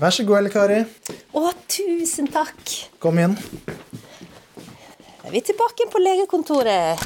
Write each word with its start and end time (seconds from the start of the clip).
Vær 0.00 0.10
så 0.10 0.24
god, 0.26 0.38
Elle 0.40 0.50
Kari. 0.52 0.80
Å, 1.38 1.42
tusen 1.70 2.26
takk. 2.32 2.60
Kom 3.02 3.18
inn. 3.22 3.36
Er 5.24 5.30
vi 5.32 5.40
tilbake 5.44 5.86
på 5.92 6.02
legekontoret. 6.02 6.98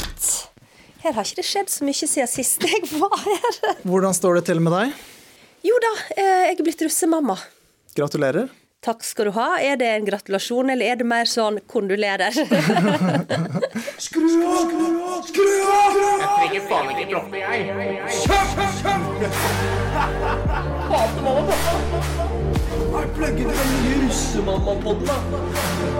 Her 1.04 1.14
har 1.14 1.22
ikke 1.28 1.38
det 1.38 1.46
skjedd 1.46 1.68
så 1.70 1.86
mye 1.86 1.94
siden 1.98 2.30
sist 2.30 2.64
jeg 2.66 2.82
var 2.96 3.14
her. 3.22 3.58
Hvordan 3.86 4.16
står 4.16 4.40
det 4.40 4.48
til 4.48 4.60
med 4.64 4.74
deg? 4.74 4.96
Jo 5.68 5.76
da, 5.84 5.92
eh, 6.16 6.48
jeg 6.48 6.56
er 6.56 6.64
blitt 6.66 6.82
russemamma. 6.86 7.36
Gratulerer. 7.98 8.48
Takk 8.82 9.02
skal 9.02 9.26
du 9.28 9.32
ha. 9.34 9.58
Er 9.58 9.76
det 9.78 9.88
en 9.90 10.04
gratulasjon, 10.06 10.70
eller 10.70 10.86
er 10.92 10.96
det 11.00 11.06
mer 11.06 11.26
sånn 11.26 11.58
kondolerer? 11.70 12.30
Skru 14.06 14.28
av! 14.46 14.70
Skru 15.26 15.48
av! 15.66 15.98
Jeg 15.98 16.28
trenger 16.38 16.62
faen 16.70 16.88
ikke 16.94 17.08
droppe, 17.10 17.36
jeg. 17.42 17.58
Har 22.98 23.06
plugget 23.14 23.46
den 23.46 23.68
nye 23.82 24.08
russemamma-podden, 24.08 25.06
da. 25.06 25.18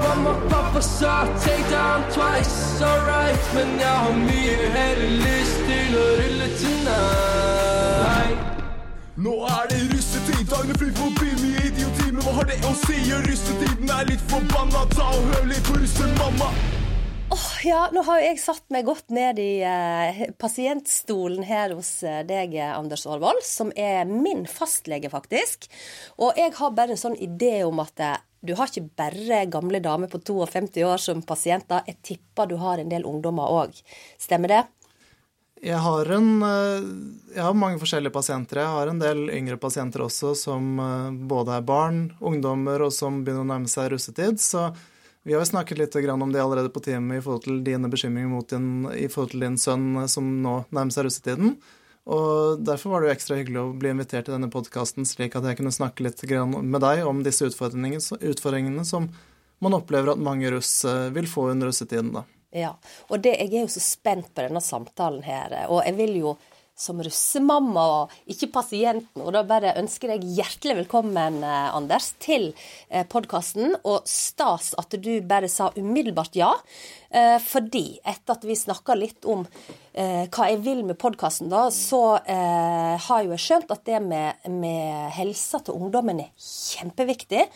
Mamma, 0.03 0.33
pappa 0.51 0.81
sa 0.83 1.27
take 1.41 1.71
down 1.71 2.03
twice, 2.11 2.83
alright. 2.83 3.55
Men 3.55 3.69
jeg 3.81 3.89
har 3.89 4.13
mye 4.13 4.57
heller 4.77 5.07
lyst 5.23 5.61
til 5.69 5.95
å 5.95 6.07
rulle 6.19 6.49
tonight. 6.63 8.41
Nå 9.17 9.37
er 9.47 9.71
det 9.71 9.79
russetid, 9.93 10.43
dagene 10.51 10.75
flyr 10.81 10.93
forbi 10.99 11.31
mye 11.45 11.69
idioti, 11.71 12.11
men 12.11 12.23
hva 12.27 12.35
har 12.41 12.51
det 12.51 12.59
å 12.67 12.75
si? 12.83 12.99
Russetiden 13.29 13.95
er 14.01 14.11
litt 14.11 14.27
forbanna, 14.35 14.83
ta 14.97 15.07
og 15.15 15.31
hør 15.31 15.49
litt 15.55 15.71
på 15.71 15.79
russemamma. 15.79 16.51
Ja, 17.65 17.81
nå 17.93 18.03
har 18.07 18.21
jeg 18.23 18.39
satt 18.41 18.65
meg 18.73 18.87
godt 18.89 19.13
ned 19.15 19.41
i 19.43 19.61
eh, 19.67 20.23
pasientstolen 20.41 21.45
her 21.49 21.75
hos 21.77 21.91
eh, 22.07 22.23
deg, 22.29 22.55
Anders 22.73 23.05
Aarvold, 23.09 23.43
som 23.45 23.73
er 23.77 24.09
min 24.09 24.47
fastlege, 24.49 25.11
faktisk. 25.13 25.69
Og 26.23 26.39
jeg 26.41 26.55
har 26.57 26.73
bare 26.77 26.97
en 26.97 27.01
sånn 27.01 27.19
idé 27.21 27.61
om 27.67 27.83
at 27.85 28.01
eh, 28.01 28.17
du 28.41 28.55
har 28.55 28.71
ikke 28.71 28.95
bare 28.97 29.45
gamle 29.51 29.81
damer 29.83 30.11
på 30.11 30.21
52 30.23 30.85
år 30.87 31.03
som 31.03 31.23
pasienter. 31.27 31.85
Jeg 31.91 32.01
tipper 32.15 32.49
du 32.49 32.57
har 32.63 32.79
en 32.79 32.91
del 32.91 33.07
ungdommer 33.09 33.51
òg. 33.65 33.81
Stemmer 34.21 34.55
det? 34.55 34.65
Jeg 35.59 35.79
har, 35.83 36.07
en, 36.15 36.29
eh, 36.43 36.85
jeg 37.35 37.43
har 37.43 37.57
mange 37.59 37.81
forskjellige 37.83 38.15
pasienter. 38.15 38.63
Jeg 38.63 38.75
har 38.77 38.91
en 38.91 39.01
del 39.03 39.25
yngre 39.35 39.59
pasienter 39.59 40.05
også, 40.07 40.37
som 40.39 40.79
eh, 40.79 41.11
både 41.31 41.57
er 41.59 41.67
barn, 41.67 42.05
ungdommer 42.23 42.87
og 42.87 42.95
som 42.95 43.25
begynner 43.25 43.43
å 43.43 43.51
nærme 43.53 43.71
seg 43.71 43.91
russetid. 43.93 44.39
Så 44.39 44.69
vi 45.29 45.35
har 45.35 45.43
jo 45.43 45.51
snakket 45.51 45.77
litt 45.77 45.97
om 46.09 46.31
det 46.33 46.41
allerede 46.41 46.71
på 46.73 46.81
teamet 46.81 47.19
i 47.19 47.21
forhold 47.21 47.43
til 47.45 47.59
dine 47.61 47.91
bekymringer 47.93 48.31
mot 48.33 48.49
din, 48.49 48.87
i 48.97 49.11
forhold 49.13 49.35
til 49.35 49.43
din 49.45 49.59
sønn 49.61 49.91
eh, 50.01 50.07
som 50.09 50.25
nå 50.41 50.55
nærmer 50.73 50.95
seg 50.95 51.05
russetiden. 51.05 51.59
Og 52.09 52.63
Derfor 52.65 52.95
var 52.95 53.05
det 53.05 53.11
jo 53.11 53.17
ekstra 53.19 53.37
hyggelig 53.37 53.61
å 53.61 53.75
bli 53.77 53.91
invitert 53.93 54.25
til 54.25 54.39
denne 54.39 54.49
podkasten, 54.49 55.05
slik 55.05 55.37
at 55.37 55.45
jeg 55.45 55.59
kunne 55.59 55.75
snakke 55.75 56.07
litt 56.07 56.25
med 56.25 56.81
deg 56.81 57.05
om 57.05 57.21
disse 57.27 57.45
utfordringene, 57.45 58.01
utfordringene 58.31 58.87
som 58.89 59.11
man 59.61 59.77
opplever 59.77 60.15
at 60.15 60.25
mange 60.31 60.49
russ 60.55 60.73
eh, 60.89 61.11
vil 61.13 61.29
få 61.29 61.51
under 61.53 61.69
russetiden. 61.69 62.15
da. 62.17 62.25
Ja. 62.57 62.73
Og 63.13 63.21
det, 63.21 63.37
jeg 63.37 63.53
er 63.53 63.67
jo 63.67 63.73
så 63.77 63.85
spent 63.85 64.33
på 64.33 64.47
denne 64.47 64.65
samtalen 64.65 65.21
her. 65.29 65.59
Og 65.69 65.83
jeg 65.85 65.99
vil 66.01 66.17
jo 66.23 66.39
som 66.79 67.01
russemamma 67.03 67.85
og 67.97 68.15
ikke 68.31 68.51
pasienten. 68.55 69.23
Og 69.25 69.33
da 69.35 69.43
bare 69.47 69.75
ønsker 69.81 70.15
jeg 70.15 70.31
hjertelig 70.39 70.79
velkommen, 70.85 71.41
eh, 71.43 71.75
Anders, 71.75 72.13
til 72.23 72.53
eh, 72.89 73.05
podkasten. 73.11 73.75
Og 73.83 74.07
stas 74.09 74.75
at 74.79 74.95
du 74.95 75.19
bare 75.27 75.51
sa 75.51 75.73
umiddelbart 75.77 76.39
ja. 76.39 76.53
Eh, 77.11 77.39
fordi 77.43 77.99
etter 78.05 78.37
at 78.37 78.47
vi 78.47 78.57
snakka 78.59 78.97
litt 78.99 79.29
om 79.29 79.47
hva 79.99 80.45
jeg 80.47 80.61
vil 80.63 80.85
med 80.87 80.95
podkasten, 81.01 81.49
da, 81.51 81.65
så 81.75 82.21
har 82.23 83.23
jo 83.25 83.33
jeg 83.33 83.43
skjønt 83.43 83.73
at 83.75 83.81
det 83.89 83.99
med, 84.05 84.45
med 84.47 85.09
helsa 85.17 85.59
til 85.67 85.75
ungdommen 85.75 86.21
er 86.23 86.29
kjempeviktig. 86.39 87.49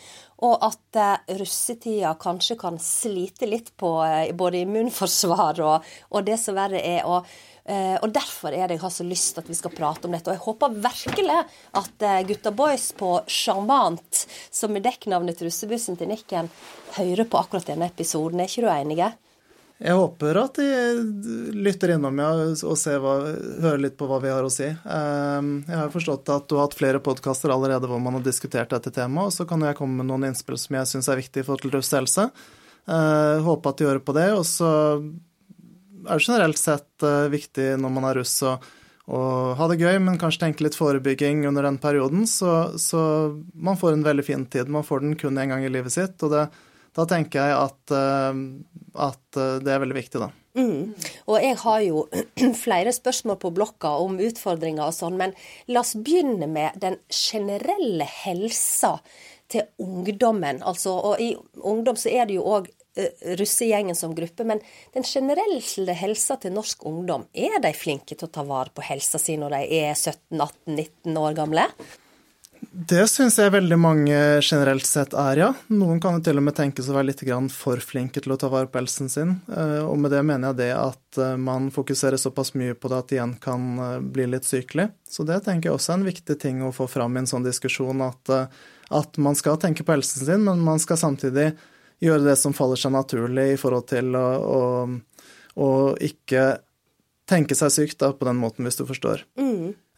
Og 0.42 0.56
at 0.66 0.98
russetida 1.38 2.16
kanskje 2.18 2.56
kan 2.58 2.80
slite 2.82 3.46
litt 3.46 3.70
på 3.78 3.92
både 4.34 4.64
immunforsvar 4.64 5.62
og, 5.62 5.86
og 6.10 6.26
det 6.26 6.40
som 6.42 6.58
verre 6.58 6.82
er. 6.82 7.06
Eh, 7.06 7.38
og 8.02 8.10
derfor 8.10 8.50
er 8.50 8.66
det 8.66 8.78
jeg 8.78 8.82
har 8.82 8.92
så 8.94 9.04
lyst 9.06 9.38
at 9.38 9.48
vi 9.50 9.54
skal 9.54 9.74
prate 9.74 10.08
om 10.08 10.14
dette. 10.14 10.30
Og 10.30 10.34
jeg 10.34 10.44
håper 10.46 10.78
virkelig 10.88 11.40
at 11.78 12.06
eh, 12.08 12.22
Gutta 12.26 12.50
Boys 12.54 12.88
på 12.98 13.14
Charmant, 13.30 14.24
som 14.50 14.74
er 14.74 14.82
dekknavnet 14.82 15.38
til 15.38 15.50
russebussen 15.50 15.98
til 16.00 16.10
Nikken, 16.10 16.50
hører 16.98 17.28
på 17.28 17.38
akkurat 17.38 17.68
denne 17.70 17.86
episoden. 17.92 18.42
Er 18.42 18.50
ikke 18.50 18.66
du 18.66 18.72
enige? 18.72 19.12
Jeg 19.82 19.98
håper 19.98 20.38
at 20.38 20.58
de 20.60 20.66
lytter 21.58 21.96
innom 21.96 22.18
ja, 22.22 22.28
og 22.54 22.82
hva, 23.02 23.14
hører 23.64 23.80
litt 23.82 23.96
på 23.98 24.06
hva 24.06 24.20
vi 24.22 24.30
har 24.30 24.46
å 24.46 24.52
si. 24.52 24.68
Jeg 24.68 25.74
har 25.74 25.90
forstått 25.90 26.30
at 26.30 26.46
du 26.46 26.54
har 26.54 26.68
hatt 26.68 26.76
flere 26.78 27.00
podkaster 27.02 27.50
allerede 27.50 27.90
hvor 27.90 27.98
man 27.98 28.14
har 28.14 28.22
diskutert 28.22 28.70
dette 28.70 28.92
temaet, 28.94 29.32
og 29.32 29.34
så 29.34 29.46
kan 29.48 29.64
jeg 29.66 29.74
komme 29.80 29.98
med 29.98 30.06
noen 30.12 30.28
innspill 30.28 30.60
som 30.60 30.78
jeg 30.78 30.90
syns 30.92 31.10
er 31.10 31.18
viktig 31.18 31.42
for 31.42 31.56
forhold 31.56 31.66
til 31.66 31.74
russehelse. 31.80 32.28
Eh, 32.86 33.42
Håper 33.42 33.72
at 33.72 33.82
de 33.82 33.88
hører 33.90 34.04
på 34.06 34.14
det. 34.14 34.28
Og 34.36 34.46
så 34.46 34.70
er 36.08 36.22
generelt 36.22 36.60
sett 36.60 37.06
eh, 37.06 37.30
viktig 37.32 37.74
når 37.80 37.92
man 37.94 38.08
er 38.10 38.20
russ 38.20 38.40
å 38.42 38.56
ha 39.58 39.66
det 39.68 39.80
gøy, 39.80 39.96
men 39.98 40.18
kanskje 40.20 40.44
tenke 40.44 40.64
litt 40.64 40.78
forebygging 40.78 41.42
under 41.48 41.66
den 41.66 41.78
perioden, 41.82 42.22
så, 42.30 42.70
så 42.78 43.00
man 43.52 43.76
får 43.76 43.96
en 43.96 44.04
veldig 44.06 44.24
fin 44.24 44.44
tid. 44.46 44.70
Man 44.70 44.86
får 44.86 45.02
den 45.02 45.16
kun 45.18 45.40
én 45.42 45.50
gang 45.50 45.64
i 45.66 45.72
livet 45.72 45.92
sitt, 45.92 46.22
og 46.22 46.30
det, 46.32 46.44
da 46.96 47.06
tenker 47.10 47.42
jeg 47.42 47.56
at, 47.58 47.96
eh, 47.96 48.38
at 49.08 49.40
eh, 49.42 49.58
det 49.64 49.74
er 49.74 49.82
veldig 49.82 49.98
viktig, 49.98 50.22
da. 50.22 50.30
Mm. 50.52 50.92
Og 51.32 51.36
jeg 51.40 51.56
har 51.62 51.82
jo 51.86 52.04
flere 52.64 52.92
spørsmål 52.92 53.38
på 53.40 53.52
blokka 53.56 53.94
om 54.04 54.20
utfordringer 54.22 54.86
og 54.86 54.96
sånn, 54.96 55.18
men 55.20 55.34
la 55.72 55.82
oss 55.82 55.94
begynne 55.96 56.48
med 56.50 56.78
den 56.82 56.98
generelle 57.08 58.06
helsa 58.06 58.98
til 59.52 59.66
ungdommen. 59.82 60.62
Altså, 60.64 60.94
og 60.94 61.20
i 61.20 61.34
ungdom 61.60 61.98
så 62.00 62.12
er 62.12 62.28
det 62.28 62.38
jo 62.38 62.46
òg 62.48 62.70
russegjengen 63.38 63.96
som 63.96 64.14
gruppe, 64.14 64.44
men 64.44 64.60
den 64.92 65.06
generelle 65.06 65.96
helsa 65.96 66.36
til 66.42 66.52
norsk 66.52 66.84
ungdom, 66.88 67.26
er 67.32 67.58
de 67.62 67.72
flinke 67.76 68.16
til 68.16 68.28
å 68.28 68.32
ta 68.32 68.44
vare 68.44 68.72
på 68.74 68.84
helsa 68.84 69.20
si 69.20 69.38
når 69.40 69.56
de 69.56 69.82
er 69.82 69.96
17-18-19 69.96 71.20
år 71.22 71.36
gamle? 71.38 71.68
Det 72.72 73.02
syns 73.10 73.36
jeg 73.40 73.50
veldig 73.52 73.76
mange 73.80 74.18
generelt 74.40 74.86
sett 74.86 75.16
er, 75.18 75.40
ja. 75.40 75.48
Noen 75.74 75.98
kan 76.00 76.14
jo 76.16 76.22
til 76.24 76.38
og 76.38 76.44
med 76.46 76.54
tenkes 76.56 76.86
å 76.88 76.94
være 76.94 77.08
litt 77.10 77.24
for 77.50 77.82
flinke 77.82 78.22
til 78.22 78.32
å 78.32 78.38
ta 78.38 78.48
vare 78.52 78.70
på 78.70 78.78
helsen 78.78 79.10
sin. 79.10 79.34
Eh, 79.50 79.82
Og 79.82 79.98
med 79.98 80.12
det 80.14 80.22
mener 80.22 80.52
jeg 80.52 80.60
det 80.60 80.70
at 80.78 81.18
eh, 81.18 81.36
man 81.36 81.70
fokuserer 81.74 82.16
såpass 82.16 82.54
mye 82.54 82.74
på 82.78 82.88
det 82.88 82.98
at 82.98 83.08
det 83.10 83.18
igjen 83.18 83.34
kan 83.42 83.66
eh, 83.78 83.98
bli 84.00 84.28
litt 84.30 84.46
sykelig. 84.46 84.88
Så 85.04 85.26
det 85.26 85.42
tenker 85.44 85.68
jeg 85.68 85.74
også 85.74 85.92
er 85.92 86.00
en 86.00 86.06
viktig 86.06 86.38
ting 86.38 86.62
å 86.62 86.72
få 86.72 86.86
fram 86.86 87.16
i 87.16 87.24
en 87.24 87.28
sånn 87.28 87.44
diskusjon, 87.44 88.00
at, 88.06 88.30
eh, 88.30 88.46
at 88.94 89.18
man 89.18 89.34
skal 89.34 89.58
tenke 89.58 89.84
på 89.84 89.96
helsen 89.96 90.24
sin, 90.24 90.46
men 90.46 90.62
man 90.62 90.80
skal 90.80 90.96
samtidig 91.02 91.50
gjøre 92.02 92.26
det 92.26 92.36
som 92.40 92.54
faller 92.56 92.80
seg 92.80 92.94
naturlig 92.94 93.52
i 93.52 93.58
forhold 93.60 93.88
til 93.92 94.12
å, 94.18 94.26
å, 94.42 94.60
å 95.62 95.70
ikke 96.02 96.46
tenke 97.28 97.56
seg 97.56 97.72
sykt 97.72 98.00
da, 98.02 98.12
på 98.12 98.26
den 98.28 98.40
måten, 98.40 98.66
hvis 98.66 98.80
du 98.80 98.84
forstår. 98.88 99.24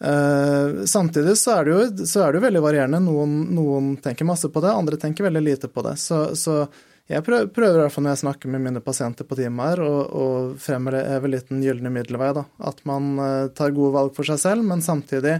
Eh, 0.05 0.85
samtidig 0.91 1.37
så 1.41 1.59
er, 1.59 1.65
det 1.65 1.75
jo, 1.75 2.07
så 2.07 2.25
er 2.25 2.33
det 2.33 2.41
jo 2.41 2.47
veldig 2.47 2.65
varierende. 2.65 3.01
Noen, 3.03 3.39
noen 3.57 3.95
tenker 4.05 4.29
masse 4.29 4.51
på 4.53 4.63
det, 4.65 4.73
andre 4.73 5.01
tenker 5.01 5.27
veldig 5.27 5.45
lite 5.45 5.71
på 5.73 5.85
det. 5.87 5.97
Så, 6.03 6.27
så 6.39 6.65
jeg 7.11 7.25
prøver, 7.25 7.51
prøver 7.53 7.81
i 7.81 7.83
hvert 7.85 7.95
fall 7.95 8.07
når 8.07 8.17
jeg 8.17 8.23
snakker 8.25 8.53
med 8.53 8.65
mine 8.65 8.85
pasienter 8.85 9.29
på 9.29 9.39
timer, 9.41 9.83
å, 9.85 9.93
å 10.05 10.27
fremheve 10.61 11.31
litt 11.33 11.51
den 11.51 11.65
gylne 11.65 11.93
middelvei. 11.93 12.33
da. 12.37 12.47
At 12.71 12.85
man 12.89 13.15
eh, 13.19 13.51
tar 13.57 13.77
gode 13.77 13.95
valg 13.97 14.15
for 14.17 14.29
seg 14.29 14.41
selv, 14.43 14.67
men 14.69 14.85
samtidig 14.85 15.39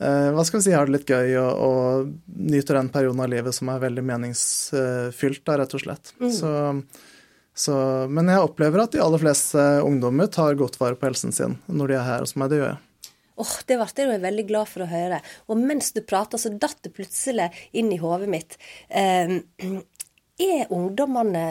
hva 0.00 0.44
skal 0.48 0.60
vi 0.60 0.64
si, 0.64 0.72
har 0.72 0.88
det 0.88 0.94
litt 0.94 1.10
gøy 1.10 1.34
og, 1.42 1.50
og 1.60 2.36
nyter 2.50 2.78
den 2.78 2.88
perioden 2.92 3.20
av 3.20 3.28
livet 3.28 3.56
som 3.56 3.68
er 3.68 3.82
veldig 3.82 4.04
meningsfylt, 4.08 5.42
da, 5.44 5.58
rett 5.60 5.74
og 5.76 5.82
slett. 5.82 6.12
Så, 6.32 6.52
så, 7.52 7.74
men 8.08 8.30
jeg 8.32 8.46
opplever 8.46 8.84
at 8.84 8.94
de 8.96 9.02
aller 9.04 9.20
fleste 9.20 9.66
ungdommer 9.84 10.30
tar 10.32 10.56
godt 10.56 10.80
vare 10.80 10.96
på 10.96 11.10
helsen 11.10 11.36
sin 11.36 11.58
når 11.68 11.92
de 11.92 11.98
er 11.98 12.08
her 12.08 12.24
hos 12.24 12.32
meg. 12.40 12.48
Det 12.52 12.62
gjør 12.62 12.72
jeg. 12.72 12.80
Åh, 13.40 13.54
Det 13.66 13.78
ble 13.80 14.04
jeg 14.04 14.20
veldig 14.24 14.46
glad 14.48 14.68
for 14.68 14.84
å 14.84 14.90
høre. 14.90 15.20
Og 15.48 15.60
mens 15.60 15.94
du 15.96 16.02
prata, 16.04 16.38
så 16.40 16.52
datt 16.52 16.80
det 16.84 16.92
plutselig 16.96 17.48
inn 17.72 17.88
i 17.92 18.00
hodet 18.00 18.28
mitt. 18.28 18.56
Eh, 18.88 19.40
er 20.40 20.72
ungdommene 20.72 21.44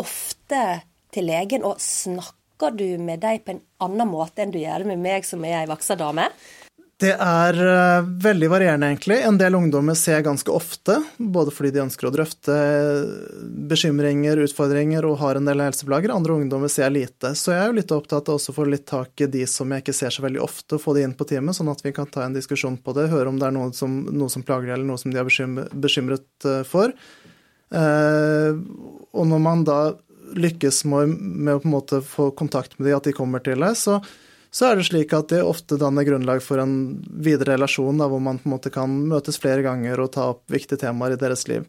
ofte 0.00 0.64
til 1.12 1.28
legen, 1.28 1.64
og 1.64 1.80
snakker 1.80 2.76
du 2.76 2.98
med 3.00 3.22
dem 3.24 3.40
på 3.44 3.54
en 3.54 3.62
annen 3.86 4.08
måte 4.10 4.44
enn 4.44 4.52
du 4.52 4.60
gjør 4.60 4.84
med 4.88 5.00
meg 5.00 5.24
som 5.28 5.44
er 5.48 5.62
ei 5.62 5.70
voksen 5.70 6.00
dame? 6.00 6.28
Det 7.00 7.14
er 7.16 7.56
eh, 7.64 8.08
veldig 8.24 8.48
varierende, 8.52 8.90
egentlig. 8.90 9.16
En 9.24 9.38
del 9.40 9.54
ungdommer 9.56 9.96
ser 9.96 10.18
jeg 10.18 10.26
ganske 10.26 10.52
ofte, 10.52 10.98
både 11.16 11.52
fordi 11.54 11.70
de 11.72 11.80
ønsker 11.86 12.10
å 12.10 12.12
drøfte 12.12 12.56
bekymringer, 13.70 14.42
utfordringer 14.44 15.08
og 15.08 15.16
har 15.22 15.40
en 15.40 15.48
del 15.48 15.62
helseplager. 15.64 16.12
Andre 16.12 16.36
ungdommer 16.36 16.68
ser 16.68 16.90
jeg 16.90 16.96
lite. 16.98 17.32
Så 17.40 17.54
jeg 17.54 17.62
er 17.62 17.72
jo 17.72 17.78
litt 17.78 17.94
opptatt 17.96 18.28
av 18.28 18.36
å 18.36 18.54
få 18.56 18.68
litt 18.68 18.84
tak 18.90 19.24
i 19.24 19.30
de 19.32 19.46
som 19.48 19.72
jeg 19.72 19.86
ikke 19.86 19.96
ser 19.96 20.12
så 20.12 20.26
veldig 20.26 20.44
ofte, 20.44 20.76
og 20.76 20.84
få 20.84 20.98
de 20.98 21.06
inn 21.08 21.16
på 21.16 21.24
teamet, 21.32 21.56
sånn 21.56 21.72
at 21.72 21.80
vi 21.86 21.94
kan 21.96 22.10
ta 22.12 22.26
en 22.26 22.36
diskusjon 22.36 22.76
på 22.84 22.96
det, 22.98 23.08
høre 23.14 23.32
om 23.32 23.40
det 23.40 23.48
er 23.48 23.56
noe 23.56 23.72
som, 23.76 24.02
noe 24.12 24.28
som 24.28 24.44
plager 24.44 24.68
dem, 24.68 24.76
eller 24.76 24.92
noe 24.92 25.00
som 25.00 25.14
de 25.14 25.24
er 25.24 25.72
bekymret, 25.72 26.30
eh, 26.44 26.62
for. 26.68 26.92
Eh, 27.72 28.50
og 29.16 29.30
når 29.32 29.46
man 29.48 29.64
da 29.64 29.82
lykkes 30.36 30.84
med, 30.90 31.16
med 31.16 31.56
å 31.56 31.62
på 31.62 31.70
en 31.70 31.78
måte 31.80 32.04
få 32.04 32.28
kontakt 32.36 32.76
med 32.76 32.90
de, 32.90 32.98
at 32.98 33.08
de 33.08 33.16
kommer 33.16 33.40
til 33.40 33.64
deg, 33.64 33.72
så 33.78 34.02
så 34.50 34.66
er 34.66 34.78
det 34.78 34.88
slik 34.88 35.12
at 35.14 35.30
det 35.30 35.44
ofte 35.46 35.78
danner 35.78 36.06
grunnlag 36.06 36.42
for 36.42 36.58
en 36.58 36.74
videre 37.22 37.54
relasjon, 37.54 38.00
da, 38.00 38.08
hvor 38.10 38.22
man 38.22 38.40
på 38.40 38.48
en 38.48 38.56
måte 38.56 38.72
kan 38.74 38.96
møtes 39.10 39.38
flere 39.38 39.62
ganger 39.66 40.02
og 40.02 40.10
ta 40.16 40.32
opp 40.32 40.42
viktige 40.50 40.82
temaer 40.82 41.14
i 41.14 41.20
deres 41.20 41.46
liv. 41.50 41.68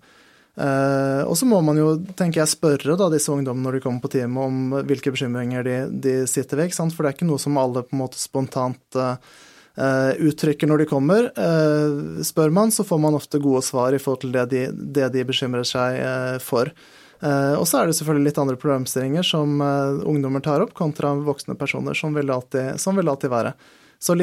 Eh, 0.59 1.21
og 1.23 1.37
så 1.37 1.47
må 1.47 1.61
man 1.63 1.77
jo, 1.79 1.93
tenker 2.17 2.41
jeg, 2.41 2.51
spørre 2.51 2.97
da, 2.99 3.07
disse 3.13 3.31
ungdommene 3.31 3.67
når 3.67 3.77
de 3.77 3.83
kommer 3.85 4.03
på 4.03 4.11
teamet 4.17 4.49
om 4.49 4.83
hvilke 4.89 5.13
bekymringer 5.13 5.67
de, 5.67 5.77
de 6.03 6.15
sitter 6.27 6.63
ved. 6.63 6.73
For 6.73 7.03
det 7.05 7.11
er 7.11 7.17
ikke 7.19 7.29
noe 7.29 7.41
som 7.41 7.59
alle 7.61 7.85
på 7.85 7.95
en 7.95 8.01
måte 8.01 8.19
spontant 8.19 8.99
eh, 8.99 10.13
uttrykker 10.17 10.69
når 10.69 10.83
de 10.83 10.89
kommer. 10.89 11.29
Eh, 11.37 12.25
spør 12.27 12.53
man, 12.53 12.73
så 12.73 12.85
får 12.87 13.03
man 13.05 13.19
ofte 13.19 13.41
gode 13.43 13.63
svar 13.67 13.93
i 13.95 14.01
forhold 14.01 14.25
til 14.25 14.35
det 14.35 14.47
de, 14.51 14.65
det 14.73 15.13
de 15.15 15.27
bekymrer 15.29 15.67
seg 15.67 16.01
eh, 16.01 16.37
for. 16.43 16.73
Eh, 17.21 17.53
og 17.53 17.67
så 17.69 17.81
er 17.81 17.89
det 17.89 17.97
selvfølgelig 17.99 18.31
litt 18.31 18.39
andre 18.41 18.57
problemstillinger 18.57 19.25
som 19.25 19.61
eh, 19.61 20.01
ungdommer 20.09 20.41
tar 20.41 20.63
opp, 20.65 20.73
kontra 20.77 21.13
voksne 21.13 21.55
personer, 21.59 21.97
som 21.97 22.17
vil 22.17 22.27
det 22.27 22.35
alltid, 22.35 22.81
som 22.81 22.97
vil 22.97 23.05
det 23.05 23.13
alltid 23.13 23.33
være. 23.33 23.53
Så 24.01 24.15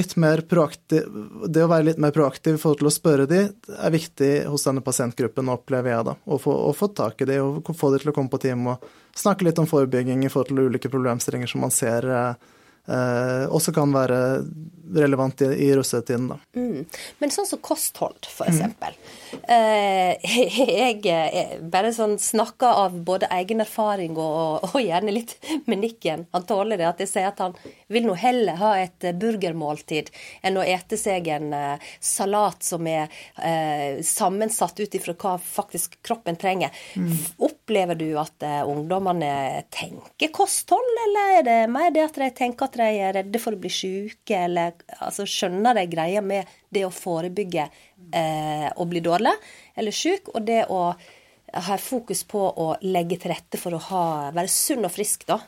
proaktiv, 0.51 1.05
det 1.47 1.63
å 1.63 1.71
være 1.71 1.85
litt 1.87 2.01
mer 2.03 2.11
proaktiv 2.11 2.57
i 2.57 2.59
forhold 2.59 2.81
til 2.81 2.89
å 2.91 2.91
spørre 2.91 3.27
de, 3.31 3.45
er 3.79 3.95
viktig 3.95 4.33
hos 4.51 4.67
denne 4.67 4.83
pasientgruppen, 4.83 5.53
opplever 5.55 5.93
jeg 5.93 6.07
da. 6.09 6.17
Å 6.19 6.39
få, 6.43 6.51
å 6.51 6.73
få 6.75 6.89
tak 6.91 7.23
i 7.23 7.29
de 7.31 7.39
og 7.39 7.71
få 7.79 7.93
de 7.95 8.03
til 8.03 8.11
å 8.11 8.17
komme 8.17 8.33
på 8.33 8.41
team 8.43 8.67
og 8.73 8.83
snakke 9.15 9.47
litt 9.47 9.61
om 9.63 9.71
forebygging 9.71 10.27
i 10.27 10.33
forhold 10.33 10.51
til 10.51 10.67
ulike 10.67 10.91
problemstillinger 10.91 11.47
som 11.47 11.63
man 11.63 11.75
ser 11.75 12.11
eh 12.11 12.33
også 12.89 13.73
kan 13.77 13.93
være 13.93 14.19
relevant 14.95 15.41
i, 15.41 15.45
i 15.45 15.77
russetiden. 15.77 16.29
Da. 16.29 16.39
Mm. 16.57 16.85
Men 17.19 17.33
sånn 17.33 17.47
som 17.47 17.61
kosthold, 17.65 18.29
eksempel. 18.47 18.97
Mm. 18.97 19.41
Eh, 19.55 20.31
jeg, 20.81 21.01
jeg 21.05 21.61
bare 21.73 21.93
sånn 21.95 22.17
snakker 22.21 22.83
av 22.85 22.97
både 23.07 23.29
egen 23.39 23.63
erfaring 23.65 24.17
og, 24.17 24.65
og, 24.71 24.79
gjerne 24.81 25.15
litt 25.15 25.37
med 25.69 25.83
nikken. 25.85 26.27
Han 26.33 26.47
tåler 26.49 26.81
det 26.81 26.89
at 26.89 27.03
jeg 27.05 27.13
sier 27.13 27.31
at 27.31 27.43
han 27.43 27.57
vil 27.93 28.09
nå 28.09 28.17
heller 28.19 28.59
ha 28.61 28.75
et 28.81 29.09
burgermåltid 29.19 30.11
enn 30.47 30.61
å 30.61 30.67
ete 30.67 30.99
seg 31.01 31.29
en 31.33 31.53
eh, 31.57 31.91
salat 32.01 32.65
som 32.65 32.87
er 32.89 33.09
eh, 33.37 34.01
sammensatt 34.05 34.81
ut 34.81 34.99
ifra 34.99 35.17
hva 35.19 35.37
faktisk 35.43 35.99
kroppen 36.05 36.39
trenger. 36.41 36.73
Mm. 36.97 37.13
Opplever 37.49 37.99
du 37.99 38.07
at 38.21 38.45
uh, 38.45 38.63
ungdommene 38.69 39.65
tenker 39.75 40.31
kosthold, 40.35 40.89
eller 41.05 41.39
er 41.39 41.47
det 41.47 41.57
mer 41.73 41.91
det 41.95 42.05
at 42.07 42.19
de 42.21 42.29
tenker 42.37 42.69
at 42.69 42.78
de 42.81 42.89
er 43.05 43.15
redde 43.19 43.43
for 43.43 43.57
å 43.57 43.61
bli 43.61 43.71
syke, 43.73 44.39
eller 44.47 44.79
altså 44.99 45.27
skjønner 45.29 45.77
de 45.79 45.87
greia 45.91 46.23
med 46.25 46.49
det 46.75 46.87
å 46.87 46.95
forebygge 46.95 47.69
eh, 48.13 48.69
å 48.71 48.89
bli 48.89 49.03
dårlig 49.05 49.35
eller 49.79 49.95
syk, 49.95 50.33
og 50.35 50.47
det 50.49 50.65
å 50.73 50.83
ha 51.49 51.79
fokus 51.81 52.25
på 52.29 52.41
å 52.41 52.75
legge 52.85 53.17
til 53.21 53.33
rette 53.33 53.61
for 53.61 53.77
å 53.77 53.85
ha, 53.91 54.05
være 54.37 54.53
sunn 54.53 54.85
og 54.85 54.93
frisk, 54.93 55.25
da. 55.29 55.41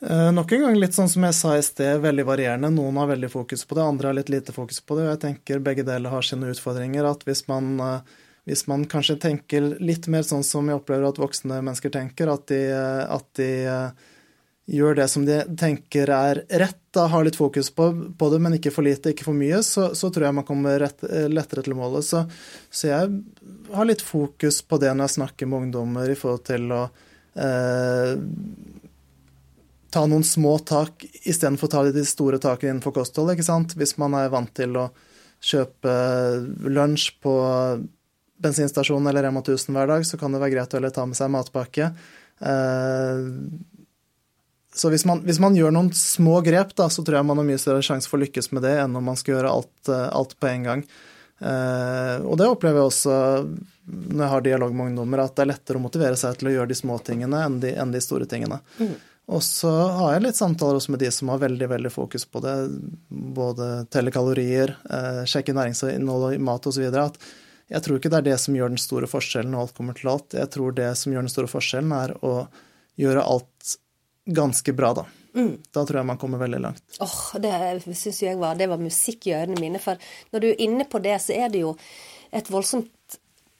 Eh, 0.00 0.32
nok 0.32 0.52
en 0.52 0.66
gang 0.66 0.76
litt 0.76 0.94
sånn 0.96 1.08
som 1.08 1.24
jeg 1.24 1.36
sa 1.38 1.54
i 1.56 1.64
sted, 1.64 2.02
veldig 2.02 2.26
varierende. 2.28 2.70
Noen 2.74 3.00
har 3.00 3.08
veldig 3.14 3.30
fokus 3.32 3.64
på 3.64 3.78
det, 3.78 3.86
andre 3.86 4.10
har 4.10 4.18
litt 4.18 4.32
lite 4.32 4.52
fokus 4.52 4.82
på 4.84 4.98
det. 4.98 5.06
Og 5.06 5.14
jeg 5.14 5.22
tenker 5.24 5.64
begge 5.64 5.86
deler 5.88 6.12
har 6.12 6.26
sine 6.26 6.50
utfordringer. 6.52 7.08
At 7.08 7.24
hvis 7.28 7.46
man, 7.48 7.72
eh, 7.80 8.18
hvis 8.44 8.66
man 8.68 8.84
kanskje 8.84 9.18
tenker 9.22 9.72
litt 9.80 10.08
mer 10.12 10.26
sånn 10.26 10.44
som 10.44 10.68
jeg 10.68 10.82
opplever 10.82 11.08
at 11.08 11.22
voksne 11.22 11.62
mennesker 11.62 11.94
tenker, 11.94 12.32
at 12.32 12.46
de, 12.52 12.60
eh, 12.76 13.04
at 13.16 13.32
de 13.40 13.50
gjør 14.66 14.96
det 14.98 15.06
som 15.08 15.24
de 15.26 15.38
tenker 15.58 16.10
er 16.10 16.42
rett, 16.58 16.78
da 16.94 17.06
har 17.12 17.24
litt 17.26 17.38
fokus 17.38 17.68
på, 17.70 17.86
på, 18.18 18.28
det, 18.32 18.38
men 18.42 18.56
ikke 18.56 18.72
for 18.74 18.86
lite, 18.86 19.12
ikke 19.12 19.28
for 19.28 19.38
mye, 19.38 19.60
så, 19.62 19.92
så 19.94 20.10
tror 20.10 20.26
jeg 20.26 20.36
man 20.38 20.46
kommer 20.48 20.80
rett, 20.82 21.04
lettere 21.30 21.62
til 21.62 21.76
målet. 21.78 22.06
Så, 22.06 22.24
så, 22.70 22.88
jeg 22.90 23.74
har 23.76 23.88
litt 23.88 24.02
fokus 24.02 24.62
på 24.66 24.80
det 24.82 24.90
når 24.90 25.06
jeg 25.06 25.16
snakker 25.20 25.50
med 25.50 25.66
ungdommer 25.66 26.10
i 26.10 26.18
forhold 26.18 26.42
til 26.48 26.72
å 26.74 26.82
eh, 27.38 28.16
ta 29.94 30.02
noen 30.10 30.26
små 30.26 30.56
tak 30.66 31.06
istedenfor 31.22 31.70
å 31.70 31.74
ta 31.76 31.84
de 31.86 32.06
store 32.08 32.42
takene 32.42 32.74
innenfor 32.74 32.96
kosthold. 32.96 33.36
ikke 33.36 33.46
sant? 33.46 33.76
Hvis 33.78 33.94
man 34.02 34.18
er 34.18 34.32
vant 34.34 34.50
til 34.56 34.74
å 34.80 34.88
kjøpe 35.46 35.94
lunsj 36.66 37.12
på 37.22 37.36
bensinstasjonen 38.42 39.08
eller 39.12 39.28
Rema 39.28 39.44
1000 39.44 39.76
hver 39.76 39.94
dag, 39.94 40.02
så 40.04 40.18
kan 40.20 40.34
det 40.34 40.42
være 40.42 40.56
greit 40.56 40.74
å 40.74 40.90
ta 40.90 41.06
med 41.06 41.16
seg 41.16 41.30
matpakke. 41.32 41.92
Eh, 42.40 43.30
så 44.76 44.90
hvis 44.92 45.06
man, 45.08 45.22
hvis 45.24 45.40
man, 45.40 45.56
gjør 45.56 45.72
noen 45.72 45.88
små 45.96 46.42
grep, 46.44 46.74
da, 46.76 46.90
så 46.92 47.00
tror 47.04 47.16
jeg 47.18 47.26
man 47.28 47.40
har 47.40 47.46
mye 47.48 47.60
større 47.60 47.84
sjanse 47.84 48.10
for 48.10 48.18
å 48.18 48.26
lykkes 48.26 48.50
med 48.52 48.66
det 48.66 48.74
enn 48.82 48.96
om 48.98 49.06
man 49.08 49.16
skal 49.16 49.38
gjøre 49.38 49.52
alt, 49.58 49.88
eh, 49.88 50.08
alt 50.12 50.36
på 50.36 50.50
en 50.50 50.66
gang. 50.66 50.82
Eh, 51.40 52.16
og 52.20 52.36
det 52.36 52.48
opplever 52.48 52.82
jeg 52.82 52.90
også 52.90 53.16
når 53.86 54.22
jeg 54.24 54.32
har 54.34 54.44
dialog 54.44 54.74
med 54.76 54.90
ungdommer, 54.90 55.22
at 55.24 55.36
det 55.36 55.46
er 55.46 55.52
lettere 55.54 55.80
å 55.80 55.84
motivere 55.84 56.18
seg 56.20 56.36
til 56.36 56.50
å 56.50 56.54
gjøre 56.58 56.70
de 56.72 56.76
små 56.76 56.98
tingene 57.06 57.40
enn 57.46 57.60
de, 57.62 57.72
enn 57.78 57.94
de 57.94 58.02
store 58.04 58.28
tingene. 58.28 58.58
Mm. 58.76 58.94
Og 59.36 59.42
så 59.42 59.70
har 59.70 60.12
jeg 60.14 60.26
litt 60.26 60.38
samtaler 60.38 60.78
også 60.78 60.92
med 60.94 61.02
de 61.02 61.10
som 61.14 61.32
har 61.32 61.40
veldig 61.42 61.68
veldig 61.72 61.90
fokus 61.90 62.28
på 62.30 62.42
det. 62.44 62.54
Både 63.08 63.86
telle 63.90 64.12
kalorier, 64.14 64.76
eh, 64.90 65.22
sjekke 65.26 65.54
næringsinnhold 65.56 66.36
i 66.36 66.42
mat 66.42 66.68
osv. 66.68 66.84
At 67.00 67.16
jeg 67.72 67.82
tror 67.82 67.96
ikke 67.98 68.12
det 68.12 68.20
er 68.20 68.28
det 68.28 68.38
ganske 74.26 74.72
bra, 74.72 74.92
da. 74.94 75.06
Mm. 75.36 75.56
Da 75.70 75.84
tror 75.84 76.00
jeg 76.00 76.08
man 76.08 76.18
kommer 76.18 76.40
veldig 76.40 76.60
langt. 76.60 76.82
Åh, 77.00 77.16
oh, 77.36 77.40
Det 77.40 77.94
syns 77.94 78.22
jeg 78.22 78.38
var, 78.40 78.56
det 78.56 78.70
var 78.70 78.80
musikk 78.80 79.28
i 79.28 79.34
ørene 79.36 79.60
mine. 79.60 79.80
For 79.82 80.00
når 80.32 80.42
du 80.42 80.48
er 80.50 80.62
inne 80.64 80.86
på 80.88 81.00
det, 81.04 81.18
så 81.22 81.36
er 81.36 81.52
det 81.52 81.64
jo 81.64 81.74
et 82.34 82.50
voldsomt 82.50 82.92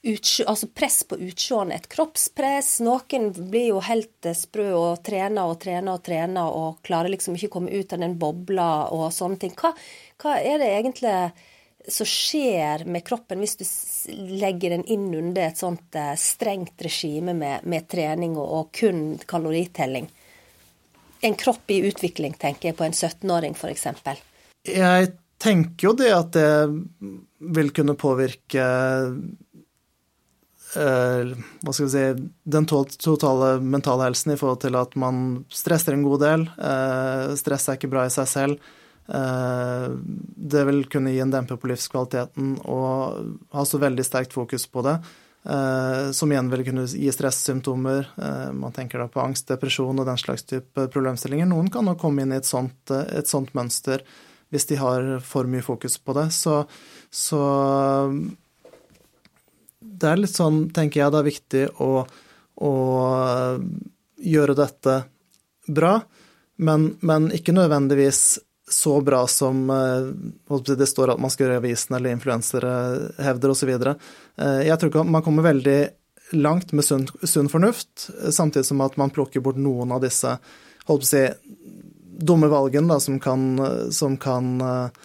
utsjå, 0.06 0.44
altså 0.46 0.68
press 0.68 1.02
på 1.08 1.18
utseendet. 1.18 1.76
Et 1.76 1.88
kroppspress. 1.96 2.78
Noen 2.86 3.28
blir 3.50 3.72
jo 3.72 3.82
helt 3.84 4.28
eh, 4.28 4.36
sprø 4.36 4.70
og 4.76 5.02
trener 5.06 5.50
og 5.50 5.58
trener 5.62 5.98
og 5.98 6.04
trener 6.06 6.60
og 6.60 6.80
klarer 6.86 7.12
liksom 7.12 7.36
ikke 7.36 7.50
å 7.50 7.56
komme 7.58 7.74
ut 7.74 7.92
av 7.92 8.02
den 8.04 8.16
bobla 8.20 8.70
og 8.94 9.10
sånne 9.14 9.40
ting. 9.42 9.54
Hva, 9.58 9.74
hva 10.22 10.38
er 10.40 10.62
det 10.62 10.72
egentlig 10.78 11.16
som 11.86 12.08
skjer 12.08 12.82
med 12.90 13.04
kroppen 13.06 13.38
hvis 13.38 13.58
du 13.60 13.66
legger 14.40 14.74
den 14.74 14.82
inn 14.90 15.06
under 15.14 15.44
et 15.46 15.60
sånt 15.60 15.98
eh, 15.98 16.14
strengt 16.18 16.82
regime 16.82 17.34
med, 17.36 17.66
med 17.66 17.90
trening 17.90 18.38
og, 18.38 18.46
og 18.46 18.72
kun 18.74 19.04
kaloritelling? 19.26 20.08
En 21.20 21.36
kropp 21.38 21.70
i 21.70 21.80
utvikling, 21.88 22.34
tenker 22.40 22.70
jeg, 22.70 22.76
på 22.78 22.86
en 22.86 22.96
17-åring 22.96 23.56
f.eks.? 23.56 23.86
Jeg 24.66 25.12
tenker 25.42 25.90
jo 25.90 25.94
det 25.96 26.12
at 26.14 26.32
det 26.36 26.50
vil 27.56 27.70
kunne 27.76 27.96
påvirke 27.98 28.64
eh, 30.76 31.34
hva 31.36 31.74
skal 31.74 31.86
vi 31.86 31.92
si, 31.92 32.06
den 32.56 32.66
totale 32.68 33.56
mentale 33.60 34.08
helsen 34.08 34.34
i 34.34 34.40
forhold 34.40 34.64
til 34.64 34.78
at 34.80 34.96
man 34.98 35.44
stresser 35.52 35.96
en 35.96 36.06
god 36.06 36.24
del. 36.24 36.48
Eh, 36.56 37.36
stress 37.38 37.68
er 37.68 37.78
ikke 37.78 37.92
bra 37.92 38.06
i 38.06 38.14
seg 38.14 38.30
selv. 38.32 38.74
Eh, 39.06 39.86
det 40.54 40.64
vil 40.66 40.82
kunne 40.90 41.12
gi 41.14 41.22
en 41.22 41.34
demper 41.34 41.60
på 41.60 41.70
livskvaliteten 41.70 42.56
og 42.64 43.36
ha 43.54 43.68
så 43.68 43.80
veldig 43.82 44.04
sterkt 44.06 44.36
fokus 44.36 44.66
på 44.70 44.84
det. 44.86 44.98
Eh, 45.48 46.10
som 46.10 46.32
igjen 46.32 46.50
vil 46.50 46.64
kunne 46.64 46.86
gi 46.86 47.12
stressymptomer. 47.12 48.08
Eh, 48.22 48.52
man 48.52 48.72
tenker 48.72 48.98
da 48.98 49.06
på 49.08 49.22
angst, 49.22 49.46
depresjon 49.48 50.00
og 50.00 50.08
den 50.08 50.18
slags 50.18 50.42
type 50.42 50.88
problemstillinger. 50.90 51.46
Noen 51.46 51.70
kan 51.70 51.86
nok 51.86 52.00
komme 52.02 52.24
inn 52.24 52.34
i 52.34 52.40
et 52.40 52.48
sånt, 52.48 52.90
eh, 52.90 53.06
et 53.20 53.30
sånt, 53.30 53.54
mønster 53.54 54.02
hvis 54.50 54.66
de 54.66 54.78
har 54.78 55.20
for 55.22 55.46
mye 55.46 55.62
fokus 55.62 55.98
på 55.98 56.14
det. 56.18 56.32
Så, 56.34 56.64
så 57.10 57.40
det 59.80 60.10
er 60.10 60.18
litt 60.18 60.34
sånn, 60.34 60.68
tenker 60.74 61.02
jeg, 61.02 61.12
det 61.14 61.20
er 61.20 61.30
viktig 61.30 61.64
å, 61.82 61.90
å 62.62 62.72
gjøre 64.16 64.58
dette 64.58 65.00
bra, 65.66 65.96
men, 66.62 66.92
men 67.02 67.30
ikke 67.34 67.54
nødvendigvis 67.54 68.38
så 68.70 69.00
bra 69.02 69.26
som 69.30 69.66
det 69.66 70.86
står 70.90 71.12
at 71.12 71.20
man 71.22 71.30
skal 71.30 71.46
gjøre 71.46 71.58
i 71.58 71.62
avisen 71.64 71.98
eller 71.98 72.14
influensere 72.14 72.70
hevder 73.22 73.52
osv. 73.52 73.74
Eh, 74.40 74.62
jeg 74.68 74.78
tror 74.78 74.92
ikke 74.92 75.06
man 75.08 75.24
kommer 75.24 75.46
veldig 75.46 75.78
langt 76.36 76.72
med 76.74 76.84
sunn, 76.84 77.06
sunn, 77.22 77.50
fornuft, 77.50 78.08
samtidig 78.34 78.66
som 78.66 78.80
at 78.82 78.96
man 78.98 79.12
plukker 79.14 79.44
bort 79.44 79.60
noen 79.62 79.94
av 79.94 80.02
disse 80.02 80.32
holdt 80.86 81.04
på 81.04 81.06
å 81.06 81.10
si, 81.10 81.26
dumme 82.26 82.48
valgene 82.50 82.90
da, 82.90 82.98
som 83.02 83.20
kan, 83.22 83.44
som 83.94 84.16
kan 84.18 84.48
uh, 84.62 85.04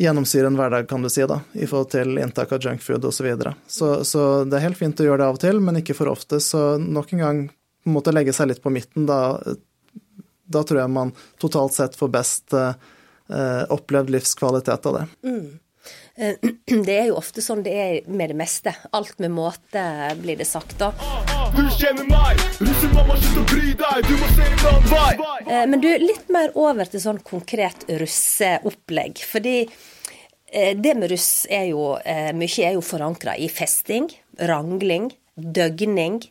gjennomsyre 0.00 0.50
en 0.50 0.58
hverdag, 0.58 0.88
kan 0.90 1.04
du 1.04 1.08
si, 1.12 1.24
da, 1.28 1.38
i 1.54 1.68
forhold 1.68 1.92
til 1.94 2.18
inntak 2.20 2.52
av 2.52 2.64
junkfood 2.64 3.04
osv. 3.04 3.16
Så, 3.16 3.24
videre. 3.24 3.54
så 3.66 3.90
Så 4.04 4.24
det 4.44 4.58
er 4.58 4.66
helt 4.66 4.80
fint 4.80 5.00
å 5.00 5.06
gjøre 5.06 5.22
det 5.22 5.28
av 5.30 5.38
og 5.38 5.44
til, 5.44 5.62
men 5.64 5.80
ikke 5.80 5.96
for 5.96 6.12
ofte. 6.12 6.40
Så 6.44 6.64
nok 6.82 7.14
en 7.14 7.22
gang 7.24 7.40
på 7.86 8.02
en 8.02 8.16
legge 8.18 8.34
seg 8.36 8.50
litt 8.50 8.64
på 8.64 8.72
midten, 8.74 9.06
da 9.08 9.38
da 10.46 10.62
tror 10.62 10.80
jeg 10.80 10.92
man 10.94 11.12
totalt 11.42 11.74
sett 11.74 11.96
får 11.98 12.10
best 12.14 12.54
eh, 12.54 13.62
opplevd 13.72 14.10
livskvalitet 14.14 14.86
av 14.86 15.00
det. 15.00 15.06
Mm. 15.26 15.46
Eh, 16.16 16.34
det 16.86 16.94
er 16.96 17.08
jo 17.10 17.18
ofte 17.20 17.44
sånn 17.44 17.62
det 17.66 17.74
er 17.76 18.08
med 18.08 18.32
det 18.32 18.38
meste. 18.38 18.72
Alt 18.96 19.18
med 19.22 19.34
måte, 19.36 19.82
blir 20.20 20.38
det 20.40 20.48
sagt 20.48 20.78
da. 20.80 20.92
Du 21.56 21.62
kjenner 21.76 22.06
meg, 22.08 22.40
russemamma, 22.58 23.18
slutt 23.20 23.42
å 23.42 23.44
bry 23.52 23.74
deg, 23.82 24.08
du 24.08 24.14
må 24.20 24.30
se 24.32 24.46
en 24.46 24.64
annen 24.70 24.88
vei. 24.92 25.10
Eh, 25.46 25.66
men 25.72 25.82
du, 25.84 25.90
litt 26.02 26.32
mer 26.32 26.56
over 26.58 26.88
til 26.90 27.02
sånn 27.04 27.20
konkret 27.26 27.86
russeopplegg. 28.00 29.22
Fordi 29.28 29.58
eh, 29.62 30.72
det 30.76 30.96
med 30.98 31.12
russ 31.12 31.46
er 31.52 31.70
jo 31.72 31.92
Mye 32.36 32.66
er 32.66 32.76
jo 32.78 32.84
forankra 32.84 33.36
i 33.38 33.50
festing, 33.52 34.08
rangling, 34.48 35.10
døgning 35.36 36.22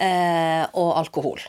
og 0.00 0.90
alkohol. 0.96 1.42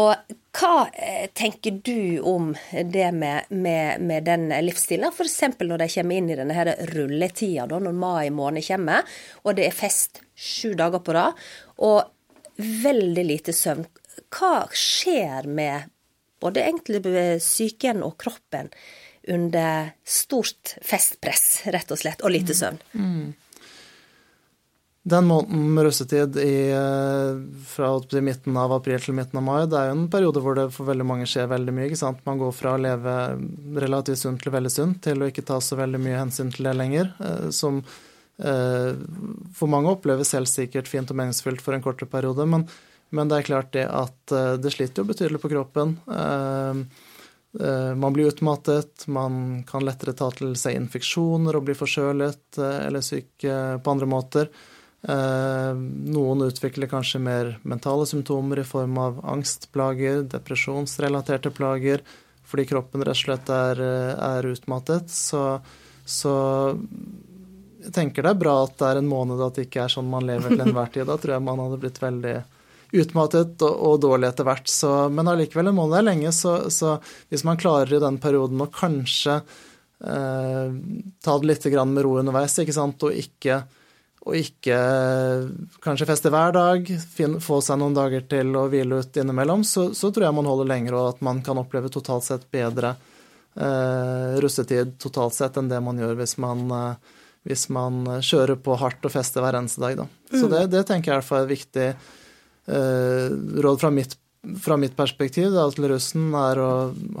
Og 0.00 0.36
hva 0.56 0.88
eh, 0.92 1.28
tenker 1.36 1.80
du 1.84 2.20
om 2.20 2.54
det 2.72 3.12
med, 3.12 3.44
med, 3.48 4.00
med 4.00 4.24
den 4.24 4.48
livsstilen? 4.64 5.12
F.eks. 5.12 5.42
når 5.60 5.82
de 5.82 5.88
kommer 5.92 6.16
inn 6.16 6.30
i 6.30 6.38
denne 6.38 6.56
her 6.56 6.72
rulletida, 6.94 7.66
da, 7.70 7.80
når 7.82 7.96
mai 7.96 8.30
måned 8.34 8.64
kommer, 8.66 9.18
og 9.44 9.58
det 9.58 9.68
er 9.68 9.76
fest 9.76 10.22
sju 10.36 10.74
dager 10.78 11.02
på 11.04 11.16
rad, 11.16 11.36
og 11.84 12.12
veldig 12.56 13.24
lite 13.26 13.52
søvn. 13.56 13.84
Hva 14.32 14.66
skjer 14.72 15.48
med 15.48 15.90
både 16.40 16.64
egentlig 16.64 17.02
psyken 17.42 18.04
og 18.06 18.16
kroppen 18.20 18.70
under 19.28 19.90
stort 20.06 20.76
festpress, 20.84 21.66
rett 21.74 21.90
og 21.90 22.00
slett, 22.00 22.22
og 22.24 22.32
lite 22.32 22.56
søvn? 22.56 22.80
Mm. 22.96 23.34
Den 25.06 25.26
måneden 25.26 25.74
med 25.74 25.84
russetid 25.84 26.36
i, 26.36 26.70
eh, 26.70 27.64
fra 27.66 28.20
midten 28.20 28.56
av 28.56 28.72
april 28.74 28.98
til 28.98 29.14
midten 29.14 29.38
av 29.38 29.44
mai, 29.46 29.66
det 29.70 29.78
er 29.78 29.92
jo 29.92 29.98
en 30.00 30.08
periode 30.10 30.40
hvor 30.42 30.58
det 30.58 30.64
for 30.74 30.88
veldig 30.88 31.06
mange 31.06 31.28
skjer 31.30 31.46
veldig 31.46 31.74
mye. 31.76 31.86
ikke 31.86 32.00
sant? 32.00 32.24
Man 32.26 32.40
går 32.40 32.50
fra 32.50 32.72
å 32.74 32.80
leve 32.82 33.14
relativt 33.78 34.18
sunt 34.18 34.42
til 34.42 34.50
veldig 34.50 34.72
sunt, 34.74 34.98
til 35.06 35.22
å 35.22 35.28
ikke 35.30 35.46
ta 35.46 35.60
så 35.62 35.78
veldig 35.78 36.02
mye 36.02 36.18
hensyn 36.24 36.50
til 36.50 36.66
det 36.66 36.74
lenger. 36.74 37.14
Eh, 37.22 37.46
som 37.54 37.78
eh, 38.42 38.98
for 39.54 39.70
mange 39.70 39.94
oppleves 39.94 40.34
selvsikkert 40.34 40.90
fint 40.90 41.14
og 41.14 41.22
meningsfylt 41.22 41.62
for 41.62 41.78
en 41.78 41.86
kortere 41.86 42.10
periode. 42.10 42.42
Men, 42.42 42.66
men, 43.14 43.30
det 43.30 43.38
er 43.38 43.50
klart 43.52 43.70
det 43.78 43.86
at 43.86 44.18
det 44.58 44.74
sliter 44.74 45.04
jo 45.04 45.10
betydelig 45.14 45.38
på 45.38 45.54
kroppen. 45.54 46.00
Man 46.10 48.12
blir 48.12 48.34
utmattet, 48.34 49.06
man 49.06 49.62
kan 49.70 49.86
lettere 49.86 50.18
ta 50.18 50.34
til 50.34 50.58
seg 50.58 50.74
infeksjoner 50.74 51.54
og 51.54 51.68
bli 51.68 51.78
forkjølet 51.78 52.58
eller 52.58 53.06
syk 53.06 53.46
på 53.46 53.94
andre 53.94 54.10
måter. 54.10 54.50
Eh, 55.02 55.72
noen 56.16 56.46
utvikler 56.46 56.88
kanskje 56.90 57.20
mer 57.22 57.52
mentale 57.62 58.06
symptomer 58.08 58.62
i 58.62 58.66
form 58.66 58.96
av 58.98 59.20
angstplager, 59.28 60.24
depresjonsrelaterte 60.32 61.52
plager, 61.54 62.02
fordi 62.46 62.66
kroppen 62.70 63.04
rett 63.04 63.18
og 63.18 63.22
slett 63.22 63.52
er, 63.52 63.82
er 64.16 64.50
utmattet. 64.50 65.10
Så, 65.12 65.44
så, 66.06 66.34
jeg 67.82 67.94
tenker 67.94 68.24
det 68.24 68.34
er 68.34 68.42
bra 68.42 68.58
at 68.64 68.76
det 68.80 68.90
er 68.90 69.00
en 69.02 69.10
måned 69.10 69.42
at 69.42 69.58
det 69.58 69.66
ikke 69.68 69.84
er 69.84 69.94
sånn 69.94 70.10
man 70.10 70.26
lever 70.26 70.54
til 70.54 70.64
enhver 70.64 70.92
tid. 70.94 71.08
Da 71.10 71.18
tror 71.20 71.36
jeg 71.36 71.46
man 71.46 71.62
hadde 71.64 71.80
blitt 71.82 72.02
veldig 72.02 72.36
utmattet 72.96 73.62
og, 73.66 73.78
og 73.88 74.00
dårlig 74.02 74.30
etter 74.30 74.46
hvert. 74.48 74.70
Så, 74.70 74.90
men 75.12 75.30
allikevel, 75.30 75.70
en 75.70 75.78
måned 75.78 75.98
er 75.98 76.06
lenge, 76.06 76.32
så, 76.34 76.58
så, 76.72 76.96
hvis 77.30 77.44
man 77.46 77.60
klarer 77.60 77.96
i 77.96 78.02
den 78.02 78.18
perioden 78.22 78.62
å 78.62 78.70
kanskje 78.72 79.40
eh, 79.40 80.76
ta 81.22 81.38
det 81.38 81.50
litt 81.50 81.66
med 81.66 82.04
ro 82.06 82.16
underveis, 82.20 82.58
ikke 82.62 82.76
sant, 82.76 83.06
og 83.06 83.18
ikke 83.26 83.64
og 84.26 84.34
ikke 84.34 84.76
kanskje 85.84 86.08
feste 86.08 86.30
hver 86.34 86.54
dag, 86.54 86.88
få 87.42 87.60
seg 87.62 87.78
noen 87.78 87.94
dager 87.94 88.24
til 88.26 88.56
å 88.58 88.64
hvile 88.70 88.98
ut 88.98 89.18
innimellom, 89.22 89.62
så, 89.62 89.92
så, 89.94 90.10
tror 90.10 90.26
jeg 90.26 90.34
man 90.34 90.48
holder 90.50 90.70
lenger, 90.72 90.96
og 90.98 91.10
at 91.12 91.20
man 91.26 91.42
kan 91.46 91.60
oppleve 91.62 91.92
totalt 91.94 92.26
sett 92.26 92.48
bedre 92.50 92.96
eh, 93.54 94.34
russetid 94.42 94.96
totalt 95.02 95.36
sett 95.36 95.58
enn 95.60 95.70
det 95.70 95.78
man 95.84 96.02
gjør 96.02 96.18
hvis 96.18 96.36
man, 96.42 96.64
eh, 96.74 97.14
hvis 97.46 97.68
man 97.74 98.02
kjører 98.18 98.58
på 98.58 98.74
hardt 98.80 99.06
og 99.06 99.14
fester 99.14 99.44
hver 99.44 99.60
eneste 99.60 99.84
dag. 99.84 100.02
Da. 100.02 100.08
Så 100.32 100.48
mm. 100.48 100.52
det, 100.56 100.62
det, 100.74 100.84
tenker 100.88 101.12
jeg 101.12 101.14
i 101.14 101.20
hvert 101.20 101.28
fall 101.28 101.44
er 101.44 101.46
et 101.46 101.54
viktig 101.54 101.86
eh, 101.86 103.60
råd 103.66 103.84
fra 103.84 103.92
mitt, 103.94 104.16
fra 104.62 104.78
mitt 104.80 104.96
perspektiv 104.98 105.54
da, 105.54 105.68
til 105.70 105.86
russen, 105.92 106.32
er 106.34 106.62
å 106.62 106.72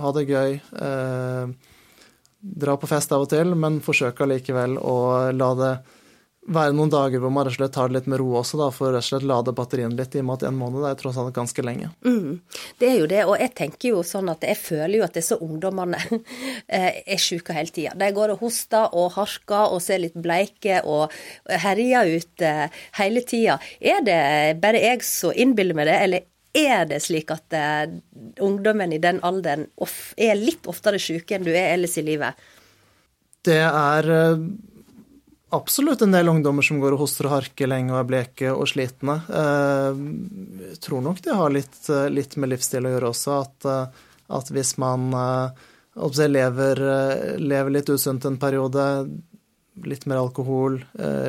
ha 0.02 0.12
det 0.16 0.26
gøy. 0.26 0.58
Eh, 0.58 1.76
dra 2.66 2.74
på 2.78 2.90
fest 2.90 3.14
av 3.14 3.28
og 3.28 3.30
til, 3.30 3.54
men 3.54 3.78
forsøke 3.82 4.26
allikevel 4.26 4.74
å 4.82 4.96
la 5.34 5.52
det 5.62 5.72
være 6.46 6.74
noen 6.76 6.90
dager 6.92 7.22
hvor 7.22 7.32
man 7.34 7.46
rett 7.46 7.56
og 7.56 7.58
slett 7.60 7.74
tar 7.74 7.90
det 7.90 7.96
litt 7.96 8.08
med 8.10 8.20
ro 8.20 8.28
også, 8.40 8.58
da, 8.60 8.68
for 8.74 8.94
rett 8.94 9.04
og 9.04 9.08
slett 9.08 9.26
lade 9.26 9.54
batteriene 9.56 9.96
litt, 9.98 10.14
i 10.14 10.22
og 10.22 10.28
med 10.28 10.38
at 10.38 10.46
en 10.48 10.58
måned 10.58 10.86
er 10.86 10.98
tross 10.98 11.18
alt 11.20 11.34
ganske 11.36 11.64
lenge. 11.66 11.90
Mm, 12.06 12.38
det 12.80 12.90
er 12.90 13.00
jo 13.00 13.08
det, 13.10 13.22
og 13.26 13.34
jeg 13.42 13.52
tenker 13.58 13.90
jo 13.90 14.04
sånn 14.06 14.30
at 14.32 14.46
jeg 14.46 14.58
føler 14.60 14.98
jo 15.00 15.06
at 15.06 15.18
disse 15.18 15.38
ungdommene 15.42 16.00
eh, 16.78 17.02
er 17.02 17.22
syke 17.22 17.56
hele 17.56 17.74
tida. 17.74 17.96
De 17.98 18.10
går 18.14 18.36
og 18.36 18.44
hoster 18.44 18.94
og 18.94 19.10
harker 19.16 19.74
og 19.74 19.82
ser 19.84 20.02
litt 20.04 20.16
bleike 20.16 20.80
og 20.86 21.14
herjer 21.66 22.14
ut 22.14 22.46
eh, 22.46 22.80
hele 23.00 23.24
tida. 23.26 23.58
Er 23.80 24.06
det 24.06 24.22
bare 24.62 24.82
jeg 24.82 25.04
som 25.06 25.34
innbiller 25.34 25.76
meg 25.78 25.90
det, 25.90 25.98
eller 26.06 26.30
er 26.56 26.86
det 26.88 27.02
slik 27.04 27.28
at 27.34 27.52
uh, 27.52 27.82
ungdommen 28.40 28.94
i 28.96 29.00
den 29.02 29.18
alderen 29.26 29.66
er 30.16 30.38
litt 30.40 30.64
oftere 30.70 30.96
syke 31.02 31.36
enn 31.36 31.44
du 31.44 31.50
er 31.52 31.74
ellers 31.74 31.98
i 32.00 32.04
livet? 32.06 32.32
Det 33.44 33.58
er 33.60 34.08
absolutt 35.56 36.02
en 36.02 36.12
del 36.14 36.28
ungdommer 36.28 36.64
som 36.64 36.80
går 36.80 36.94
og 36.94 37.04
hoster 37.04 37.28
og 37.28 37.36
harker 37.36 37.70
lenge 37.70 37.94
og 37.94 38.00
er 38.00 38.10
bleke 38.10 38.52
og 38.52 38.68
slitne. 38.70 39.18
Eh, 39.28 40.02
jeg 40.72 40.80
tror 40.86 41.04
nok 41.04 41.22
det 41.24 41.38
har 41.38 41.54
litt, 41.54 41.78
eh, 41.90 42.08
litt 42.12 42.36
med 42.36 42.52
livsstil 42.52 42.86
å 42.86 42.92
gjøre 42.94 43.10
også, 43.12 43.40
at, 43.40 43.68
eh, 43.70 44.04
at 44.36 44.52
hvis 44.52 44.76
man 44.82 45.08
lever, 45.96 46.80
lever, 47.40 47.70
litt 47.72 47.88
usunt 47.88 48.26
en 48.28 48.36
periode, 48.36 48.82
litt 49.84 50.04
mer 50.04 50.18
alkohol, 50.20 50.82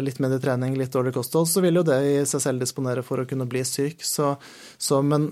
litt 0.03 0.19
mindre 0.19 0.41
trening, 0.43 0.75
litt 0.75 0.91
dårlig 0.91 1.13
kosthold, 1.15 1.47
så 1.47 1.61
vil 1.63 1.79
jo 1.79 1.83
det 1.87 1.99
i 2.03 2.25
seg 2.27 2.41
selv 2.43 2.59
disponere 2.59 3.03
for 3.03 3.21
å 3.21 3.27
kunne 3.27 3.47
bli 3.47 3.63
syk. 3.63 4.03
Så, 4.03 4.33
så 4.77 4.99
men 5.03 5.29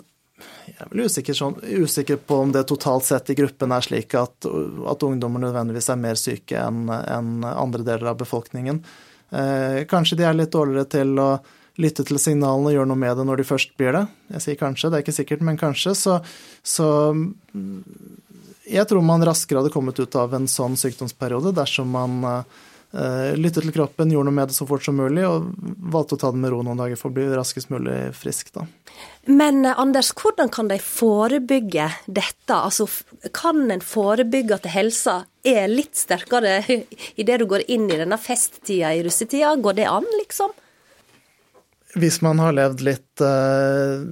jeg 0.65 0.75
er 0.83 0.89
vel 0.91 1.05
usikker, 1.07 1.37
sånn, 1.37 1.55
usikker, 1.63 2.17
på 2.27 2.41
om 2.43 2.51
det 2.51 2.65
totalt 2.67 3.05
sett 3.07 3.29
i 3.31 3.37
gruppen 3.37 3.71
er 3.71 3.85
slik 3.85 4.15
at, 4.19 4.45
at 4.45 5.05
ungdommer 5.07 5.43
nødvendigvis 5.45 5.87
er 5.93 6.01
mer 6.01 6.19
syke 6.19 6.59
enn 6.59 6.89
en 6.91 7.45
andre 7.47 7.85
deler 7.87 8.11
av 8.11 8.19
befolkningen. 8.19 8.81
Eh, 9.31 9.83
kanskje 9.89 10.19
de 10.19 10.27
er 10.27 10.35
litt 10.35 10.51
dårligere 10.53 10.89
til 10.91 11.15
å 11.21 11.29
lytte 11.81 12.05
til 12.07 12.19
signalene 12.21 12.71
og 12.71 12.75
gjøre 12.75 12.89
noe 12.91 12.99
med 12.99 13.17
det 13.19 13.25
når 13.27 13.41
de 13.41 13.47
først 13.47 13.73
blir 13.79 13.95
det. 13.95 14.03
Jeg 14.35 14.43
sier 14.45 14.59
kanskje, 14.59 14.91
det 14.91 14.99
er 14.99 15.05
ikke 15.05 15.17
sikkert, 15.17 15.47
men 15.47 15.59
kanskje. 15.59 15.95
Så, 15.99 16.19
så 16.63 16.89
jeg 18.65 18.87
tror 18.89 19.03
man 19.07 19.25
raskere 19.27 19.61
hadde 19.61 19.73
kommet 19.73 19.99
ut 19.99 20.19
av 20.19 20.35
en 20.35 20.47
sånn 20.51 20.77
sykdomsperiode 20.79 21.55
dersom 21.55 21.91
man 21.95 22.19
eh, 22.31 22.63
lyttet 23.35 23.65
til 23.65 23.73
kroppen, 23.75 24.11
gjorde 24.13 24.29
noe 24.29 24.37
med 24.37 24.51
det 24.51 24.55
så 24.55 24.67
fort 24.69 24.85
som 24.85 24.95
mulig 24.95 25.25
og 25.27 25.49
valgte 25.91 26.15
å 26.15 26.21
ta 26.21 26.31
det 26.31 26.39
med 26.39 26.53
ro 26.53 26.61
noen 26.63 26.79
dager 26.79 26.99
for 26.99 27.11
å 27.11 27.17
bli 27.17 27.27
raskest 27.33 27.71
mulig 27.73 27.97
frisk. 28.15 28.53
da. 28.55 28.63
Men 29.25 29.65
eh, 29.65 29.79
Anders, 29.79 30.11
hvordan 30.13 30.49
kan 30.53 30.69
de 30.69 30.77
forebygge 30.81 31.89
dette? 32.05 32.55
Altså, 32.55 32.87
kan 33.33 33.65
en 33.73 33.83
forebygge 33.83 34.59
at 34.59 34.69
helsa 34.73 35.23
er 35.45 35.67
litt 35.71 35.97
sterkere 35.97 36.59
idet 37.21 37.39
du 37.41 37.47
går 37.49 37.65
inn 37.71 37.89
i 37.89 37.99
denne 37.99 38.19
festtida 38.21 38.93
i 38.93 39.03
russetida? 39.05 39.55
Går 39.57 39.81
det 39.81 39.89
an, 39.89 40.07
liksom? 40.19 40.53
Hvis 41.95 42.21
man 42.21 42.39
har 42.39 42.51
levd 42.51 42.81
litt 42.83 43.21
uh, 43.23 44.03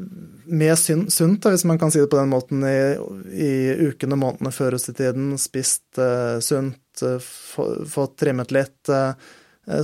mer 0.46 0.76
sunt, 0.76 1.46
hvis 1.46 1.66
man 1.68 1.80
kan 1.80 1.92
si 1.92 2.00
det 2.00 2.08
på 2.08 2.20
den 2.20 2.32
måten, 2.32 2.64
i, 2.64 2.96
i 3.36 3.52
ukene 3.90 4.16
og 4.16 4.22
månedene 4.22 4.54
før 4.56 4.72
russetiden, 4.78 5.34
spist 5.42 6.00
uh, 6.00 6.40
sunt, 6.40 7.04
uh, 7.04 7.20
fått 7.20 8.16
trimmet 8.24 8.56
litt 8.56 8.92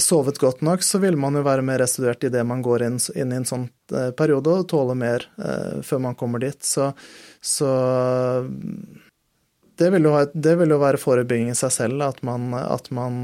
sovet 0.04 0.36
godt 0.44 0.60
nok, 0.68 0.82
så 0.84 1.00
vil 1.00 1.16
man 1.16 1.38
jo 1.40 1.42
være 1.46 1.64
mer 1.64 1.80
restituert 1.80 2.26
idet 2.28 2.42
man 2.44 2.60
går 2.60 2.84
inn, 2.84 2.98
inn, 3.16 3.30
i 3.32 3.38
en 3.40 3.46
sånn 3.48 3.62
periode 4.20 4.52
og 4.52 4.66
tåle 4.68 4.92
mer 5.00 5.24
før 5.88 6.02
man 6.04 6.18
kommer 6.20 6.44
dit. 6.44 6.60
Så, 6.68 6.90
så 7.40 7.70
det, 9.80 9.88
vil 9.96 10.10
ha, 10.12 10.26
det, 10.34 10.58
vil 10.60 10.76
jo 10.76 10.82
være 10.84 11.00
forebygging 11.00 11.54
i 11.54 11.56
seg 11.56 11.72
selv, 11.72 12.04
at 12.10 12.20
man, 12.28 12.52
at 12.60 12.92
man 12.92 13.24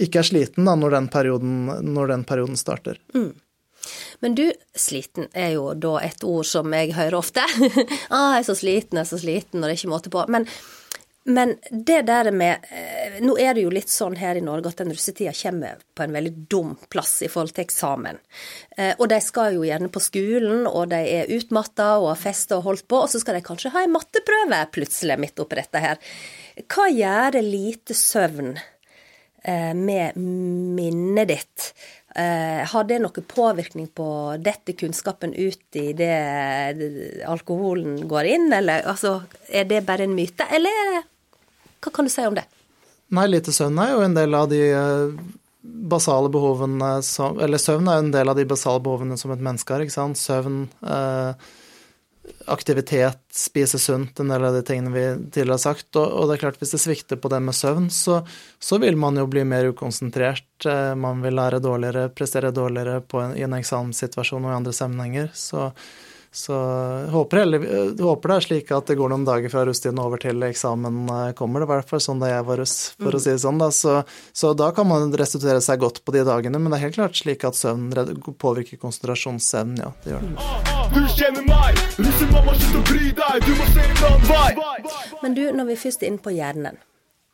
ikke 0.00 0.22
er 0.22 0.28
sliten 0.30 0.66
da, 0.68 0.74
når, 0.78 0.96
den 0.96 1.08
perioden, 1.12 1.54
når 1.94 2.12
den 2.14 2.26
perioden 2.28 2.58
starter. 2.60 3.00
Mm. 3.14 3.32
Men 4.20 4.34
du, 4.36 4.44
sliten 4.76 5.30
er 5.32 5.54
jo 5.56 5.70
da 5.78 5.94
et 6.04 6.24
ord 6.26 6.44
som 6.48 6.72
jeg 6.76 6.92
hører 6.96 7.16
ofte. 7.20 7.44
ah, 8.14 8.36
'Jeg 8.36 8.42
er 8.42 8.48
så 8.50 8.58
sliten, 8.58 9.00
jeg 9.00 9.06
er 9.06 9.10
så 9.12 9.20
sliten', 9.22 9.62
og 9.62 9.68
det 9.68 9.72
er 9.72 9.80
ikke 9.80 9.94
måte 9.94 10.12
på. 10.12 10.26
Men 10.28 10.48
men 11.24 11.58
det 11.70 12.02
der 12.02 12.30
med 12.32 12.64
eh, 12.70 13.18
Nå 13.20 13.34
er 13.38 13.54
det 13.54 13.66
jo 13.66 13.72
litt 13.72 13.90
sånn 13.92 14.16
her 14.16 14.38
i 14.38 14.44
Norge 14.44 14.70
at 14.72 14.80
den 14.80 14.92
russetida 14.94 15.34
kommer 15.36 15.82
på 15.94 16.04
en 16.04 16.14
veldig 16.16 16.32
dum 16.48 16.72
plass 16.88 17.18
i 17.22 17.28
forhold 17.28 17.52
til 17.54 17.66
eksamen. 17.66 18.18
Eh, 18.76 18.94
og 18.96 19.10
de 19.12 19.18
skal 19.20 19.58
jo 19.58 19.66
gjerne 19.68 19.90
på 19.92 20.00
skolen, 20.00 20.64
og 20.64 20.88
de 20.94 21.00
er 21.20 21.32
utmatta 21.36 21.92
og 22.00 22.14
har 22.14 22.22
festa 22.22 22.56
og 22.56 22.64
holdt 22.70 22.88
på, 22.88 23.02
og 23.04 23.12
så 23.12 23.20
skal 23.20 23.36
de 23.36 23.44
kanskje 23.44 23.74
ha 23.74 23.84
en 23.84 23.92
matteprøve 23.92 24.62
plutselig 24.72 25.18
midt 25.20 25.44
oppi 25.44 25.60
dette 25.60 25.84
her. 25.84 26.00
Hva 26.64 26.88
gjør 26.88 27.36
det 27.36 27.44
lite 27.46 27.96
søvn 27.96 28.54
med 29.40 30.16
minnet 30.20 31.28
ditt? 31.30 31.68
Har 32.12 32.84
det 32.84 32.98
noen 33.00 33.26
påvirkning 33.30 33.86
på 33.96 34.06
dette 34.42 34.74
kunnskapen 34.76 35.32
ut 35.32 35.78
i 35.80 35.92
det 35.96 37.22
alkoholen 37.24 38.02
går 38.10 38.28
inn, 38.34 38.48
eller 38.52 38.84
altså, 38.90 39.20
er 39.48 39.64
det 39.70 39.84
bare 39.88 40.04
en 40.04 40.16
myte, 40.18 40.44
eller 40.52 41.00
hva 41.80 41.92
kan 41.94 42.04
du 42.04 42.12
si 42.12 42.24
om 42.26 42.36
det? 42.36 42.44
Nei, 43.16 43.26
lite 43.30 43.52
søvn 43.54 43.78
er 43.82 43.94
jo 43.94 44.02
en 44.04 44.14
del 44.14 44.36
av 44.38 44.50
de 44.50 44.60
eh, 44.70 45.14
basale 45.60 46.30
behovene 46.32 46.92
som 47.04 47.40
Eller 47.42 47.60
søvn 47.60 47.88
er 47.90 47.98
jo 47.98 48.04
en 48.06 48.12
del 48.14 48.30
av 48.30 48.38
de 48.38 48.46
basale 48.48 48.82
behovene 48.84 49.18
som 49.18 49.32
et 49.34 49.42
menneske 49.42 49.74
har, 49.74 49.82
ikke 49.82 49.96
sant. 49.96 50.20
Søvn, 50.20 50.62
eh, 50.84 51.48
aktivitet, 52.50 53.20
spise 53.32 53.78
sunt, 53.78 54.20
en 54.20 54.28
del 54.28 54.44
av 54.44 54.54
de 54.54 54.62
tingene 54.66 54.92
vi 54.92 55.04
tidligere 55.30 55.56
har 55.56 55.62
sagt. 55.62 55.88
Og, 55.96 56.04
og, 56.04 56.28
det 56.28 56.36
er 56.36 56.42
klart, 56.44 56.58
hvis 56.60 56.74
det 56.74 56.82
svikter 56.82 57.20
på 57.20 57.30
det 57.32 57.40
med 57.44 57.56
søvn, 57.56 57.88
så, 57.94 58.20
så 58.58 58.80
vil 58.82 58.98
man 59.00 59.18
jo 59.20 59.26
bli 59.30 59.44
mer 59.48 59.70
ukonsentrert. 59.70 60.48
Eh, 60.66 60.92
man 60.98 61.22
vil 61.24 61.38
lære 61.38 61.62
dårligere, 61.64 62.10
prestere 62.14 62.52
dårligere 62.54 63.00
en, 63.22 63.36
i 63.38 63.44
en 63.46 63.56
eksamenssituasjon 63.60 64.46
og 64.46 64.52
i 64.52 64.58
andre 64.58 64.76
sammenhenger. 64.76 65.30
Så 65.34 65.70
Så 66.30 66.54
jeg 66.54 67.10
håper, 67.10 67.40
heller, 67.42 67.64
jeg 67.66 67.94
håper 68.06 68.30
det 68.30 68.34
er 68.36 68.44
slik 68.44 68.68
at 68.70 68.86
det 68.86 68.94
går 69.00 69.10
noen 69.10 69.24
dager 69.26 69.50
fra 69.50 69.64
russetiden 69.66 69.98
over 69.98 70.20
til 70.22 70.44
eksamen 70.46 71.00
eh, 71.10 71.30
kommer. 71.38 71.64
Det 71.64 71.66
var 71.70 71.80
i 71.80 71.82
hvert 71.82 71.90
fall 71.90 72.02
sånn 72.04 72.20
da 72.22 72.28
jeg 72.30 72.44
var 72.46 72.60
russ, 72.62 72.74
for 73.02 73.18
å 73.18 73.20
si 73.22 73.32
det 73.32 73.40
sånn. 73.42 73.58
Da. 73.58 73.70
Så, 73.74 73.96
så, 74.30 74.52
da 74.54 74.68
kan 74.76 74.86
man 74.86 75.10
restituere 75.18 75.62
seg 75.64 75.82
godt 75.82 75.98
på 76.06 76.14
de 76.14 76.22
dagene, 76.28 76.60
men 76.62 76.70
det 76.70 76.78
er 76.78 76.84
helt 76.86 76.98
klart 77.00 77.18
slik 77.18 77.42
at 77.48 77.58
søvn 77.58 77.90
påvirker 78.38 78.78
konsentrasjonsevnen, 78.78 79.82
ja. 79.82 79.90
Det 80.04 80.14
gjør 80.14 80.28
det. 80.28 80.50
Du 80.94 81.00
kjenner 81.16 81.48
meg, 81.48 81.82
russemamma, 81.98 82.54
slutt 82.62 82.78
å 82.78 82.84
bry 82.92 83.10
deg, 83.18 83.48
du 83.48 83.50
må 83.56 83.66
se 83.74 83.88
en 83.88 84.06
annen 84.12 84.30
vei. 84.30 84.94
Men 85.24 85.34
du, 85.34 85.42
når 85.58 85.72
vi 85.72 85.80
først 85.82 86.06
er 86.06 86.12
inne 86.12 86.22
på 86.22 86.36
hjernen. 86.36 86.78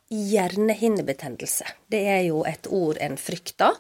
Hjernehinnebetennelse. 0.07 1.67
Det 1.91 1.99
er 2.07 2.21
jo 2.29 2.45
et 2.47 2.69
ord 2.71 3.01
en 3.03 3.17
frykter. 3.19 3.75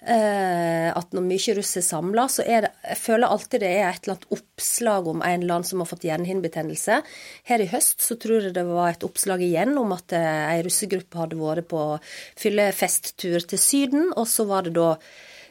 Eh, 0.00 0.88
at 0.88 1.12
når 1.12 1.24
mye 1.26 1.54
russ 1.58 1.74
er 1.76 1.84
samla, 1.84 2.24
så 2.32 2.44
er 2.48 2.64
det 2.64 2.70
Jeg 2.86 2.98
føler 3.02 3.28
alltid 3.28 3.60
det 3.60 3.72
er 3.74 3.90
et 3.90 4.06
eller 4.06 4.14
annet 4.14 4.38
oppslag 4.38 5.08
om 5.12 5.20
en 5.20 5.42
eller 5.42 5.58
annen 5.58 5.68
som 5.68 5.82
har 5.82 5.90
fått 5.90 6.06
hjernehinnebetennelse. 6.08 7.02
Her 7.50 7.60
i 7.60 7.68
høst 7.68 8.00
så 8.00 8.16
tror 8.16 8.46
jeg 8.46 8.54
det 8.56 8.64
var 8.64 8.94
et 8.94 9.04
oppslag 9.04 9.44
igjen 9.44 9.76
om 9.76 9.92
at 9.92 10.14
eh, 10.16 10.44
ei 10.54 10.62
russegruppe 10.64 11.20
hadde 11.20 11.40
vært 11.40 11.68
på 11.68 11.82
fyllefesttur 12.40 13.44
til 13.44 13.60
Syden, 13.60 14.06
og 14.16 14.24
så 14.32 14.46
var 14.48 14.64
det 14.64 14.72
da 14.78 14.94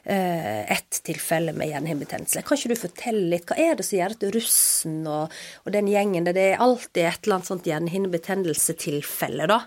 eh, 0.10 0.63
ett 0.74 1.01
tilfelle 1.05 1.53
med 1.53 1.70
hjernehinnebetennelse. 1.70 2.41
Kan 2.41 2.58
ikke 2.58 2.74
du 2.74 2.82
fortelle 2.82 3.27
litt, 3.36 3.46
hva 3.46 3.60
er 3.62 3.77
det 3.77 3.86
som 3.86 4.00
gjør 4.00 4.17
at 4.17 4.25
russen 4.39 4.98
og, 5.05 5.38
og 5.67 5.77
den 5.77 5.91
gjengen 5.94 6.25
Det 6.25 6.48
er 6.48 6.65
alltid 6.65 7.03
et 7.03 7.22
eller 7.27 7.38
annet 7.38 7.51
sånt 7.51 7.70
hjernehinnebetennelsetilfelle, 7.70 9.51
da? 9.53 9.62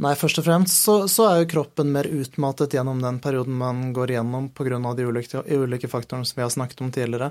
Nei, 0.00 0.14
først 0.16 0.40
og 0.40 0.46
fremst 0.46 0.84
så, 0.86 0.94
så, 1.12 1.26
er 1.28 1.42
jo 1.42 1.50
kroppen 1.50 1.90
mer 1.92 2.08
utmattet 2.08 2.72
gjennom 2.72 3.02
den 3.02 3.18
perioden 3.20 3.56
man 3.60 3.90
går 3.92 4.14
igjennom 4.14 4.48
pga. 4.56 4.78
de 4.96 5.04
ulike, 5.04 5.42
ulike 5.44 5.90
faktorene 5.92 6.24
som 6.24 6.40
vi 6.40 6.46
har 6.46 6.54
snakket 6.54 6.80
om 6.80 6.92
tidligere. 6.94 7.30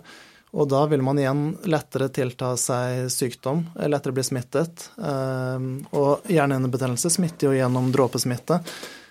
Og 0.51 0.69
da 0.69 0.83
vil 0.89 1.01
man 1.05 1.17
igjen 1.21 1.43
lettere 1.69 2.09
tilta 2.13 2.55
seg 2.57 3.09
sykdom, 3.13 3.67
lettere 3.89 4.13
bli 4.13 4.25
smittet. 4.25 4.87
Eh, 4.97 5.65
og 5.97 6.29
hjernehinnebetennelse 6.29 7.11
smitter 7.13 7.49
jo 7.49 7.57
gjennom 7.57 7.91
dråpesmitte. 7.93 8.61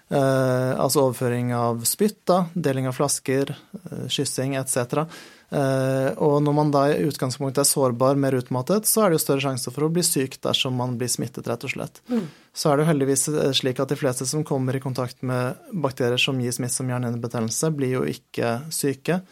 Eh, 0.09 0.73
altså 0.79 1.09
overføring 1.09 1.53
av 1.55 1.83
spytt, 1.87 2.31
deling 2.55 2.89
av 2.89 2.97
flasker, 2.97 3.55
eh, 3.91 4.07
kyssing 4.09 4.57
etc. 4.59 5.05
Uh, 5.49 6.13
og 6.21 6.43
når 6.45 6.53
man 6.53 6.71
da 6.75 6.83
i 6.93 7.05
utgangspunktet 7.09 7.63
er 7.63 7.69
sårbar, 7.69 8.19
mer 8.21 8.37
utmattet, 8.37 8.85
så 8.89 9.05
er 9.05 9.11
det 9.11 9.17
jo 9.17 9.23
større 9.23 9.45
sjanse 9.47 9.73
for 9.73 9.87
å 9.87 9.91
bli 9.93 10.05
syk 10.05 10.37
dersom 10.45 10.77
man 10.77 10.99
blir 11.01 11.09
smittet, 11.09 11.49
rett 11.49 11.65
og 11.65 11.73
slett. 11.73 12.03
Mm. 12.13 12.27
Så 12.53 12.69
er 12.69 12.77
det 12.77 12.85
jo 12.85 12.91
heldigvis 12.91 13.25
eh, 13.33 13.53
slik 13.57 13.81
at 13.81 13.89
de 13.89 13.97
fleste 13.97 14.27
som 14.29 14.45
kommer 14.45 14.77
i 14.77 14.83
kontakt 14.85 15.25
med 15.25 15.57
bakterier 15.73 16.21
som 16.21 16.41
gir 16.43 16.53
smittsom 16.53 16.93
hjernehinnebetennelse, 16.93 17.73
blir 17.79 17.97
jo 17.97 18.05
ikke 18.13 18.59
syke. 18.75 19.23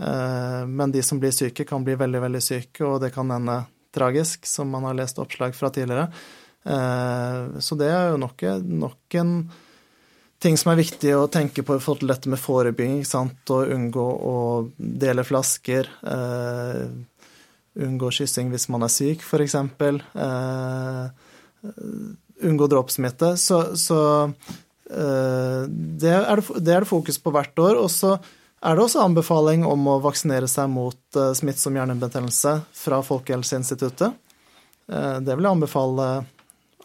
Uh, 0.00 0.64
men 0.64 0.94
de 0.94 1.04
som 1.04 1.20
blir 1.20 1.36
syke, 1.36 1.68
kan 1.68 1.84
bli 1.84 1.98
veldig, 2.00 2.24
veldig 2.24 2.44
syke, 2.48 2.86
og 2.88 3.02
det 3.04 3.12
kan 3.12 3.36
ende 3.36 3.60
tragisk, 3.92 4.48
som 4.48 4.72
man 4.72 4.88
har 4.88 4.96
lest 4.96 5.20
oppslag 5.20 5.56
fra 5.56 5.72
tidligere. 5.74 6.10
Så 7.64 7.76
det 7.80 7.86
er 7.88 8.10
jo 8.10 8.18
nok, 8.20 8.42
nok 8.68 9.14
en 9.16 9.30
ting 10.42 10.58
som 10.58 10.72
er 10.72 10.80
viktig 10.80 11.12
å 11.16 11.28
tenke 11.32 11.64
på 11.66 11.76
i 11.76 11.82
forhold 11.82 12.04
til 12.04 12.12
dette 12.12 12.30
med 12.30 12.40
forebygging. 12.40 13.02
Sant? 13.06 13.42
Å 13.50 13.64
unngå 13.74 14.06
å 14.06 14.36
dele 14.76 15.26
flasker. 15.26 15.90
Uh, 16.02 16.86
unngå 17.78 18.10
kyssing 18.14 18.52
hvis 18.52 18.68
man 18.72 18.86
er 18.86 18.92
syk, 18.92 19.24
f.eks. 19.26 19.56
Uh, 20.14 21.10
unngå 22.46 22.70
dråpsmitte. 22.70 23.34
Så, 23.40 23.62
så 23.78 24.00
uh, 24.28 25.62
det, 25.66 26.14
er 26.14 26.42
det, 26.42 26.46
det, 26.62 26.74
er 26.74 26.86
det, 26.86 26.90
fokus 26.90 27.18
på 27.22 27.34
hvert 27.34 27.64
år. 27.64 27.82
Og 27.82 27.90
så 27.92 28.14
er 28.14 28.78
det 28.78 28.86
også 28.86 29.02
anbefaling 29.04 29.66
om 29.66 29.90
å 29.90 30.00
vaksinere 30.06 30.50
seg 30.50 30.70
mot 30.70 31.18
uh, 31.18 31.32
smittsom 31.34 31.78
hjernebetennelse 31.78 32.60
fra 32.86 33.02
Folkehelseinstituttet. 33.06 34.24
det 34.88 35.34
vil 35.36 35.44
jeg 35.44 35.52
anbefale 35.52 36.04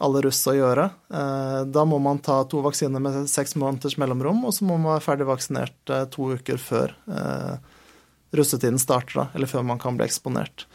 alle 0.02 0.22
russ 0.24 0.40
å 0.50 0.54
gjøre. 0.56 0.88
Eh, 1.14 1.60
da 1.70 1.84
må 1.86 2.00
man 2.02 2.18
ta 2.24 2.40
to 2.50 2.62
vaksiner 2.64 3.02
med 3.02 3.28
seks 3.30 3.54
måneders 3.60 3.96
mellomrom, 4.00 4.42
og 4.46 4.54
så 4.56 4.66
må 4.66 4.78
man 4.78 4.96
være 4.96 5.06
ferdig 5.06 5.28
vaksinert 5.28 5.92
eh, 5.92 6.06
to 6.10 6.32
uker 6.34 6.58
før 6.60 6.94
eh, 7.06 7.54
russetiden 8.34 8.80
starter, 8.82 9.20
da, 9.20 9.26
eller 9.34 9.50
før 9.50 9.66
man 9.66 9.82
kan 9.82 9.98
bli 9.98 10.08
eksponert. 10.08 10.66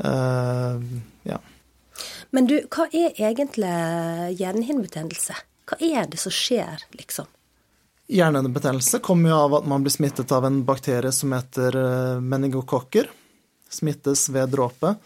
Ja. 0.00 1.36
Men 2.32 2.46
du, 2.48 2.54
hva 2.72 2.86
er 2.88 3.12
egentlig 3.20 3.68
hjernehinnebetennelse? 4.38 5.36
Hva 5.68 5.76
er 5.84 6.08
det 6.08 6.18
som 6.22 6.32
skjer, 6.32 6.86
liksom? 6.96 7.28
Hjernehinnebetennelse 8.10 9.02
kommer 9.04 9.30
jo 9.30 9.42
av 9.44 9.58
at 9.60 9.68
man 9.70 9.84
blir 9.84 9.92
smittet 9.92 10.32
av 10.32 10.48
en 10.48 10.62
bakterie 10.66 11.12
som 11.14 11.36
heter 11.36 11.76
meningokokker. 12.24 13.12
Smittes 13.70 14.24
ved 14.32 14.56
dråpe. 14.56 14.96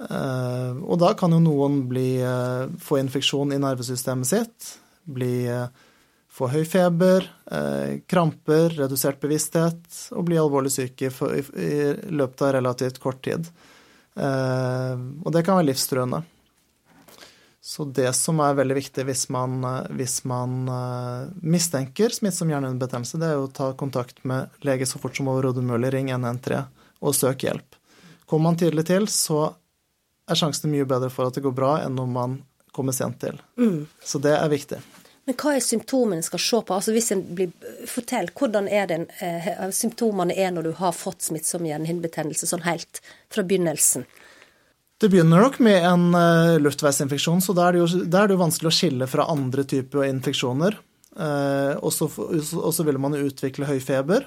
Eh, 0.00 0.72
og 0.80 0.96
da 1.00 1.12
kan 1.18 1.34
jo 1.34 1.42
noen 1.44 1.82
bli, 1.88 2.22
eh, 2.24 2.66
få 2.80 2.98
infeksjon 3.02 3.52
i 3.52 3.60
nervesystemet 3.60 4.26
sitt, 4.26 4.78
bli, 5.04 5.46
eh, 5.46 5.68
få 6.30 6.48
høy 6.48 6.64
feber, 6.64 7.26
kramper, 8.06 8.70
redusert 8.78 9.18
bevissthet 9.20 10.12
og 10.12 10.24
bli 10.26 10.36
alvorlig 10.36 10.70
syke 10.70 11.10
i 11.10 11.80
løpet 12.06 12.42
av 12.42 12.52
relativt 12.54 13.00
kort 13.00 13.20
tid. 13.20 13.48
Og 14.14 15.32
det 15.32 15.44
kan 15.44 15.58
være 15.58 15.66
livstruende. 15.66 16.22
Så 17.60 17.84
det 17.92 18.14
som 18.14 18.38
er 18.38 18.54
veldig 18.54 18.76
viktig 18.76 19.04
hvis 19.04 19.28
man, 19.28 19.60
hvis 19.90 20.24
man 20.24 20.70
mistenker 21.42 22.14
smittsom 22.14 22.48
hjernehinnebetennelse, 22.48 23.18
det 23.18 23.26
er 23.26 23.42
å 23.42 23.52
ta 23.52 23.72
kontakt 23.72 24.24
med 24.24 24.48
lege 24.62 24.86
så 24.86 25.00
fort 25.00 25.16
som 25.16 25.26
overhodet 25.26 25.64
mulig. 25.64 25.90
Ring 25.90 26.10
113 26.10 26.68
og 27.02 27.12
søk 27.12 27.42
hjelp. 27.42 27.74
Kommer 28.24 28.52
man 28.52 28.56
tidlig 28.56 28.86
til, 28.86 29.10
så 29.10 29.56
er 30.30 30.38
sjansene 30.38 30.72
mye 30.72 30.88
bedre 30.88 31.10
for 31.12 31.28
at 31.28 31.36
det 31.36 31.44
går 31.44 31.54
bra, 31.56 31.76
enn 31.84 31.98
når 31.98 32.08
man 32.10 32.40
kommer 32.74 32.94
sent 32.94 33.20
til. 33.22 33.38
Mm. 33.58 33.84
Så 34.04 34.20
det 34.22 34.36
er 34.36 34.50
viktig. 34.52 34.80
Men 35.28 35.36
hva 35.38 35.52
er 35.54 35.62
symptomene 35.62 36.18
en 36.18 36.26
skal 36.26 36.40
se 36.42 36.60
på? 36.66 36.74
Altså 36.74 36.94
hvis 36.94 37.12
en 37.14 37.22
blir, 37.36 37.52
Fortell, 37.86 38.30
hvordan 38.34 38.66
er 38.72 38.88
det 38.90 38.98
eh, 39.22 39.50
symptomene 39.76 40.34
er 40.34 40.50
når 40.54 40.70
du 40.70 40.72
har 40.80 40.96
fått 40.96 41.28
smittsom 41.28 41.68
hjernehinnebetennelse, 41.68 42.48
sånn 42.50 42.64
helt 42.66 43.02
fra 43.30 43.44
begynnelsen? 43.46 44.06
Det 45.00 45.08
begynner 45.08 45.40
nok 45.40 45.60
med 45.64 45.84
en 45.86 46.10
uh, 46.12 46.58
luftveisinfeksjon, 46.60 47.40
så 47.40 47.54
da 47.56 47.70
er, 47.70 47.78
er 47.80 48.26
det 48.28 48.34
jo 48.34 48.42
vanskelig 48.42 48.68
å 48.68 48.74
skille 48.74 49.06
fra 49.08 49.28
andre 49.32 49.64
typer 49.64 50.04
infeksjoner. 50.10 50.76
Uh, 51.16 51.78
og 51.80 51.94
så 51.94 52.84
vil 52.86 53.00
man 53.00 53.16
utvikle 53.16 53.68
høy 53.70 53.78
feber. 53.80 54.26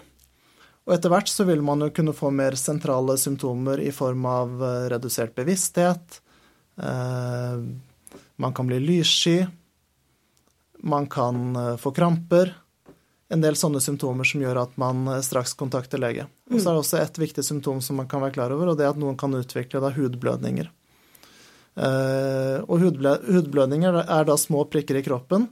Og 0.83 0.95
etter 0.97 1.11
hvert 1.13 1.31
så 1.31 1.45
vil 1.47 1.61
man 1.63 1.85
jo 1.85 1.91
kunne 1.95 2.15
få 2.15 2.29
mer 2.35 2.57
sentrale 2.59 3.15
symptomer 3.19 3.79
i 3.79 3.91
form 3.95 4.25
av 4.27 4.57
eh, 4.59 4.87
redusert 4.91 5.31
bevissthet. 5.35 6.19
Eh, 6.75 7.61
man 8.43 8.55
kan 8.55 8.67
bli 8.67 8.81
lyssky. 8.83 9.45
Man 10.83 11.07
kan 11.07 11.55
eh, 11.55 11.77
få 11.79 11.93
kramper. 11.95 12.51
En 13.31 13.41
del 13.41 13.55
sånne 13.55 13.79
symptomer 13.81 14.27
som 14.27 14.43
gjør 14.43 14.59
at 14.65 14.75
man 14.77 15.07
straks 15.23 15.55
kontakter 15.57 16.01
lege. 16.03 16.27
Og 16.51 16.59
så 16.59 16.67
er 16.67 16.75
det 16.75 16.83
også 16.83 16.99
et 16.99 17.21
viktig 17.23 17.47
symptom 17.47 17.79
som 17.81 17.97
man 17.97 18.09
kan 18.11 18.21
være 18.21 18.35
klar 18.35 18.53
over, 18.53 18.73
og 18.73 18.77
det 18.77 18.85
er 18.85 18.91
at 18.91 18.99
noen 18.99 19.15
kan 19.17 19.33
utvikle 19.33 19.81
da 19.81 19.89
hudblødninger. 19.95 20.67
Og 22.69 22.83
hudblødninger 22.83 23.97
er 24.03 24.27
da 24.27 24.35
små 24.37 24.67
prikker 24.69 24.99
i 24.99 25.01
kroppen, 25.07 25.47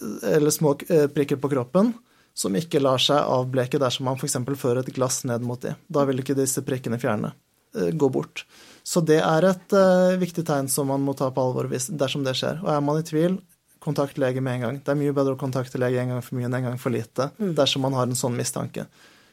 eller 0.00 0.54
små 0.54 0.72
prikker 1.12 1.36
på 1.42 1.50
kroppen, 1.52 1.92
som 2.34 2.54
ikke 2.58 2.82
lar 2.82 3.00
seg 3.02 3.22
avbleke 3.22 3.78
dersom 3.78 4.08
man 4.10 4.18
f.eks. 4.18 4.36
fører 4.58 4.82
et 4.82 4.94
glass 4.94 5.22
ned 5.28 5.46
mot 5.46 5.60
de. 5.62 5.76
Da 5.86 6.04
vil 6.08 6.20
ikke 6.20 6.36
disse 6.36 6.64
prikkene 6.66 6.98
fjerne 7.00 7.30
eh, 7.78 7.94
gå 7.94 8.10
bort. 8.10 8.42
Så 8.84 9.00
det 9.00 9.20
er 9.22 9.46
et 9.48 9.72
uh, 9.72 10.18
viktig 10.20 10.44
tegn 10.44 10.68
som 10.68 10.90
man 10.90 11.00
må 11.00 11.14
ta 11.16 11.30
på 11.32 11.40
alvor 11.40 11.70
dersom 11.72 12.26
det 12.26 12.34
skjer. 12.36 12.60
Og 12.66 12.68
er 12.74 12.82
man 12.84 13.00
i 13.00 13.06
tvil, 13.06 13.38
kontakt 13.84 14.18
lege 14.20 14.42
med 14.44 14.58
en 14.58 14.66
gang. 14.66 14.82
Det 14.82 14.92
er 14.92 14.98
mye 14.98 15.14
bedre 15.16 15.38
å 15.38 15.40
kontakte 15.40 15.80
lege 15.80 16.02
en 16.02 16.14
gang 16.14 16.22
for 16.24 16.36
mye 16.36 16.50
enn 16.50 16.58
en 16.58 16.68
gang 16.70 16.78
for 16.80 16.92
lite 16.92 17.30
mm. 17.38 17.54
dersom 17.56 17.84
man 17.86 17.96
har 17.96 18.10
en 18.10 18.18
sånn 18.18 18.36
mistanke. 18.36 18.88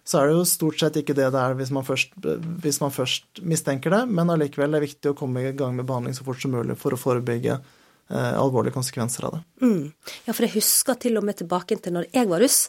Så 0.08 0.18
er 0.18 0.30
det 0.30 0.38
jo 0.38 0.48
stort 0.50 0.80
sett 0.82 0.98
ikke 0.98 1.16
det 1.18 1.28
det 1.34 1.42
er 1.42 1.58
hvis 1.60 1.72
man 1.74 1.86
først, 1.86 2.16
hvis 2.64 2.80
man 2.82 2.94
først 2.94 3.44
mistenker 3.46 3.94
det, 3.94 4.02
men 4.10 4.34
allikevel 4.34 4.72
er 4.72 4.82
det 4.82 4.90
viktig 4.90 5.12
å 5.12 5.18
komme 5.18 5.44
i 5.44 5.54
gang 5.58 5.76
med 5.78 5.88
behandling 5.90 6.16
så 6.18 6.26
fort 6.26 6.42
som 6.42 6.54
mulig 6.56 6.78
for 6.82 6.96
å 6.96 7.00
forebygge 7.00 7.60
eh, 7.60 7.78
alvorlige 8.12 8.76
konsekvenser 8.76 9.28
av 9.28 9.38
det. 9.38 9.41
Mm. 9.65 9.86
Ja, 10.26 10.34
for 10.34 10.45
jeg 10.45 10.56
husker 10.58 10.97
til 11.00 11.19
og 11.19 11.26
med 11.28 11.39
tilbake 11.39 11.78
til 11.80 11.95
når 11.95 12.10
jeg 12.12 12.28
var 12.32 12.43
russ, 12.43 12.65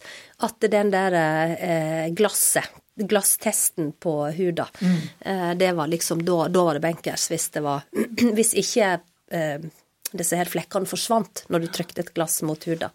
at 0.46 0.70
den 0.70 0.92
der 0.94 1.16
eh, 1.18 2.06
glasset 2.16 2.70
glasstesten 2.94 3.92
på 3.92 4.30
huda. 4.36 4.68
Mm. 4.80 4.96
Eh, 5.20 5.54
det 5.54 5.72
var 5.72 5.86
liksom 5.86 6.24
da, 6.24 6.48
da, 6.48 6.64
var 6.64 6.76
det 6.76 6.84
benkers 6.84 7.30
hvis 7.32 7.48
det 7.54 7.62
var 7.64 7.86
Hvis 8.36 8.52
ikke 8.58 8.98
eh, 9.32 9.64
disse 10.12 10.36
her 10.36 10.50
flekkene 10.50 10.88
forsvant 10.88 11.44
når 11.48 11.64
du 11.64 11.70
trykte 11.72 12.02
et 12.04 12.12
glass 12.14 12.42
mot 12.44 12.64
huda. 12.68 12.90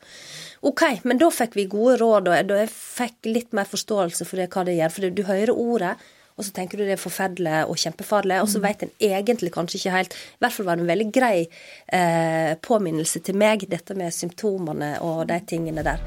OK, 0.67 0.83
men 1.03 1.17
da 1.21 1.31
fikk 1.33 1.57
vi 1.57 1.65
gode 1.69 1.97
råd, 2.01 2.29
og 2.29 2.53
jeg 2.53 2.69
fikk 2.73 3.29
litt 3.29 3.57
mer 3.57 3.65
forståelse 3.69 4.27
for 4.27 4.41
det, 4.41 4.49
hva 4.53 4.65
det 4.67 4.77
gjør. 4.77 4.93
For 4.93 5.17
du 5.17 5.23
hører 5.25 5.53
ordet, 5.53 5.95
og 6.37 6.45
så 6.45 6.53
tenker 6.53 6.77
du 6.77 6.85
det 6.85 6.93
er 6.93 7.01
forferdelig 7.01 7.63
og 7.65 7.79
kjempefarlig, 7.81 8.41
og 8.43 8.49
så 8.51 8.61
vet 8.61 8.83
en 8.85 8.91
egentlig 9.01 9.49
kanskje 9.55 9.79
ikke 9.79 9.93
helt 9.95 10.13
I 10.13 10.43
hvert 10.43 10.53
fall 10.53 10.67
var 10.67 10.77
det 10.77 10.83
en 10.85 10.91
veldig 10.91 11.07
grei 11.15 11.37
eh, 11.41 12.51
påminnelse 12.61 13.23
til 13.25 13.39
meg, 13.41 13.65
dette 13.71 13.97
med 13.97 14.13
symptomene 14.13 14.91
og 15.01 15.23
de 15.31 15.39
tingene 15.49 15.85
der. 15.87 16.03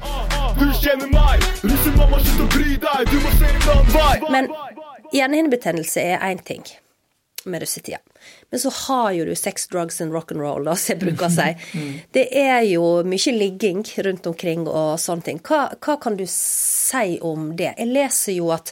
Men 4.31 4.47
Hjernehinnebetennelse 5.11 6.05
er 6.13 6.23
én 6.31 6.39
ting 6.47 6.63
med 7.43 7.61
russetida. 7.61 7.99
Men 8.49 8.59
så 8.59 8.69
har 8.69 9.11
jo 9.11 9.25
du 9.25 9.35
sex, 9.35 9.67
drugs 9.67 10.01
and 10.01 10.13
rock'n'roll, 10.13 10.63
da, 10.63 10.75
som 10.75 10.93
jeg 10.93 11.01
bruker 11.01 11.27
å 11.27 11.33
si. 11.33 11.81
Det 12.15 12.27
er 12.37 12.61
jo 12.69 13.01
mye 13.03 13.35
ligging 13.35 13.83
rundt 14.07 14.31
omkring 14.31 14.63
og 14.69 14.95
sånne 15.01 15.27
ting. 15.27 15.43
Hva, 15.43 15.65
hva 15.81 15.97
kan 15.99 16.15
du 16.19 16.23
si 16.29 17.17
om 17.19 17.51
det? 17.57 17.73
Jeg 17.75 17.91
leser 17.91 18.37
jo 18.37 18.51
at 18.55 18.71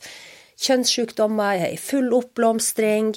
kjønnssykdommer 0.59 1.63
er 1.65 1.73
i 1.73 1.79
full 1.79 2.11
oppblomstring. 2.17 3.15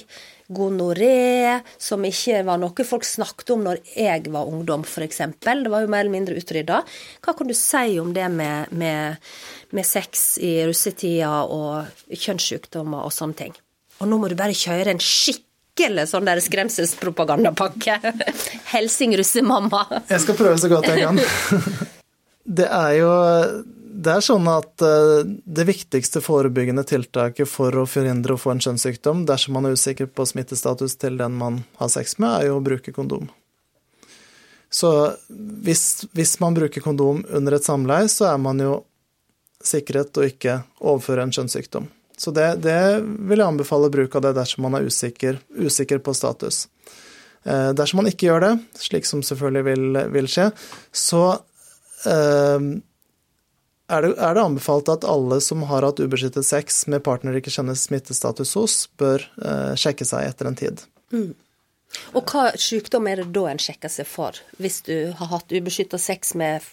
Gonoré, 0.53 1.61
som 1.81 2.03
ikke 2.05 2.41
var 2.45 2.59
noe 2.61 2.85
folk 2.85 3.05
snakket 3.07 3.53
om 3.55 3.63
når 3.65 3.79
jeg 3.95 4.27
var 4.33 4.49
ungdom, 4.51 4.83
f.eks. 4.85 5.21
Det 5.39 5.71
var 5.71 5.85
jo 5.85 5.89
mer 5.89 6.03
eller 6.03 6.13
mindre 6.13 6.35
utrydda. 6.37 6.81
Hva 7.23 7.33
kan 7.37 7.49
du 7.49 7.55
si 7.57 7.95
om 8.01 8.11
det 8.13 8.27
med, 8.29 8.73
med, 8.75 9.23
med 9.71 9.87
sex 9.87 10.35
i 10.43 10.57
russetida 10.67 11.45
og 11.47 12.11
kjønnssykdommer 12.11 13.07
og 13.07 13.15
sånne 13.15 13.39
ting? 13.39 13.55
Og 14.03 14.11
nå 14.11 14.19
må 14.19 14.29
du 14.29 14.37
bare 14.37 14.57
kjøre 14.57 14.93
en 14.93 15.01
skikkelig 15.01 16.09
sånn 16.11 16.27
der 16.27 16.43
skremselspropagandapakke. 16.43 17.97
Helsing 18.75 19.15
russemamma. 19.17 19.85
Jeg 20.11 20.25
skal 20.25 20.37
prøve 20.37 20.59
så 20.61 20.69
godt 20.75 20.91
jeg 20.91 21.07
kan. 21.07 21.23
Det 22.59 22.67
er 22.67 22.97
jo 22.99 23.11
det 24.03 24.13
er 24.13 24.23
sånn 24.25 24.47
at 24.51 24.83
eh, 24.85 25.21
det 25.25 25.65
viktigste 25.67 26.21
forebyggende 26.23 26.83
tiltaket 26.87 27.49
for 27.49 27.75
å 27.77 27.85
forhindre 27.89 28.35
å 28.35 28.41
få 28.41 28.53
en 28.53 28.63
kjønnssykdom 28.63 29.23
dersom 29.29 29.57
man 29.57 29.69
er 29.69 29.77
usikker 29.77 30.09
på 30.11 30.25
smittestatus 30.29 30.97
til 31.01 31.17
den 31.21 31.37
man 31.39 31.63
har 31.79 31.91
sex 31.93 32.17
med, 32.19 32.31
er 32.35 32.51
jo 32.51 32.59
å 32.59 32.65
bruke 32.65 32.93
kondom. 32.95 33.29
Så 34.73 34.89
hvis, 35.29 36.05
hvis 36.17 36.39
man 36.41 36.55
bruker 36.57 36.81
kondom 36.81 37.21
under 37.29 37.57
et 37.57 37.65
samleie, 37.65 38.09
så 38.09 38.31
er 38.31 38.39
man 38.41 38.61
jo 38.61 38.79
sikret 39.63 40.17
å 40.17 40.25
ikke 40.25 40.63
overføre 40.81 41.27
en 41.27 41.33
kjønnssykdom. 41.35 41.85
Så 42.17 42.33
det, 42.33 42.47
det 42.65 42.77
vil 43.03 43.39
jeg 43.41 43.47
anbefale 43.47 43.91
bruk 43.93 44.15
av 44.17 44.25
det 44.25 44.33
dersom 44.37 44.65
man 44.65 44.77
er 44.77 44.87
usikker, 44.89 45.37
usikker 45.61 46.01
på 46.03 46.15
status. 46.17 46.65
Eh, 47.45 47.69
dersom 47.77 48.01
man 48.01 48.09
ikke 48.09 48.29
gjør 48.29 48.47
det, 48.47 48.53
slik 48.81 49.07
som 49.09 49.23
selvfølgelig 49.25 49.65
vil, 49.69 50.01
vil 50.15 50.29
skje, 50.31 50.49
så 50.89 51.23
eh, 52.09 52.67
er 53.91 54.05
det, 54.05 54.11
er 54.15 54.35
det, 54.35 54.43
anbefalt 54.43 54.89
at 54.91 55.05
alle 55.07 55.39
som 55.43 55.65
har 55.67 55.83
hatt 55.85 55.99
ubeskyttet 55.99 56.47
sex 56.47 56.85
med 56.91 57.03
partner 57.03 57.35
ikke 57.37 57.51
kjenner 57.53 57.77
smittestatus 57.77 58.53
hos, 58.59 58.77
bør 58.99 59.25
eh, 59.43 59.73
sjekke 59.79 60.07
seg 60.07 60.29
etter 60.29 60.49
en 60.49 60.59
tid. 60.59 60.85
Mm. 61.13 61.33
Og 62.17 62.31
hva 62.31 62.47
sykdom 62.57 63.09
er 63.11 63.21
det 63.21 63.33
da 63.35 63.47
en 63.51 63.61
sjekker 63.61 63.91
seg 63.91 64.07
for, 64.09 64.39
hvis 64.61 64.81
du 64.87 64.95
har 65.19 65.29
hatt 65.35 65.53
ubeskytta 65.53 65.99
sex 66.01 66.33
med 66.39 66.65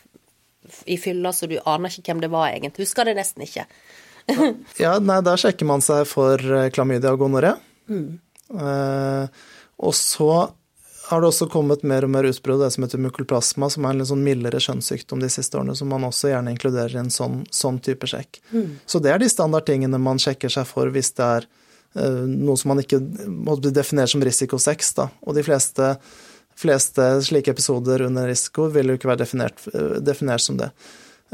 i 0.88 0.96
fylla 1.00 1.32
så 1.32 1.48
du 1.50 1.58
aner 1.68 1.92
ikke 1.92 2.12
hvem 2.12 2.22
det 2.22 2.30
var 2.32 2.52
egentlig? 2.52 2.86
Husker 2.86 3.08
det 3.08 3.16
nesten 3.18 3.44
ikke. 3.44 3.66
ja, 4.84 4.94
nei, 5.02 5.20
da 5.26 5.36
sjekker 5.40 5.68
man 5.68 5.84
seg 5.84 6.06
for 6.08 6.40
eh, 6.40 6.70
klamydia 6.74 7.14
og 7.16 7.24
gonoré. 7.24 7.54
Mm. 7.90 8.20
Eh, 8.54 9.44
og 9.80 9.96
så 9.96 10.30
har 11.10 11.20
det 11.20 11.26
også 11.26 11.48
kommet 11.50 11.82
mer 11.82 12.04
og 12.06 12.12
mer 12.14 12.26
utbrudd 12.28 12.60
av 12.60 12.68
det 12.68 12.74
som 12.76 12.84
heter 12.84 13.00
mukolplasma, 13.02 13.66
som 13.74 13.86
er 13.86 13.94
en 13.94 13.98
litt 13.98 14.10
sånn 14.12 14.22
mildere 14.22 14.60
kjønnssykdom 14.62 15.24
de 15.24 15.30
siste 15.32 15.58
årene, 15.58 15.74
som 15.74 15.90
man 15.90 16.06
også 16.06 16.30
gjerne 16.30 16.52
inkluderer 16.54 16.94
i 16.94 17.00
en 17.00 17.10
sånn, 17.10 17.40
sånn 17.50 17.80
type 17.82 18.06
sjekk. 18.06 18.38
Mm. 18.52 18.68
Så 18.86 19.00
det 19.02 19.10
er 19.10 19.18
de 19.18 19.30
standardtingene 19.32 19.98
man 19.98 20.22
sjekker 20.22 20.52
seg 20.54 20.68
for 20.70 20.92
hvis 20.94 21.10
det 21.18 21.26
er 21.26 21.48
uh, 21.98 22.22
noe 22.30 22.54
som 22.60 22.70
man 22.70 22.84
ikke 22.84 23.00
måtte 23.26 23.74
definere 23.74 24.12
som 24.12 24.22
risikosex. 24.22 24.92
Da. 25.00 25.08
Og 25.26 25.34
de 25.34 25.44
fleste, 25.48 25.90
fleste, 26.62 27.08
slike 27.26 27.56
episoder 27.56 28.06
under 28.06 28.30
risiko 28.30 28.68
vil 28.70 28.94
jo 28.94 29.00
ikke 29.00 29.10
være 29.10 29.24
definert, 29.24 29.66
uh, 29.74 29.98
definert 29.98 30.46
som 30.46 30.62
det. 30.62 30.70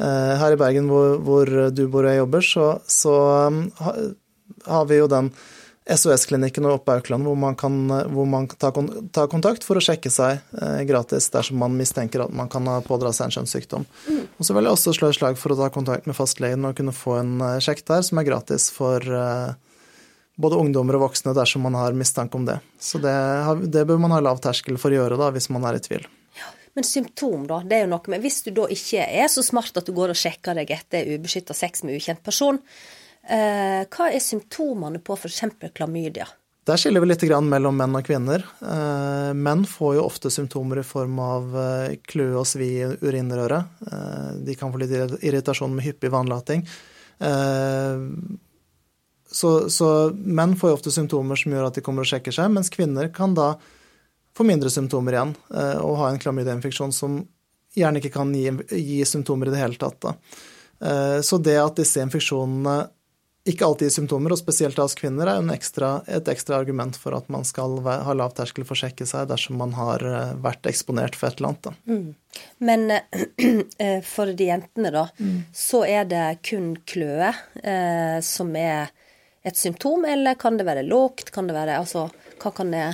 Uh, 0.00 0.32
her 0.40 0.56
i 0.56 0.60
Bergen, 0.62 0.88
hvor, 0.88 1.18
hvor, 1.20 1.52
du 1.68 1.84
bor 1.92 2.08
og 2.08 2.14
jeg 2.14 2.22
jobber, 2.22 2.48
så, 2.48 2.72
så 2.88 3.14
har 4.72 4.88
vi 4.88 5.02
jo 5.02 5.12
den 5.12 5.34
SOS-klinikken 5.86 6.66
og 6.66 6.80
oppe 6.80 6.96
Aukland, 6.96 7.22
hvor 7.22 7.36
man 7.38 7.54
kan, 7.58 7.74
hvor 8.10 8.26
man 8.26 8.48
kan 8.50 8.58
ta, 8.58 8.70
ta, 9.14 9.26
kontakt 9.30 9.62
for 9.66 9.78
å 9.78 9.82
sjekke 9.84 10.10
seg 10.10 10.40
eh, 10.58 10.80
gratis 10.88 11.28
dersom 11.30 11.60
man 11.62 11.76
mistenker 11.78 12.24
at 12.24 12.34
man 12.34 12.50
kan 12.50 12.66
ha 12.66 12.80
pådra 12.82 13.12
seg 13.14 13.28
en 13.28 13.36
kjønnssykdom. 13.36 13.86
Mm. 14.08 14.24
Og 14.34 14.48
så 14.48 14.56
vil 14.56 14.66
jeg 14.66 14.74
også 14.74 14.96
slå 14.96 15.12
et 15.12 15.18
slag 15.20 15.38
for 15.38 15.54
å 15.54 15.58
ta 15.60 15.70
kontakt 15.74 16.08
med 16.10 16.18
fastlegen 16.18 16.66
og 16.66 16.74
kunne 16.78 16.94
få 16.96 17.20
en 17.20 17.38
eh, 17.38 17.60
sjekk 17.62 17.84
der 17.86 18.02
som 18.08 18.18
er 18.18 18.26
gratis 18.26 18.66
for 18.74 18.98
eh, 19.06 19.54
både 20.42 20.58
ungdommer 20.64 20.98
og 20.98 21.06
voksne 21.06 21.36
dersom 21.38 21.62
man 21.68 21.78
har 21.78 21.94
mistanke 21.94 22.34
om 22.40 22.50
det. 22.50 22.58
Så 22.82 22.98
det, 23.02 23.14
det 23.70 23.86
bør 23.86 24.02
man 24.02 24.16
ha 24.16 24.20
lav 24.26 24.42
terskel 24.42 24.82
for 24.82 24.90
å 24.90 25.00
gjøre 25.00 25.22
da, 25.22 25.30
hvis 25.38 25.50
man 25.54 25.70
er 25.70 25.78
i 25.78 25.86
tvil. 25.86 26.10
Men 26.76 26.84
symptom, 26.84 27.46
da. 27.48 27.62
Det 27.64 27.78
er 27.78 27.86
jo 27.86 27.94
noe 27.94 28.10
med 28.12 28.20
Hvis 28.20 28.42
du 28.44 28.50
da 28.58 28.66
ikke 28.68 29.06
er 29.06 29.30
så 29.32 29.40
smart 29.46 29.78
at 29.78 29.86
du 29.86 29.94
går 29.96 30.12
og 30.12 30.18
sjekker 30.18 30.58
deg 30.58 30.74
etter 30.74 31.14
ubeskytta 31.14 31.54
sex 31.56 31.86
med 31.86 31.96
ukjent 31.96 32.26
person, 32.26 32.58
Eh, 32.58 33.05
hva 33.26 34.06
er 34.10 34.22
symptomene 34.22 35.00
på 35.02 35.16
f.eks. 35.18 35.42
klamydia? 35.74 36.28
Der 36.66 36.80
skiller 36.80 37.02
vi 37.02 37.06
litt 37.12 37.22
mellom 37.46 37.76
menn 37.78 37.94
og 37.94 38.08
kvinner. 38.08 38.42
Eh, 38.58 39.30
menn 39.38 39.62
får 39.70 39.92
jo 40.00 40.06
ofte 40.08 40.32
symptomer 40.34 40.80
i 40.80 40.86
form 40.86 41.20
av 41.22 41.54
eh, 41.62 41.94
kløe 42.10 42.40
og 42.40 42.46
svi 42.50 42.70
i 42.80 42.88
urinrøret. 43.06 43.84
De 44.42 44.56
kan 44.58 44.72
få 44.74 44.80
litt 44.82 45.22
irritasjon 45.22 45.76
med 45.76 45.86
hyppig 45.86 46.10
vannlating. 46.10 46.66
Så, 49.26 49.50
så, 49.72 49.86
menn 50.12 50.56
får 50.58 50.70
jo 50.70 50.76
ofte 50.76 50.92
symptomer 50.92 51.38
som 51.38 51.54
gjør 51.54 51.68
at 51.68 51.78
de 51.78 51.84
kommer 51.86 52.04
og 52.04 52.10
sjekker 52.10 52.34
seg, 52.34 52.50
mens 52.52 52.68
kvinner 52.72 53.08
kan 53.14 53.32
da 53.36 53.54
få 54.36 54.44
mindre 54.44 54.68
symptomer 54.72 55.16
igjen 55.16 55.32
og 55.80 55.94
ha 56.02 56.10
en 56.10 56.20
klamydiainfeksjon 56.20 56.92
som 56.92 57.22
gjerne 57.76 58.02
ikke 58.02 58.12
kan 58.18 58.34
gi, 58.36 58.52
gi 58.76 59.00
symptomer 59.08 59.48
i 59.48 59.54
det 59.54 59.62
hele 59.62 59.80
tatt. 59.80 59.96
Da. 60.04 60.12
Så 61.24 61.40
det 61.40 61.56
at 61.62 61.80
disse 61.80 62.04
infeksjonene 62.04 62.76
ikke 63.46 63.66
alltid 63.66 63.92
symptomer, 63.94 64.34
og 64.34 64.40
spesielt 64.40 64.78
hos 64.80 64.96
kvinner, 64.98 65.28
er 65.30 65.52
ekstra, 65.54 66.00
et 66.10 66.28
ekstra 66.30 66.58
argument 66.58 66.96
for 66.98 67.16
at 67.16 67.28
man 67.32 67.46
skal 67.46 67.78
ha 67.86 68.14
lav 68.16 68.34
terskel 68.36 68.66
for 68.66 68.76
å 68.76 68.80
sjekke 68.82 69.06
seg 69.08 69.28
dersom 69.30 69.60
man 69.60 69.74
har 69.76 70.02
eh, 70.02 70.34
vært 70.42 70.66
eksponert 70.66 71.18
for 71.18 71.30
et 71.30 71.40
eller 71.40 71.54
annet. 71.54 71.80
Mm. 71.86 72.42
Men 72.66 72.86
eh, 73.84 74.00
for 74.06 74.34
de 74.36 74.50
jentene, 74.50 74.92
da, 74.94 75.06
mm. 75.18 75.40
så 75.54 75.84
er 75.86 76.10
det 76.10 76.26
kun 76.46 76.74
kløe 76.88 77.32
eh, 77.62 78.18
som 78.26 78.50
er 78.58 78.90
et 79.46 79.58
symptom, 79.58 80.04
eller 80.10 80.34
kan 80.40 80.58
det 80.58 80.66
være 80.66 80.86
lågt? 80.86 81.30
Kan 81.34 81.46
det 81.46 81.54
være 81.54 81.78
Altså, 81.78 82.08
hva 82.42 82.50
kan 82.54 82.74
det 82.74 82.86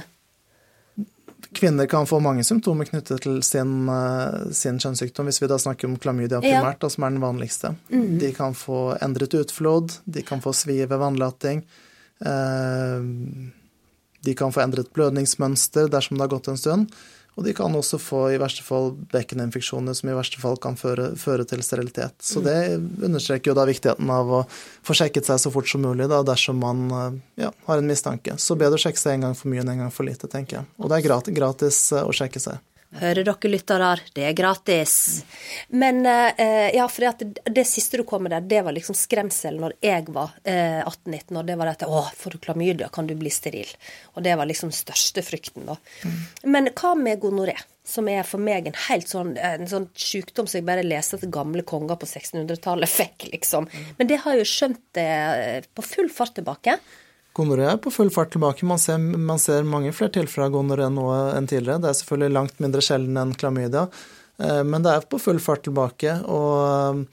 Kvinner 1.52 1.86
kan 1.90 2.06
få 2.06 2.20
mange 2.22 2.44
symptomer 2.46 2.86
knyttet 2.88 3.24
til 3.24 3.40
sin, 3.42 3.88
eh, 3.88 4.50
sin 4.54 4.78
kjønnssykdom, 4.78 5.28
hvis 5.28 5.42
vi 5.42 5.48
da 5.50 5.58
snakker 5.58 5.88
om 5.88 5.96
klamydia 6.00 6.40
primært, 6.40 6.78
ja. 6.78 6.82
da, 6.84 6.90
som 6.92 7.04
er 7.04 7.14
den 7.14 7.24
vanligste. 7.24 7.74
Mm. 7.92 8.18
De 8.22 8.30
kan 8.36 8.54
få 8.54 8.82
endret 9.02 9.34
utflod, 9.34 9.98
de 10.04 10.22
kan 10.22 10.42
få 10.44 10.54
svie 10.56 10.86
ved 10.86 11.02
vannlating. 11.02 11.64
Eh, 12.24 13.08
de 14.22 14.34
kan 14.38 14.54
få 14.54 14.62
endret 14.62 14.92
blødningsmønster 14.94 15.90
dersom 15.90 16.16
det 16.16 16.26
har 16.28 16.34
gått 16.36 16.52
en 16.52 16.60
stund. 16.60 16.94
Og 17.32 17.46
de 17.46 17.54
kan 17.56 17.72
også 17.72 17.96
få 17.96 18.26
i 18.34 18.40
verste 18.40 18.64
fall 18.64 18.90
bekkeninfeksjoner, 19.12 19.96
som 19.96 20.10
i 20.10 20.16
verste 20.16 20.40
fall 20.42 20.58
kan 20.60 20.76
føre, 20.76 21.14
føre 21.16 21.46
til 21.48 21.62
sterilitet. 21.64 22.18
Så 22.20 22.42
mm. 22.42 22.48
det 22.48 23.06
understreker 23.08 23.52
jo 23.52 23.56
da 23.56 23.64
viktigheten 23.68 24.10
av 24.12 24.32
å 24.36 24.42
få 24.84 24.96
sjekket 24.98 25.30
seg 25.30 25.40
så 25.40 25.52
fort 25.54 25.70
som 25.70 25.84
mulig 25.84 26.10
da, 26.12 26.20
dersom 26.28 26.60
man 26.60 26.84
ja, 27.40 27.48
har 27.68 27.80
en 27.80 27.88
mistanke. 27.88 28.36
Så 28.36 28.58
bedre 28.60 28.76
å 28.76 28.84
sjekke 28.84 29.00
seg 29.00 29.16
en 29.16 29.28
gang 29.28 29.38
for 29.38 29.52
mye 29.52 29.64
enn 29.64 29.72
en 29.72 29.86
gang 29.86 29.94
for 29.94 30.08
lite, 30.08 30.28
tenker 30.28 30.60
jeg. 30.60 30.68
Og 30.76 30.92
det 30.92 31.00
er 31.00 31.08
gratis, 31.08 31.36
gratis 31.36 31.80
eh, 31.96 32.04
å 32.04 32.12
sjekke 32.16 32.42
seg. 32.42 32.60
Hører 33.00 33.24
dere 33.24 33.48
lyttere, 33.48 33.90
det 34.12 34.24
er 34.28 34.34
gratis. 34.36 34.94
Men 35.72 36.04
eh, 36.04 36.68
ja, 36.76 36.84
for 36.92 37.06
det, 37.22 37.40
det, 37.48 37.64
siste 37.64 37.96
du 37.96 38.04
kom 38.08 38.26
med 38.26 38.34
der, 38.34 38.44
det 38.44 38.60
var 38.66 38.76
liksom 38.76 38.96
skremsel 38.98 39.56
når 39.62 39.78
jeg 39.80 40.04
var 40.12 40.34
eh, 40.44 40.82
18-19. 40.84 41.38
Og 41.40 41.46
det 41.48 41.56
var 41.56 41.70
dette 41.70 41.88
å, 41.88 42.02
får 42.16 42.36
du 42.36 42.42
klamydia, 42.44 42.90
kan 42.92 43.08
du 43.08 43.14
bli 43.16 43.32
steril. 43.32 43.70
Og 44.12 44.26
det 44.26 44.36
var 44.36 44.50
liksom 44.50 44.74
største 44.76 45.24
frykten, 45.24 45.64
da. 45.70 45.78
Mm. 46.04 46.18
Men 46.52 46.72
hva 46.76 46.92
med 46.98 47.22
gonoré? 47.22 47.56
Som 47.82 48.06
er 48.06 48.22
for 48.22 48.38
meg 48.38 48.68
en 48.68 48.76
helt 48.84 49.08
sånn, 49.10 49.32
en 49.42 49.66
sånn 49.66 49.88
sykdom 49.98 50.46
som 50.46 50.60
jeg 50.60 50.68
bare 50.68 50.84
leste 50.86 51.18
at 51.18 51.24
gamle 51.34 51.64
konger 51.66 51.98
på 51.98 52.06
1600-tallet 52.06 52.92
fikk, 52.92 53.26
liksom. 53.32 53.66
Men 53.98 54.10
det 54.10 54.20
har 54.22 54.36
jo 54.38 54.44
skjønt 54.46 54.84
det 54.94 55.08
eh, 55.08 55.64
på 55.74 55.82
full 55.86 56.12
fart 56.12 56.36
tilbake. 56.36 56.76
Gonoré 57.36 57.64
er 57.64 57.78
på 57.80 57.90
full 57.92 58.10
fart 58.12 58.32
tilbake. 58.34 58.66
Man 58.68 58.80
ser, 58.80 58.98
man 59.00 59.40
ser 59.40 59.64
mange 59.64 59.92
flere 59.96 60.12
tilfeller 60.18 60.50
av 60.50 60.56
gonoré 60.56 60.88
nå 60.92 61.06
enn 61.32 61.46
tidligere. 61.48 61.80
Det 61.80 61.88
er 61.88 62.00
selvfølgelig 62.02 62.34
langt 62.36 62.58
mindre 62.60 62.82
sjelden 62.84 63.20
enn 63.22 63.32
klamydia, 63.40 63.86
eh, 64.36 64.60
men 64.68 64.84
det 64.84 64.92
er 64.92 65.06
på 65.08 65.20
full 65.22 65.40
fart 65.40 65.64
tilbake. 65.64 66.18
Og, 66.28 67.06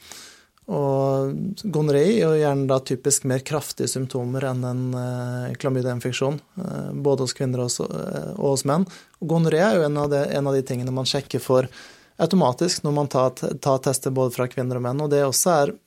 og 0.75 1.63
gonoré 1.63 2.03
jo 2.17 2.33
gjerne 2.35 2.67
da 2.67 2.81
typisk 2.83 3.29
mer 3.31 3.45
kraftige 3.47 3.87
symptomer 3.91 4.49
enn 4.51 4.67
en 4.67 4.83
uh, 4.93 5.55
klamydiainfeksjon, 5.61 6.41
uh, 6.59 6.91
både 6.93 7.23
hos 7.23 7.37
kvinner 7.37 7.63
og 7.63 8.43
hos 8.43 8.67
menn. 8.67 8.85
Og 9.23 9.31
gonoré 9.31 9.63
er 9.63 9.79
jo 9.79 9.87
en 9.87 10.03
av, 10.03 10.11
de, 10.11 10.25
en 10.35 10.51
av, 10.51 10.57
de, 10.57 10.67
tingene 10.67 10.93
man 10.93 11.07
sjekker 11.07 11.41
for 11.41 11.71
automatisk 12.19 12.83
når 12.83 12.97
man 12.97 13.07
tar, 13.07 13.31
tar 13.39 13.79
tester 13.87 14.11
både 14.11 14.35
fra 14.35 14.51
kvinner 14.51 14.77
og 14.77 14.83
menn. 14.83 14.99
Og 14.99 15.15
det 15.15 15.23
også 15.23 15.55
er 15.55 15.79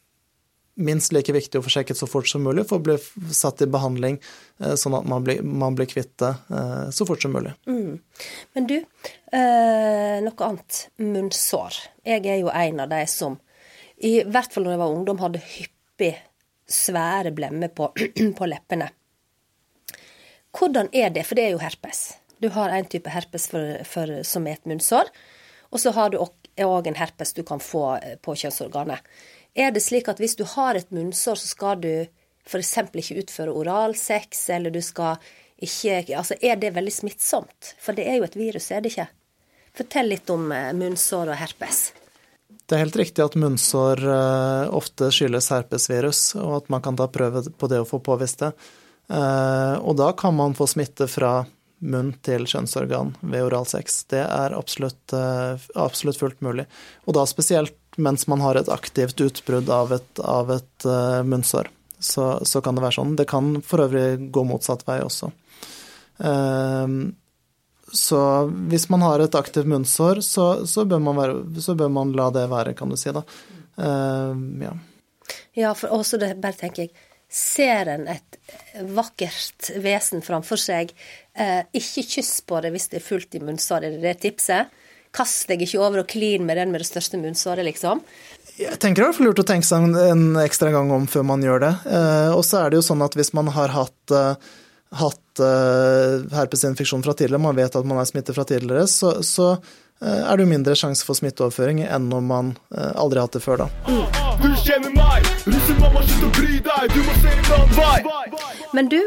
minst 0.80 1.12
like 1.12 1.32
viktig 1.34 1.60
å 1.60 1.64
få 1.64 1.72
sjekket 1.74 1.98
så 1.98 2.08
fort 2.08 2.28
som 2.28 2.44
mulig 2.44 2.64
for 2.68 2.80
å 2.80 2.84
bli 2.86 2.96
satt 3.34 3.62
i 3.64 3.68
behandling, 3.70 4.18
eh, 4.62 4.74
sånn 4.80 4.96
at 4.96 5.08
man 5.08 5.24
blir, 5.24 5.42
man 5.44 5.76
blir 5.76 5.88
kvitt 5.90 6.14
det 6.22 6.32
eh, 6.32 6.88
så 6.94 7.06
fort 7.08 7.22
som 7.22 7.34
mulig. 7.36 7.52
Mm. 7.68 7.98
Men 8.56 8.68
du, 8.70 8.78
eh, 8.78 10.18
noe 10.24 10.48
annet. 10.48 10.86
Munnsår. 11.02 11.78
Jeg 12.08 12.24
er 12.26 12.40
jo 12.40 12.52
en 12.52 12.80
av 12.84 12.92
de 12.92 13.02
som, 13.10 13.38
i 14.00 14.20
hvert 14.24 14.52
fall 14.52 14.66
når 14.66 14.76
jeg 14.76 14.82
var 14.84 14.96
ungdom, 14.96 15.22
hadde 15.22 15.44
hyppig 15.44 16.14
svære 16.72 17.34
blemmer 17.36 17.72
på, 17.74 17.92
på 18.38 18.48
leppene. 18.48 18.88
hvordan 20.52 20.88
er 20.92 21.10
det? 21.10 21.26
For 21.26 21.36
det 21.36 21.46
er 21.46 21.54
jo 21.56 21.62
herpes. 21.62 22.14
Du 22.40 22.48
har 22.52 22.72
en 22.72 22.88
type 22.88 23.10
herpes 23.10 23.46
for, 23.52 23.84
for, 23.86 24.22
som 24.26 24.46
er 24.46 24.56
et 24.56 24.66
munnsår, 24.66 25.12
og 25.72 25.80
så 25.80 25.92
har 25.96 26.10
du 26.10 26.18
òg 26.18 26.88
en 26.88 26.98
herpes 26.98 27.32
du 27.32 27.42
kan 27.46 27.60
få 27.62 27.84
på 28.24 28.34
kjønnsorganet. 28.36 29.00
Er 29.52 29.72
det 29.72 29.82
slik 29.84 30.08
at 30.08 30.20
hvis 30.22 30.36
du 30.38 30.44
har 30.48 30.78
et 30.78 30.90
munnsår, 30.94 31.36
så 31.36 31.48
skal 31.50 31.80
du 31.82 31.90
f.eks. 32.48 32.76
ikke 32.88 33.20
utføre 33.22 33.54
oralsex, 33.54 34.46
eller 34.50 34.72
du 34.72 34.80
skal 34.84 35.20
ikke 35.62 36.16
Altså, 36.18 36.34
er 36.42 36.56
det 36.58 36.72
veldig 36.74 36.90
smittsomt? 36.90 37.74
For 37.78 37.94
det 37.94 38.08
er 38.10 38.16
jo 38.18 38.24
et 38.26 38.34
virus, 38.34 38.70
er 38.74 38.82
det 38.82 38.90
ikke? 38.90 39.06
Fortell 39.78 40.08
litt 40.10 40.30
om 40.32 40.48
eh, 40.50 40.72
munnsår 40.74 41.30
og 41.30 41.38
herpes. 41.38 41.92
Det 42.66 42.74
er 42.74 42.82
helt 42.82 42.98
riktig 42.98 43.22
at 43.22 43.36
munnsår 43.38 44.02
eh, 44.02 44.72
ofte 44.74 45.12
skyldes 45.14 45.52
herpesvirus, 45.54 46.22
og 46.40 46.56
at 46.56 46.72
man 46.72 46.82
kan 46.82 46.98
ta 46.98 47.06
prøve 47.12 47.44
på 47.46 47.70
det 47.70 47.78
å 47.78 47.86
få 47.86 48.02
påvist 48.02 48.42
det. 48.42 48.50
Og 49.12 49.96
da 49.98 50.06
kan 50.16 50.32
man 50.32 50.54
få 50.56 50.64
smitte 50.70 51.04
fra 51.10 51.42
munn 51.84 52.12
til 52.24 52.46
kjønnsorgan 52.48 53.10
ved 53.20 53.44
oralsex. 53.44 53.98
Det 54.08 54.22
er 54.22 54.54
absolutt, 54.56 55.12
absolutt 55.76 56.16
fullt 56.16 56.40
mulig. 56.40 56.64
Og 57.04 57.18
da 57.18 57.26
spesielt 57.28 57.76
mens 57.96 58.26
man 58.26 58.40
har 58.40 58.56
et 58.56 58.68
aktivt 58.72 59.20
utbrudd 59.20 59.70
av 59.70 59.92
et, 59.92 60.20
av 60.20 60.50
et 60.54 60.86
uh, 60.86 61.22
munnsår. 61.26 61.70
Så, 62.02 62.44
så, 62.48 62.60
kan 62.64 62.74
det 62.74 62.82
være 62.82 62.96
sånn. 62.98 63.16
Det 63.18 63.28
kan 63.30 63.54
for 63.66 63.84
øvrig 63.84 64.30
gå 64.34 64.44
motsatt 64.48 64.86
vei 64.88 64.98
også. 65.04 65.30
Uh, 66.22 67.12
så 67.92 68.20
hvis 68.72 68.88
man 68.88 69.04
har 69.04 69.20
et 69.20 69.34
aktivt 69.36 69.68
munnsår, 69.68 70.22
så, 70.24 70.66
så, 70.66 70.86
bør 70.88 71.04
være, 71.18 71.38
så, 71.60 71.76
bør 71.78 71.92
man 71.92 72.14
la 72.16 72.30
det 72.32 72.48
være, 72.50 72.74
kan 72.78 72.90
du 72.90 72.96
si, 72.96 73.12
da. 73.12 73.22
Uh, 73.76 74.34
ja. 74.64 74.74
ja, 75.56 75.72
for 75.76 75.92
også 75.92 76.20
det, 76.20 76.34
bare 76.40 76.58
tenker 76.58 76.86
jeg 76.86 77.08
Ser 77.32 77.88
en 77.88 78.02
et 78.12 78.34
vakkert 78.92 79.70
vesen 79.80 80.20
framfor 80.20 80.60
seg, 80.60 80.90
eh, 81.32 81.62
ikke 81.72 82.04
kyss 82.04 82.42
på 82.44 82.58
det 82.60 82.74
hvis 82.74 82.90
det 82.92 82.98
er 82.98 83.06
fullt 83.06 83.38
i 83.38 83.40
munnsåret, 83.40 83.86
er 83.88 83.96
det 83.96 84.02
det 84.04 84.18
tipset? 84.20 84.68
Kast 85.12 85.44
deg 85.50 85.60
ikke 85.66 85.80
over 85.82 86.00
og 86.02 86.08
klin 86.08 86.46
med 86.48 86.56
den 86.56 86.70
med 86.72 86.80
det 86.80 86.88
største 86.88 87.20
munnsåret, 87.20 87.66
liksom. 87.68 88.00
Jeg 88.56 88.78
tenker 88.80 89.04
det 89.04 89.10
er 89.12 89.26
lurt 89.26 89.42
å 89.42 89.44
tenke 89.48 89.68
seg 89.68 89.84
en 90.00 90.38
ekstra 90.40 90.70
gang 90.72 90.88
om 90.92 91.04
før 91.10 91.26
man 91.28 91.44
gjør 91.44 91.60
det. 91.66 91.72
Eh, 91.88 92.32
og 92.32 92.40
så 92.48 92.62
er 92.62 92.72
det 92.72 92.80
jo 92.80 92.86
sånn 92.86 93.04
at 93.04 93.16
hvis 93.18 93.32
man 93.36 93.50
har 93.52 93.72
hatt, 93.72 94.14
uh, 94.16 94.34
hatt 94.96 95.42
uh, 95.44 96.24
herpesinfeksjon 96.32 97.04
fra 97.04 97.16
tidligere, 97.16 97.44
man 97.44 97.60
vet 97.60 97.76
at 97.76 97.88
man 97.88 98.00
er 98.00 98.08
smittet 98.08 98.36
fra 98.38 98.48
tidligere, 98.48 98.88
så, 98.88 99.18
så 99.20 99.54
er 100.02 100.34
det 100.34 100.42
jo 100.42 100.50
mindre 100.50 100.74
sjanse 100.74 101.06
for 101.06 101.14
smitteoverføring 101.14 101.84
enn 101.84 102.08
om 102.10 102.24
man 102.26 102.48
aldri 102.74 103.20
har 103.20 103.28
hatt 103.28 103.36
det 103.36 103.42
før, 103.44 103.60
da. 103.62 103.68
Du 104.42 104.48
kjenner 104.58 104.90
meg! 104.96 105.28
Russemamma, 105.46 106.02
slutt 106.08 106.26
å 106.26 106.30
bry 106.40 106.58
deg! 106.66 106.96
Du 106.96 107.06
må 107.06 107.14
se 107.22 107.36
en 107.36 107.52
annen 107.60 107.78
vei! 107.78 108.42
Men 108.74 108.90
du, 108.90 108.98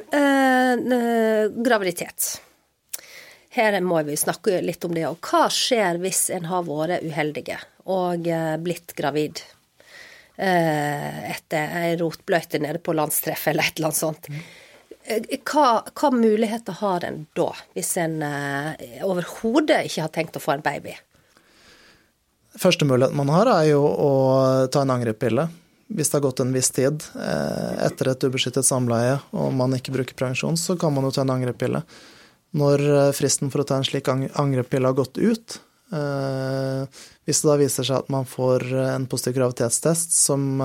graviditet. 1.67 2.37
Her 3.55 3.77
må 3.79 4.01
vi 4.03 4.17
snakke 4.19 4.59
litt 4.61 4.83
om 4.83 4.91
det. 4.91 5.05
Og 5.07 5.23
hva 5.23 5.45
skjer 5.53 5.95
hvis 6.03 6.25
en 6.35 6.49
har 6.49 6.65
vært 6.67 7.05
uheldige 7.07 7.55
og 7.87 8.27
eh, 8.27 8.55
blitt 8.59 8.91
gravid 8.97 9.39
eh, 10.35 11.19
etter 11.31 11.75
ei 11.79 11.93
rotbløyte 12.01 12.59
nede 12.59 12.81
på 12.83 12.95
landstreffet 12.97 13.53
eller 13.53 13.69
et 13.69 13.77
eller 13.79 13.93
annet 13.93 13.99
sånt? 14.01 14.27
Eh, 15.07 15.37
hva, 15.47 15.69
hva 15.87 16.09
muligheter 16.11 16.75
har 16.81 17.05
en 17.07 17.21
da, 17.37 17.45
hvis 17.77 17.93
en 18.01 18.17
overhodet 19.05 19.85
ikke 19.87 20.03
har 20.03 20.11
tenkt 20.17 20.35
å 20.35 20.41
få 20.43 20.57
en 20.57 20.65
baby? 20.65 20.97
Første 22.59 22.87
mulighet 22.87 23.15
man 23.15 23.31
har, 23.31 23.51
er 23.53 23.69
jo 23.69 23.85
å 23.85 24.09
ta 24.71 24.83
en 24.83 24.91
angrepille. 24.97 25.47
Hvis 25.95 26.11
det 26.11 26.17
har 26.17 26.25
gått 26.25 26.41
en 26.43 26.51
viss 26.51 26.73
tid 26.75 27.03
etter 27.15 28.09
et 28.09 28.27
ubeskyttet 28.27 28.67
samleie 28.67 29.19
og 29.37 29.55
man 29.55 29.75
ikke 29.77 29.93
bruker 29.95 30.17
prevensjon, 30.17 30.57
så 30.59 30.75
kan 30.81 30.91
man 30.95 31.07
jo 31.07 31.13
ta 31.15 31.23
en 31.23 31.33
angrepille. 31.37 31.83
Når 32.55 32.83
eh, 32.87 33.11
fristen 33.15 33.51
for 33.51 33.63
å 33.63 33.67
ta 33.67 33.79
en 33.79 33.87
slik 33.87 34.09
angrepille 34.09 34.87
har 34.87 34.97
gått 34.97 35.19
ut, 35.19 35.57
eh, 35.91 37.01
hvis 37.27 37.41
det 37.41 37.49
da 37.49 37.57
viser 37.59 37.87
seg 37.87 37.99
at 37.99 38.11
man 38.13 38.27
får 38.29 38.67
eh, 38.71 38.91
en 38.93 39.07
positiv 39.11 39.37
gravitetstest, 39.39 40.15
som 40.15 40.63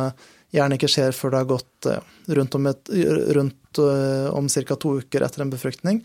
gjerne 0.55 0.79
ikke 0.79 0.91
skjer 0.91 1.15
før 1.17 1.35
det 1.35 1.41
har 1.43 1.51
gått 1.51 1.89
rundt 2.35 2.57
om, 2.59 2.67
et, 2.67 2.91
om 4.35 4.49
ca. 4.51 4.77
to 4.83 4.97
uker 4.99 5.23
etter 5.23 5.45
en 5.45 5.53
befruktning, 5.53 6.01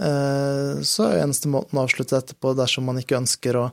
så 0.00 1.04
er 1.04 1.18
eneste 1.20 1.50
måten 1.52 1.76
å 1.76 1.82
avslutte 1.84 2.16
dette 2.16 2.34
på 2.40 2.54
dersom 2.56 2.88
man 2.88 2.96
ikke 2.98 3.18
ønsker 3.20 3.58
å 3.60 3.66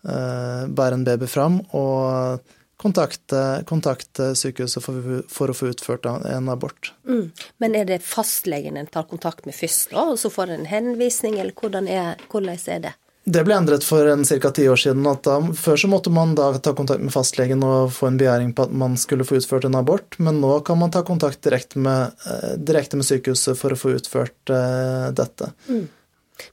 bære 0.00 0.96
en 0.96 1.04
baby 1.04 1.28
fram, 1.28 1.58
og 1.76 2.40
kontakte, 2.86 3.42
kontakte 3.68 4.30
sykehuset 4.38 4.84
for, 4.84 5.22
for, 5.32 5.50
å 5.50 5.56
få 5.56 5.72
utført 5.72 6.06
en 6.06 6.52
abort. 6.52 6.92
Mm. 7.08 7.32
Men 7.62 7.74
er 7.78 7.88
det 7.88 8.04
fastlegen 8.06 8.78
en 8.78 8.90
tar 8.90 9.08
kontakt 9.10 9.48
med 9.48 9.56
først, 9.58 9.90
da, 9.94 10.06
og 10.12 10.20
så 10.22 10.30
får 10.32 10.54
en 10.54 10.70
henvisning, 10.70 11.40
eller 11.42 11.56
hvordan 11.56 11.90
er, 11.90 12.22
hvordan 12.30 12.62
er 12.76 12.86
det? 12.88 12.94
Det 13.26 13.42
ble 13.42 13.56
endret 13.58 13.82
for 13.82 14.06
ca. 14.06 14.50
ti 14.54 14.68
år 14.70 14.78
siden. 14.78 15.06
at 15.10 15.24
da, 15.26 15.40
Før 15.58 15.80
så 15.82 15.88
måtte 15.90 16.12
man 16.14 16.36
da 16.38 16.52
ta 16.62 16.76
kontakt 16.78 17.02
med 17.02 17.10
fastlegen 17.10 17.64
og 17.66 17.90
få 17.96 18.06
en 18.06 18.20
begjæring 18.20 18.52
på 18.54 18.68
at 18.68 18.76
man 18.84 18.94
skulle 18.96 19.26
få 19.26 19.40
utført 19.40 19.66
en 19.66 19.74
abort, 19.74 20.14
men 20.22 20.38
nå 20.40 20.60
kan 20.66 20.78
man 20.78 20.94
ta 20.94 21.02
kontakt 21.02 21.42
direkte 21.42 21.82
med, 21.82 22.14
eh, 22.30 22.54
direkte 22.54 23.00
med 23.00 23.08
sykehuset 23.08 23.58
for 23.58 23.74
å 23.74 23.80
få 23.80 23.96
utført 23.98 24.54
uh, 24.54 25.10
dette. 25.10 25.50
Mm. 25.66 25.88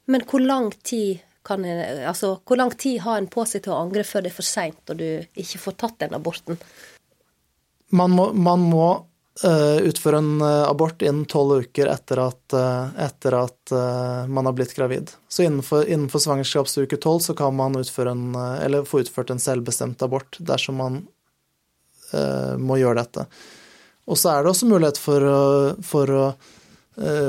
Men 0.09 0.25
hvor 0.25 0.41
lang 0.41 0.71
tid 0.81 1.21
kan 1.43 1.65
altså, 1.65 2.37
hvor 2.45 2.59
lang 2.59 2.71
tid 2.79 3.01
har 3.03 3.19
en 3.19 3.29
på 3.31 3.45
seg 3.47 3.65
til 3.65 3.75
å 3.75 3.79
angre 3.83 4.05
før 4.07 4.23
det 4.23 4.31
er 4.31 4.37
for 4.37 4.47
seint 4.47 4.93
og 4.93 4.99
du 4.99 5.07
ikke 5.39 5.61
får 5.65 5.79
tatt 5.81 5.97
den 6.05 6.15
aborten? 6.15 6.59
Man 7.93 8.15
må, 8.15 8.29
man 8.33 8.63
må 8.71 8.87
uh, 9.45 9.79
utføre 9.85 10.21
en 10.23 10.31
uh, 10.41 10.63
abort 10.65 11.03
innen 11.03 11.27
tolv 11.29 11.67
uker 11.67 11.91
etter 11.91 12.23
at, 12.23 12.55
uh, 12.55 12.95
etter 13.05 13.37
at 13.37 13.75
man 14.31 14.49
har 14.49 14.55
blitt 14.57 14.73
gravid. 14.77 15.11
Så 15.27 15.45
innenfor, 15.45 15.85
innenfor 15.85 16.23
svangerskapsuke 16.23 16.97
tolv 17.03 17.21
så 17.27 17.35
kan 17.37 17.55
man 17.59 17.77
utføre 17.79 18.15
en, 18.15 18.31
eller 18.35 18.87
få 18.87 19.03
utført 19.03 19.33
en 19.33 19.43
selvbestemt 19.43 20.01
abort 20.05 20.39
dersom 20.39 20.79
man 20.81 21.03
må 22.61 22.75
gjøre 22.77 22.99
dette. 22.99 23.23
Og 24.05 24.19
så 24.21 24.29
er 24.29 24.43
det 24.43 24.51
også 24.51 24.67
mulighet 24.69 24.99
for 25.01 25.23
å, 25.25 25.39
for 25.81 26.11
å 26.13 26.25
Eh, 26.27 26.62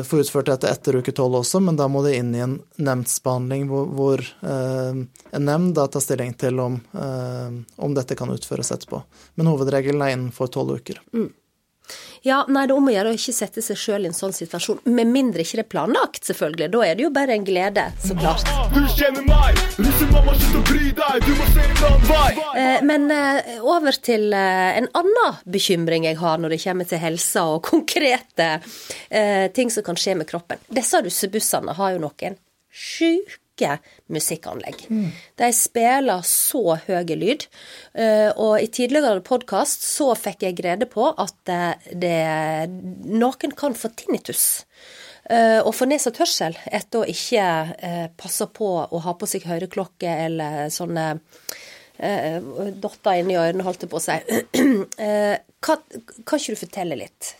få 0.04 0.18
utført 0.20 0.50
dette 0.50 0.68
etter 0.68 0.98
uke 1.00 1.12
tolv 1.16 1.38
også, 1.40 1.60
men 1.64 1.78
da 1.78 1.86
må 1.88 2.02
det 2.04 2.16
inn 2.18 2.34
i 2.36 2.42
en 2.44 2.58
nemndsbehandling 2.76 3.64
hvor, 3.70 3.86
hvor 3.96 4.24
eh, 4.24 4.98
en 5.38 5.48
nemnd 5.48 5.78
tar 5.78 6.04
stilling 6.04 6.34
til 6.40 6.60
om, 6.60 6.80
eh, 6.92 7.56
om, 7.76 7.94
dette 7.96 8.16
kan 8.18 8.32
utføres 8.34 8.72
etterpå. 8.74 9.00
Men 9.40 9.48
hovedregelen 9.52 10.04
er 10.04 10.14
innenfor 10.16 10.52
tolv 10.52 10.76
uker. 10.80 11.00
Mm. 11.16 11.30
Ja, 12.24 12.38
nei, 12.48 12.64
det 12.64 12.72
er 12.72 12.78
om 12.80 12.86
å 12.88 12.92
gjøre 12.94 13.10
å 13.12 13.16
ikke 13.18 13.34
sette 13.36 13.62
seg 13.64 13.76
sjøl 13.76 14.06
i 14.06 14.08
en 14.08 14.16
sånn 14.16 14.32
situasjon. 14.32 14.80
Med 14.96 15.10
mindre 15.12 15.44
ikke 15.44 15.58
det 15.58 15.64
er 15.66 15.70
planlagt, 15.74 16.22
selvfølgelig. 16.24 16.70
Da 16.72 16.80
er 16.86 16.96
det 16.96 17.04
jo 17.04 17.10
bare 17.12 17.36
en 17.36 17.44
glede, 17.44 17.84
så 18.00 18.16
klart. 18.16 18.48
Du 18.72 18.80
kjenner 18.94 19.26
meg! 19.28 19.60
Russemamma, 19.76 20.36
slutt 20.40 20.56
å 20.56 20.62
bry 20.70 20.88
deg! 20.96 21.26
Du 21.26 21.34
må 21.36 21.50
se 21.52 21.66
en 21.66 21.84
annen 21.90 22.08
vei! 22.08 22.32
Eh, 22.62 22.80
men 22.88 23.06
eh, 23.12 23.60
over 23.60 24.00
til 24.08 24.32
eh, 24.32 24.80
en 24.80 24.88
annen 24.96 25.38
bekymring 25.44 26.08
jeg 26.08 26.20
har 26.22 26.40
når 26.40 26.56
det 26.56 26.62
kommer 26.64 26.88
til 26.88 27.02
helsa 27.04 27.44
og 27.52 27.62
konkrete 27.72 28.50
eh, 28.56 29.46
ting 29.52 29.72
som 29.74 29.84
kan 29.84 30.00
skje 30.00 30.16
med 30.22 30.30
kroppen. 30.30 30.64
Disse 30.72 31.04
russebussene 31.04 31.76
har 31.76 31.96
jo 31.96 32.04
noen 32.06 32.40
sjuke 32.74 33.43
rekke 33.54 33.78
musikkanlegg. 34.06 34.86
Mm. 34.90 35.10
De 35.36 35.52
spiller 35.52 36.22
så 36.22 36.78
høy 36.86 37.14
lyd. 37.16 37.46
Eh, 37.94 38.30
og 38.36 38.60
i 38.60 38.66
tidligere 38.66 39.20
podkast 39.20 39.82
så 39.82 40.14
fikk 40.14 40.42
jeg 40.42 40.56
grede 40.56 40.86
på 40.86 41.14
at 41.16 41.34
det, 41.46 41.76
det, 41.92 42.68
noen 43.06 43.54
kan 43.56 43.74
få 43.74 43.88
tinnitus. 43.94 44.64
Eh, 45.30 45.60
og 45.64 45.74
få 45.74 45.86
nedsatt 45.86 46.18
hørsel 46.20 46.56
etter 46.66 47.00
å 47.00 47.08
ikke 47.08 47.44
eh, 47.78 48.08
passe 48.16 48.46
på 48.46 48.86
å 48.90 48.98
ha 48.98 49.14
på 49.14 49.26
seg 49.26 49.46
høreklokke 49.48 50.08
eller 50.26 50.68
sånne 50.70 51.14
dotter 51.94 53.20
inni 53.20 53.36
ørene, 53.38 53.62
holdt 53.62 53.84
jeg 53.84 53.90
på 53.92 54.00
å 54.00 54.02
si. 54.02 54.16
Kan 55.64 55.78
ikke 55.86 56.56
du 56.56 56.58
fortelle 56.58 56.98
litt? 56.98 57.36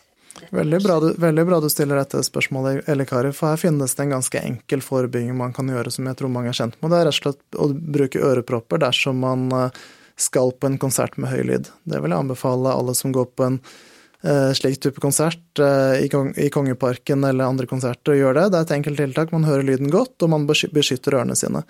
Veldig 0.51 0.81
bra, 0.85 0.99
du, 1.01 1.09
veldig 1.21 1.45
bra, 1.47 1.61
du, 1.61 1.69
stiller 1.73 2.01
dette 2.01 2.23
spørsmålet, 2.27 2.89
Elikari, 2.91 3.33
for 3.37 3.53
her 3.53 3.61
finnes 3.61 3.95
det 3.95 4.05
en 4.05 4.15
ganske 4.17 4.41
enkel 4.41 4.85
forebygging 4.85 5.37
man 5.39 5.55
kan 5.57 5.71
gjøre, 5.71 5.93
som 5.95 6.09
jeg 6.11 6.19
tror 6.21 6.33
mange 6.35 6.53
er 6.53 6.59
kjent 6.59 6.77
med. 6.81 6.93
Det 6.93 7.01
er 7.01 7.09
rett 7.09 7.19
og 7.19 7.23
slett 7.23 7.59
å 7.61 7.69
bruke 7.73 8.23
ørepropper 8.31 8.85
dersom 8.85 9.25
man 9.25 9.49
eh, 9.57 9.83
skal 10.21 10.55
på 10.59 10.71
en 10.71 10.79
konsert 10.83 11.19
med 11.19 11.33
høy 11.33 11.43
lyd. 11.51 11.73
Det 11.89 12.01
vil 12.03 12.15
jeg 12.15 12.27
anbefale 12.27 12.75
alle 12.75 12.95
som 12.99 13.15
går 13.15 13.33
på 13.35 13.49
en 13.49 13.59
uh, 13.59 14.53
slik 14.55 14.79
type 14.79 15.03
konsert 15.03 15.59
i, 15.59 16.07
i, 16.07 16.47
Kongeparken 16.55 17.27
eller 17.27 17.51
andre 17.51 17.67
konserter, 17.67 18.15
å 18.15 18.21
gjøre 18.21 18.45
det. 18.45 18.53
Det 18.53 18.61
er 18.61 18.69
et 18.69 18.75
enkelt 18.79 19.03
tiltak. 19.03 19.35
Man 19.35 19.49
hører 19.49 19.67
lyden 19.67 19.91
godt, 19.91 20.15
og 20.23 20.31
man 20.37 20.47
beskytter 20.47 21.19
ørene 21.19 21.35
sine. 21.39 21.65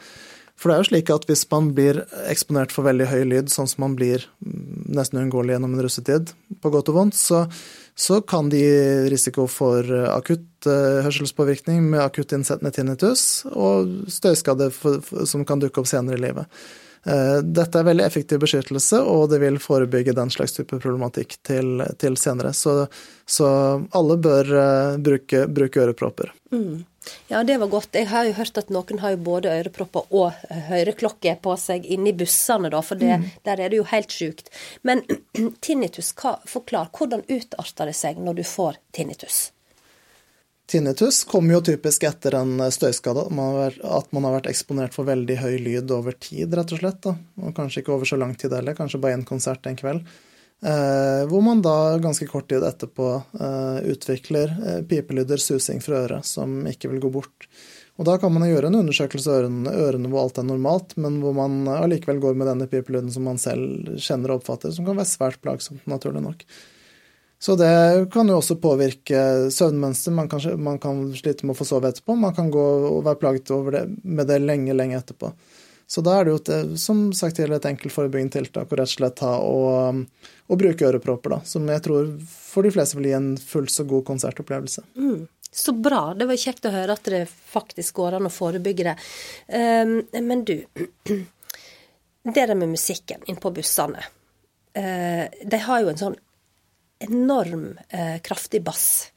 For 0.61 0.71
det 0.71 0.75
er 0.75 0.83
jo 0.83 0.89
slik 0.93 1.11
at 1.11 1.25
hvis 1.29 1.43
man 1.51 1.73
blir 1.75 2.03
eksponert 2.31 2.75
for 2.75 2.87
veldig 2.87 3.09
høy 3.11 3.23
lyd, 3.27 3.51
sånn 3.51 3.69
som 3.71 3.87
man 3.89 3.97
blir 3.99 4.23
mm, 4.39 4.93
nesten 4.95 5.19
uunngåelig 5.21 5.57
gjennom 5.57 5.75
en 5.75 5.85
russetid, 5.87 6.31
på 6.63 6.73
godt 6.75 6.93
og 6.93 6.99
vondt, 7.01 7.19
så, 7.19 7.43
så 7.95 8.21
kan 8.27 8.49
de 8.51 8.59
gi 8.59 9.11
risiko 9.13 9.47
for 9.51 9.87
akutt 10.11 10.67
uh, 10.67 11.03
hørselspåvirkning 11.07 11.85
med 11.93 12.03
akutt 12.03 12.35
innsettende 12.35 12.75
tinnitus 12.75 13.45
og 13.53 14.11
støyskade 14.11 14.71
som 15.31 15.45
kan 15.47 15.63
dukke 15.63 15.83
opp 15.83 15.91
senere 15.91 16.19
i 16.19 16.25
livet. 16.27 16.51
Eh, 17.05 17.39
dette 17.43 17.81
er 17.81 17.85
veldig 17.85 18.05
effektiv 18.07 18.41
beskyttelse, 18.45 19.01
og 19.05 19.29
det 19.33 19.41
vil 19.43 19.61
forebygge 19.61 20.15
den 20.17 20.33
slags 20.33 20.57
type 20.57 20.79
problematikk 20.79 21.37
til, 21.45 21.85
til 22.01 22.17
senere. 22.21 22.55
Så, 22.57 22.87
så, 23.27 23.49
alle 23.93 24.17
bør 24.21 24.51
uh, 24.57 24.97
bruke, 25.05 25.45
bruke, 25.53 25.85
ørepropper. 25.85 26.33
Mm. 26.55 26.85
Ja, 27.29 27.43
det 27.45 27.59
var 27.61 27.69
godt. 27.69 27.93
Jeg 27.93 28.09
har 28.09 28.25
jo 28.25 28.37
hørt 28.39 28.57
at 28.57 28.71
noen 28.73 29.03
har 29.03 29.13
jo 29.13 29.21
både 29.27 29.53
ørepropper 29.53 30.09
og 30.17 30.39
høreklokke 30.71 31.35
på 31.45 31.57
seg 31.61 31.85
inni 31.85 32.15
bussene, 32.17 32.71
da, 32.73 32.81
for 32.81 33.01
det, 33.01 33.19
mm. 33.21 33.27
der 33.45 33.61
er 33.61 33.73
det 33.73 33.83
jo 33.83 33.89
helt 33.91 34.15
sjukt. 34.15 34.49
Men 34.83 35.05
tinnitus, 35.65 36.15
hva, 36.17 36.39
forklar, 36.49 36.89
hvordan 36.97 37.27
utarter 37.29 37.93
det 37.93 37.99
seg 38.01 38.23
når 38.25 38.41
du 38.41 38.47
får 38.49 38.81
tinnitus? 38.97 39.51
Tinnitus 40.67 41.25
kommer 41.29 41.59
jo 41.59 41.65
typisk 41.69 42.07
etter 42.09 42.39
en 42.39 42.57
støyskade, 42.73 43.27
at 43.29 44.13
man 44.17 44.25
har 44.25 44.39
vært 44.39 44.49
eksponert 44.49 44.95
for 44.97 45.05
veldig 45.05 45.37
høy 45.43 45.59
lyd 45.61 45.93
over 45.93 46.17
tid, 46.17 46.55
rett 46.57 46.73
og 46.73 46.81
slett. 46.81 47.03
Da. 47.05 47.19
Og 47.45 47.53
kanskje 47.57 47.83
ikke 47.83 47.93
over 47.93 48.09
så 48.09 48.17
lang 48.21 48.33
tid 48.41 48.55
heller, 48.57 48.77
kanskje 48.79 49.03
bare 49.03 49.19
én 49.19 49.27
konsert 49.29 49.69
en 49.69 49.77
kveld. 49.77 50.09
Eh, 50.65 51.23
hvor 51.29 51.43
man 51.45 51.61
da 51.61 51.99
ganske 52.01 52.27
kort 52.31 52.49
tid 52.49 52.65
etterpå 52.65 53.09
eh, 53.37 53.79
utvikler 53.93 54.55
eh, 54.67 54.81
pipelyder, 54.89 55.37
susing 55.37 55.83
fra 55.85 56.07
øret, 56.07 56.25
som 56.25 56.63
ikke 56.71 56.89
vil 56.95 57.03
gå 57.03 57.11
bort. 57.13 57.49
Og 58.01 58.09
Da 58.09 58.17
kan 58.19 58.33
man 58.33 58.49
gjøre 58.49 58.71
en 58.71 58.79
undersøkelse 58.81 59.29
av 59.29 59.43
ørene, 59.43 59.75
ørene 59.85 60.09
hvor 60.11 60.25
alt 60.25 60.41
er 60.41 60.47
normalt, 60.49 60.97
men 60.97 61.21
hvor 61.23 61.37
man 61.37 61.69
allikevel 61.69 62.23
går 62.23 62.39
med 62.41 62.49
denne 62.49 62.71
pipelyden 62.71 63.13
som 63.13 63.29
man 63.29 63.37
selv 63.39 63.93
kjenner 64.01 64.33
og 64.33 64.41
oppfatter, 64.41 64.73
som 64.75 64.89
kan 64.89 64.97
være 64.97 65.13
svært 65.13 65.43
plagsomt, 65.45 65.85
naturlig 65.91 66.25
nok. 66.25 66.47
Så 67.45 67.59
det 67.61 68.07
kan 68.13 68.29
jo 68.31 68.39
også 68.39 68.55
påvirke 68.57 69.19
søvnmønster. 69.53 70.15
Man, 70.17 70.31
man 70.65 70.79
kan, 70.81 71.03
slite 71.13 71.45
med 71.45 71.53
å 71.53 71.59
få 71.59 71.67
sove 71.69 71.91
etterpå. 71.93 72.17
Man 72.17 72.33
kan 72.33 72.49
gå 72.49 72.63
og 72.89 73.03
være 73.05 73.21
plaget 73.21 73.53
det, 73.75 73.83
med 74.01 74.31
det 74.31 74.39
lenge, 74.41 74.73
lenge 74.73 74.97
etterpå. 74.97 75.29
Så 75.87 76.01
da 76.01 76.15
er 76.17 76.25
det 76.25 76.33
jo 76.33 76.39
et, 76.41 76.73
som 76.81 77.03
sagt 77.13 77.37
til 77.37 77.53
et 77.53 77.69
enkelt 77.69 77.93
forebyggende 77.93 78.39
tiltak 78.39 78.73
å 78.73 78.81
rett 78.81 78.89
og 78.89 78.95
slett 78.95 79.19
ta 79.21 79.35
og, 79.45 80.01
og 80.49 80.63
bruke 80.65 80.89
ørepropper, 80.89 81.37
da. 81.37 81.41
Som 81.45 81.69
jeg 81.69 81.85
tror 81.85 82.09
for 82.25 82.65
de 82.65 82.73
fleste 82.73 82.97
vil 82.97 83.11
gi 83.11 83.15
en 83.19 83.31
fullt 83.37 83.77
så 83.77 83.85
god 83.93 84.09
konsertopplevelse. 84.09 84.89
Mm. 84.97 85.29
Så 85.53 85.77
bra. 85.77 86.03
Det 86.17 86.33
var 86.33 86.41
kjekt 86.41 86.65
å 86.65 86.73
høre 86.73 86.97
at 86.97 87.13
det 87.13 87.27
faktisk 87.29 88.01
går 88.01 88.17
an 88.23 88.33
å 88.33 88.33
forebygge 88.33 88.89
det. 88.89 88.99
Um, 89.53 89.99
men 90.25 90.49
du, 90.49 90.57
det 92.25 92.41
der 92.41 92.57
med 92.57 92.73
musikken 92.73 93.29
inn 93.29 93.37
på 93.37 93.53
bussene. 93.53 94.09
Uh, 94.73 95.29
de 95.45 95.67
har 95.69 95.85
jo 95.85 95.93
en 95.93 96.07
sånn 96.09 96.23
enorm 97.07 97.75
eh, 97.89 98.19
kraftig 98.25 98.63
bass. 98.67 99.11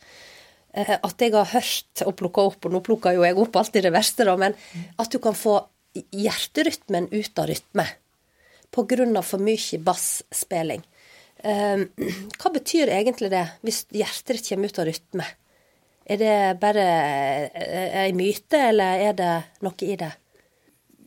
Eh, 0.74 0.96
at 0.96 1.24
jeg 1.24 1.34
har 1.34 1.50
hørt 1.54 2.04
og 2.06 2.16
plukka 2.20 2.46
opp, 2.52 2.68
og 2.68 2.76
nå 2.76 2.84
plukker 2.86 3.18
jo 3.18 3.26
jeg 3.26 3.40
opp 3.40 3.58
alltid 3.60 3.88
det 3.88 3.94
verste, 3.96 4.28
da, 4.28 4.36
men 4.40 4.58
at 4.98 5.14
du 5.14 5.20
kan 5.24 5.38
få 5.38 5.60
hjerterytmen 6.14 7.10
ut 7.10 7.42
av 7.42 7.50
rytme 7.50 7.88
pga. 8.74 9.22
for 9.24 9.40
mye 9.42 9.80
bassspilling. 9.80 10.84
Eh, 11.44 11.84
hva 12.38 12.54
betyr 12.54 12.90
egentlig 12.94 13.32
det, 13.32 13.46
hvis 13.62 13.86
hjertet 13.92 14.38
ditt 14.38 14.50
kommer 14.50 14.68
ut 14.68 14.80
av 14.80 14.90
rytme? 14.90 15.28
Er 16.08 16.18
det 16.18 16.60
bare 16.62 16.86
eh, 17.52 18.06
ei 18.06 18.14
myte, 18.16 18.58
eller 18.70 19.10
er 19.10 19.14
det 19.18 19.34
noe 19.66 19.84
i 19.84 19.98
det? 20.00 20.14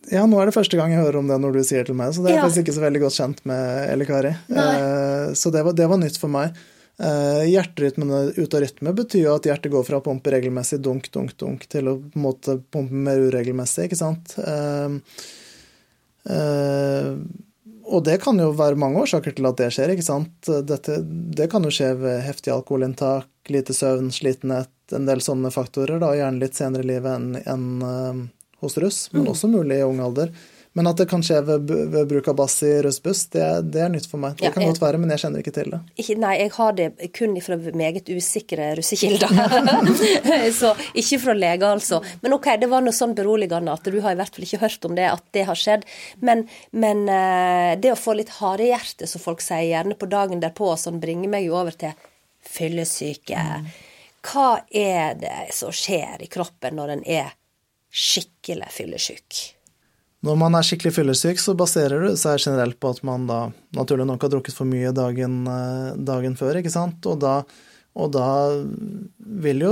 Ja, 0.09 0.25
nå 0.25 0.39
er 0.41 0.49
det 0.49 0.57
første 0.57 0.79
gang 0.79 0.95
jeg 0.95 1.03
hører 1.03 1.21
om 1.21 1.29
det 1.29 1.37
når 1.43 1.59
du 1.59 1.63
sier 1.67 1.85
til 1.87 1.97
meg, 1.99 2.15
så 2.17 2.25
det 2.25 2.33
er 2.33 2.39
ja. 2.39 2.45
faktisk 2.47 2.65
ikke 2.65 2.77
så 2.79 2.85
veldig 2.87 3.03
godt 3.03 3.17
kjent 3.19 3.43
med 3.49 3.91
Elle 3.91 4.07
Kari. 4.09 4.33
Eh, 4.49 5.27
så 5.37 5.53
det 5.53 5.65
var, 5.67 5.77
det 5.77 5.89
var, 5.91 6.01
nytt 6.01 6.17
for 6.21 6.33
meg. 6.33 6.57
Eh, 7.01 7.43
hjerterytmene 7.51 8.23
ut 8.37 8.57
av 8.57 8.65
rytme 8.65 8.95
betyr 8.97 9.27
jo 9.27 9.37
at 9.37 9.47
hjertet 9.49 9.73
går 9.73 9.85
fra 9.87 10.01
å 10.01 10.05
pumpe 10.05 10.33
regelmessig 10.33 10.81
dunk, 10.85 11.11
dunk, 11.13 11.37
dunk, 11.41 11.69
til 11.71 11.93
å 11.93 11.99
på 12.01 12.17
en 12.17 12.25
måte 12.25 12.57
pumpe 12.73 13.05
mer 13.09 13.21
uregelmessig, 13.29 13.91
ikke 13.91 14.01
sant. 14.01 14.35
Eh, 14.41 14.99
eh, 16.33 17.13
og 17.91 18.05
det 18.07 18.21
kan 18.23 18.39
jo 18.39 18.51
være 18.57 18.79
mange 18.79 19.03
årsaker 19.03 19.35
til 19.37 19.49
at 19.51 19.61
det 19.61 19.71
skjer, 19.75 19.95
ikke 19.95 20.07
sant. 20.07 20.51
Dette, 20.67 21.01
det 21.05 21.49
kan 21.53 21.65
jo 21.67 21.73
skje 21.75 21.93
ved 22.01 22.21
heftig 22.25 22.55
alkoholinntak, 22.55 23.29
lite 23.51 23.75
søvn, 23.77 24.13
slitenhet, 24.15 24.73
en 24.95 25.09
del 25.09 25.23
sånne 25.25 25.53
faktorer, 25.55 26.01
da, 26.03 26.13
gjerne 26.19 26.43
litt 26.43 26.59
senere 26.59 26.87
i 26.87 26.91
livet 26.93 27.17
enn 27.17 27.41
en, 27.45 27.67
eh, 27.87 28.21
hos 28.61 28.79
russ, 28.81 29.05
men 29.13 29.27
mm. 29.27 29.31
også 29.35 29.51
mulig 29.51 29.81
i 29.81 29.87
ung 29.87 30.01
alder. 30.05 30.33
Men 30.73 30.87
at 30.87 31.01
det 31.01 31.09
kan 31.11 31.23
skje 31.23 31.41
ved, 31.43 31.71
ved 31.91 32.07
bruk 32.07 32.29
av 32.31 32.37
bass 32.39 32.61
i 32.63 32.69
russbuss, 32.85 33.25
det, 33.35 33.43
det, 33.75 33.81
er 33.83 33.89
nytt 33.91 34.07
for 34.07 34.23
meg. 34.23 34.37
Det 34.39 34.47
ja, 34.47 34.53
kan 34.55 34.69
godt 34.69 34.79
være, 34.79 35.01
men 35.03 35.11
jeg 35.11 35.25
kjenner 35.25 35.43
ikke 35.43 35.55
til 35.57 35.73
det. 35.75 35.81
Ikke, 35.99 36.15
nei, 36.23 36.35
jeg 36.39 36.53
har 36.55 36.77
det 36.79 36.87
kun 37.17 37.35
fra 37.43 37.57
meget 37.81 38.11
usikre 38.15 38.69
russekilder. 38.79 39.35
så 40.61 40.71
ikke 40.95 41.19
fra 41.25 41.35
leger, 41.35 41.67
altså. 41.73 41.99
Men 42.23 42.37
OK, 42.39 42.47
det 42.63 42.69
var 42.71 42.87
noe 42.87 42.95
sånn 42.95 43.17
beroligende 43.19 43.75
at 43.75 43.91
du 43.91 43.99
har 43.99 44.15
i 44.15 44.21
hvert 44.21 44.39
fall 44.39 44.47
ikke 44.47 44.63
hørt 44.63 44.87
om 44.87 44.95
det, 44.95 45.09
at 45.11 45.27
det 45.35 45.45
har 45.51 45.59
skjedd. 45.59 45.89
Men, 46.23 46.47
men 46.71 47.03
eh, 47.11 47.75
det 47.83 47.91
å 47.97 47.99
få 47.99 48.15
litt 48.21 48.31
harehjerte, 48.39 49.11
som 49.11 49.25
folk 49.27 49.43
sier, 49.43 49.73
gjerne 49.73 49.99
på 49.99 50.07
dagen 50.13 50.45
derpå, 50.45 50.71
sånn 50.79 51.03
bringer 51.03 51.35
meg 51.35 51.51
jo 51.51 51.59
over 51.59 51.75
til 51.75 51.99
fyllesyke. 52.47 53.43
Mm. 53.43 53.69
Hva 54.23 54.49
er 54.71 55.19
det 55.19 55.51
som 55.57 55.75
skjer 55.75 56.23
i 56.23 56.31
kroppen 56.31 56.79
når 56.79 56.95
en 56.95 57.07
er 57.11 57.35
skikkelig 57.91 58.71
fyllesyk. 58.75 59.41
Når 60.27 60.37
man 60.37 60.57
er 60.57 60.65
skikkelig 60.67 60.93
fyllesyk, 60.99 61.41
så 61.41 61.55
baserer 61.57 62.05
det 62.05 62.17
seg 62.21 62.43
generelt 62.43 62.77
på 62.81 62.93
at 62.93 63.01
man 63.07 63.25
da 63.29 63.41
naturlig 63.77 64.05
nok 64.09 64.27
har 64.27 64.33
drukket 64.35 64.57
for 64.57 64.69
mye 64.69 64.93
dagen, 64.93 65.43
eh, 65.49 65.93
dagen 65.97 66.37
før, 66.37 66.61
ikke 66.61 66.73
sant. 66.73 67.07
Og 67.09 67.23
da, 67.23 67.39
og 67.97 68.11
da, 68.13 68.27
vil 69.41 69.65
jo 69.65 69.71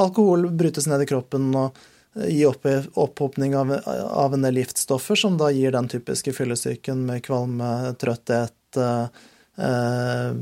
alkohol 0.00 0.48
brytes 0.56 0.88
ned 0.88 1.04
i 1.04 1.08
kroppen 1.10 1.50
og 1.52 1.76
eh, 2.16 2.30
gi 2.32 2.46
opp, 2.48 2.64
opphopning 3.04 3.52
av, 3.58 3.74
av, 3.84 4.32
en 4.32 4.48
del 4.48 4.62
giftstoffer, 4.62 5.18
som 5.18 5.36
da 5.36 5.52
gir 5.52 5.76
den 5.76 5.92
typiske 5.92 6.32
fyllesyken 6.32 7.04
med 7.10 7.20
kvalme, 7.28 7.92
trøtthet, 8.00 8.80
eh, 8.80 9.28
eh 9.60 10.32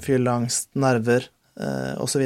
fylleangst, 0.00 0.70
nerver 0.80 1.26
eh, 1.60 1.98
osv. 2.00 2.22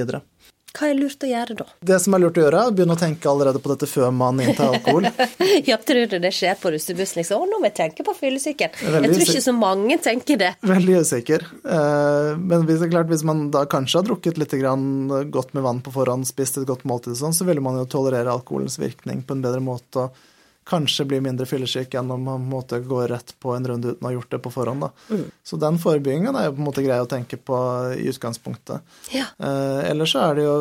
Hva 0.75 0.89
er 0.91 0.97
lurt 0.99 1.23
å 1.23 1.29
gjøre 1.31 1.55
da? 1.55 1.65
Det 1.87 1.97
som 2.03 2.17
er 2.17 2.23
lurt 2.25 2.39
å 2.41 2.43
gjøre, 2.43 2.63
er 2.65 2.73
å 2.73 2.75
begynne 2.75 2.97
å 2.97 2.99
tenke 2.99 3.29
allerede 3.31 3.61
på 3.63 3.71
dette 3.71 3.87
før 3.87 4.09
man 4.11 4.41
inntar 4.43 4.73
alkohol. 4.75 5.07
ja, 5.71 5.77
tror 5.79 6.09
du 6.11 6.17
det 6.19 6.33
skjer 6.35 6.59
på 6.59 6.73
russebussen? 6.75 7.21
Liksom? 7.21 7.45
Å, 7.45 7.47
nå 7.47 7.61
må 7.63 7.71
jeg 7.71 7.77
tenke 7.79 8.07
på 8.07 8.17
fyllesyken. 8.19 8.75
Jeg 8.83 9.13
tror 9.13 9.23
ikke 9.23 9.45
så 9.45 9.55
mange 9.55 10.01
tenker 10.03 10.41
det. 10.41 10.51
Veldig 10.67 10.99
usikker. 11.07 11.47
Eh, 11.63 12.31
men 12.43 12.67
hvis, 12.67 12.83
klart, 12.91 13.07
hvis 13.13 13.23
man 13.29 13.47
da 13.55 13.63
kanskje 13.71 14.01
har 14.01 14.09
drukket 14.11 14.43
litt 14.43 14.59
godt 14.59 15.55
med 15.55 15.63
vann 15.63 15.83
på 15.85 15.95
forhånd, 15.95 16.27
spist 16.27 16.59
et 16.59 16.67
godt 16.67 16.83
måltid, 16.91 17.15
sånn, 17.23 17.37
så 17.37 17.47
vil 17.47 17.63
man 17.63 17.79
jo 17.79 17.87
tolerere 17.95 18.35
alkoholens 18.35 18.81
virkning 18.83 19.23
på 19.23 19.39
en 19.39 19.47
bedre 19.47 19.63
måte. 19.63 20.09
og 20.09 20.34
kanskje 20.65 21.05
blir 21.09 21.23
mindre 21.25 21.47
fyllesyk 21.49 21.95
enn 21.99 22.13
om 22.15 22.23
man 22.25 22.45
måte 22.49 22.81
går 22.81 23.09
rett 23.13 23.35
på 23.41 23.53
en 23.55 23.67
runde 23.69 23.93
uten 23.93 24.07
å 24.07 24.11
ha 24.11 24.15
gjort 24.15 24.31
det 24.33 24.41
på 24.45 24.53
forhånd. 24.55 24.87
Mm. 25.11 25.25
Så 25.45 25.59
den 25.61 25.81
forebyggingen 25.81 26.37
er 26.37 26.49
jo 26.49 26.55
på 26.57 26.63
en 26.63 26.69
måte 26.71 26.85
grei 26.87 27.01
å 27.03 27.09
tenke 27.11 27.37
på 27.37 27.59
i 27.99 28.07
utgangspunktet. 28.13 28.97
Ja. 29.13 29.29
Eh, 29.39 29.91
ellers 29.91 30.15
så 30.17 30.25
er 30.25 30.39
det 30.39 30.47
jo 30.47 30.57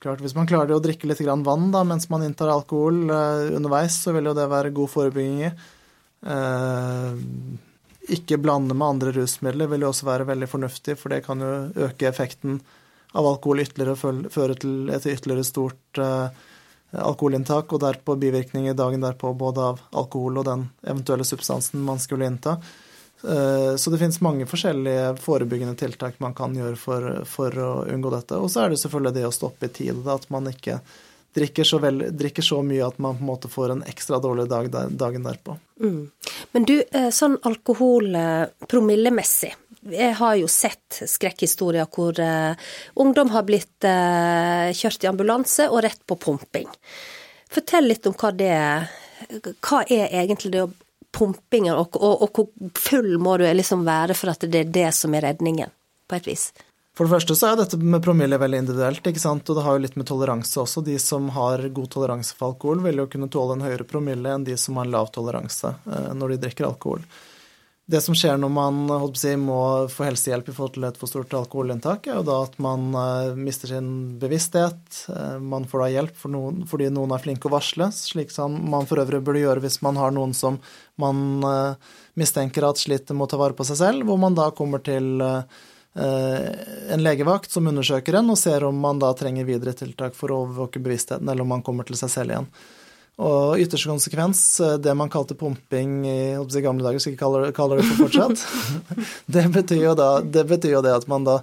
klart, 0.00 0.20
Hvis 0.22 0.36
man 0.36 0.46
klarer 0.46 0.76
å 0.76 0.82
drikke 0.82 1.08
litt 1.08 1.20
vann 1.20 1.70
da, 1.72 1.82
mens 1.84 2.08
man 2.12 2.22
inntar 2.22 2.52
alkohol 2.52 3.10
eh, 3.10 3.56
underveis, 3.56 4.00
så 4.02 4.12
vil 4.16 4.30
jo 4.30 4.36
det 4.36 4.48
være 4.52 4.74
god 4.76 4.92
forebygging. 4.92 5.56
Eh, 6.26 7.12
ikke 8.16 8.38
blande 8.38 8.74
med 8.74 8.86
andre 8.86 9.12
rusmidler 9.16 9.68
vil 9.72 9.82
jo 9.82 9.90
også 9.90 10.06
være 10.06 10.28
veldig 10.28 10.48
fornuftig, 10.48 10.96
for 11.00 11.12
det 11.12 11.24
kan 11.26 11.42
jo 11.42 11.54
øke 11.88 12.08
effekten 12.08 12.60
av 13.16 13.26
alkohol 13.26 13.64
ytterligere 13.64 13.96
og 13.96 14.30
føre 14.32 14.56
til 14.60 14.92
et 14.92 15.08
ytterligere 15.10 15.46
stort 15.46 16.00
eh, 16.02 16.28
alkoholinntak 16.92 17.72
og 17.72 17.82
derpå 17.82 18.16
bivirkninger 18.20 18.74
dagen 18.74 19.02
derpå 19.04 19.32
både 19.36 19.70
av 19.72 19.80
alkohol 19.90 20.40
og 20.40 20.46
den 20.48 20.68
eventuelle 20.86 21.26
substansen 21.26 21.82
man 21.84 21.98
skulle 22.02 22.28
innta. 22.28 22.58
Eh, 23.22 23.76
så 23.76 23.90
det 23.90 23.98
finnes 23.98 24.20
mange 24.20 24.46
forskjellige 24.46 25.16
forebyggende 25.22 25.76
tiltak 25.76 26.20
man 26.20 26.34
kan 26.34 26.54
gjøre 26.56 26.76
for, 26.76 27.10
for 27.28 27.58
å 27.58 27.72
unngå 27.90 28.12
dette. 28.14 28.38
Og 28.38 28.50
så 28.52 28.64
er 28.64 28.72
det 28.72 28.80
selvfølgelig 28.82 29.16
det 29.18 29.26
å 29.28 29.34
stoppe 29.34 29.68
i 29.68 29.74
tide, 29.80 30.06
at 30.12 30.28
man 30.30 30.50
ikke 30.52 30.80
drikker 31.36 31.68
så, 31.68 31.78
vel, 31.82 32.00
drikker 32.16 32.44
så, 32.44 32.62
mye 32.64 32.86
at 32.86 32.96
man 33.02 33.18
på 33.18 33.24
en 33.24 33.28
måte 33.28 33.50
får 33.52 33.74
en 33.74 33.82
ekstra 33.84 34.20
dårlig 34.24 34.46
dag 34.48 34.70
dagen 34.72 35.26
derpå. 35.26 35.58
Mm. 35.82 36.02
Men 36.56 36.68
du, 36.68 36.78
eh, 36.80 37.10
sånn 37.12 37.36
alkohol 37.44 38.16
promillemessig, 38.68 39.52
jeg 39.92 40.14
har 40.18 40.38
jo 40.40 40.48
sett 40.50 41.02
skrekkhistorier 41.06 41.88
hvor 41.92 42.18
uh, 42.20 42.54
ungdom 42.94 43.30
har 43.34 43.46
blitt 43.48 43.86
uh, 43.86 44.72
kjørt 44.74 45.04
i 45.04 45.10
ambulanse 45.10 45.68
og 45.70 45.84
rett 45.86 46.02
på 46.06 46.18
pumping. 46.20 46.68
Fortell 47.52 47.88
litt 47.92 48.06
om 48.08 48.16
hva 48.18 48.32
det 48.34 48.52
er. 48.52 48.88
Hva 49.64 49.84
er 49.88 50.10
egentlig 50.22 50.52
det 50.56 50.66
pumpingen, 51.16 51.74
og, 51.74 51.96
og, 51.96 52.22
og, 52.26 52.36
hvor 52.36 52.72
full 52.76 53.16
må 53.22 53.38
du 53.40 53.46
liksom 53.48 53.86
være 53.86 54.16
for 54.18 54.34
at 54.34 54.44
det 54.44 54.66
er 54.66 54.72
det 54.72 54.88
som 54.94 55.14
er 55.16 55.30
redningen, 55.30 55.72
på 56.08 56.18
et 56.18 56.28
vis? 56.28 56.50
For 56.96 57.04
det 57.04 57.12
første 57.12 57.36
så 57.36 57.50
er 57.50 57.58
dette 57.60 57.76
med 57.76 58.00
promille 58.04 58.38
veldig 58.40 58.62
individuelt, 58.62 59.08
ikke 59.08 59.20
sant? 59.20 59.48
og 59.48 59.58
det 59.58 59.64
har 59.66 59.76
jo 59.76 59.82
litt 59.84 59.98
med 60.00 60.08
toleranse 60.08 60.62
også. 60.62 60.80
De 60.84 60.96
som 61.02 61.28
har 61.34 61.60
god 61.76 61.90
toleranse 61.92 62.36
for 62.36 62.54
alkohol, 62.54 62.80
vil 62.86 63.02
jo 63.02 63.08
kunne 63.12 63.28
tåle 63.32 63.56
en 63.56 63.64
høyere 63.66 63.84
promille 63.88 64.32
enn 64.32 64.46
de 64.46 64.56
som 64.60 64.78
har 64.80 64.88
lav 64.88 65.10
toleranse 65.12 65.74
uh, 65.84 66.12
når 66.16 66.34
de 66.34 66.38
drikker 66.46 66.68
alkohol. 66.68 67.04
Det 67.86 68.00
som 68.02 68.16
skjer 68.18 68.34
når 68.42 68.50
man 68.50 68.78
å 68.90 69.06
si, 69.14 69.30
må 69.38 69.86
få 69.92 70.08
helsehjelp 70.08 70.48
i 70.50 70.54
forhold 70.56 70.74
til 70.74 70.86
et 70.88 70.96
for 70.98 71.06
stort 71.06 71.34
alkoholinntak, 71.38 72.08
er 72.08 72.16
jo 72.18 72.24
da 72.26 72.40
at 72.42 72.56
man 72.62 72.88
eh, 72.98 73.36
mister 73.38 73.70
sin 73.70 73.90
bevissthet. 74.18 75.04
Eh, 75.12 75.36
man 75.38 75.68
får 75.70 75.84
da 75.84 75.86
hjelp 75.92 76.16
for 76.18 76.34
noen, 76.34 76.64
fordi 76.66 76.88
noen 76.90 77.14
er 77.14 77.22
flinke 77.22 77.46
å 77.46 77.52
varsle, 77.54 77.86
slik 77.94 78.34
som 78.34 78.56
man 78.72 78.88
for 78.90 78.98
øvrig 78.98 79.20
burde 79.22 79.44
gjøre 79.44 79.62
hvis 79.62 79.78
man 79.86 80.00
har 80.02 80.10
noen 80.16 80.34
som 80.34 80.58
man 80.98 81.46
eh, 81.46 81.94
mistenker 82.18 82.66
at 82.66 82.82
sliter 82.82 83.14
med 83.14 83.28
å 83.28 83.30
ta 83.30 83.38
vare 83.38 83.54
på 83.54 83.68
seg 83.68 83.78
selv, 83.78 84.08
hvor 84.08 84.18
man 84.18 84.34
da 84.34 84.50
kommer 84.56 84.82
til 84.82 85.22
en 85.96 87.00
legevakt 87.00 87.48
som 87.48 87.70
undersøker 87.70 88.18
en 88.18 88.34
og 88.34 88.36
ser 88.36 88.66
om 88.68 88.76
man 88.76 88.98
da 89.00 89.14
trenger 89.16 89.46
videre 89.48 89.72
tiltak 89.72 90.12
for 90.18 90.28
å 90.28 90.42
overvåke 90.42 90.82
bevisstheten, 90.84 91.24
eller 91.24 91.46
om 91.46 91.54
man 91.54 91.64
kommer 91.64 91.88
til 91.88 91.96
seg 91.96 92.12
selv 92.12 92.34
igjen. 92.34 92.50
Og 93.16 93.56
ytterste 93.62 93.88
konsekvens, 93.88 94.42
eh, 94.60 94.74
det 94.82 94.92
man 94.94 95.12
kalte 95.12 95.36
pumping 95.38 96.04
i, 96.04 96.18
i 96.36 96.64
gamle 96.64 96.84
dager, 96.84 97.00
skal 97.00 97.14
ikke 97.14 97.54
kalle 97.56 97.78
det, 97.78 97.86
det 97.86 97.88
for 97.88 98.02
fortsatt, 98.04 98.44
det 99.38 99.46
betyr 99.54 99.94
da 99.96 100.10
det, 100.20 100.44
betyr 100.50 100.76
jo 100.76 100.84
det 100.84 100.92
at 100.98 101.08
man 101.08 101.24
da 101.24 101.38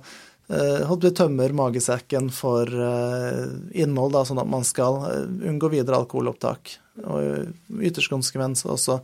eh, 0.53 0.93
tømmer 1.17 1.55
magesekken 1.57 2.30
for 2.30 2.69
eh, 2.69 3.49
innhold, 3.74 4.13
da, 4.13 4.21
sånn 4.30 4.43
at 4.43 4.53
man 4.53 4.67
skal 4.67 5.01
unngå 5.41 5.74
videre 5.74 6.03
alkoholopptak. 6.03 6.78
Og 7.09 7.82
ytterste 7.82 8.13
konsekvens 8.13 8.67
også 8.69 8.99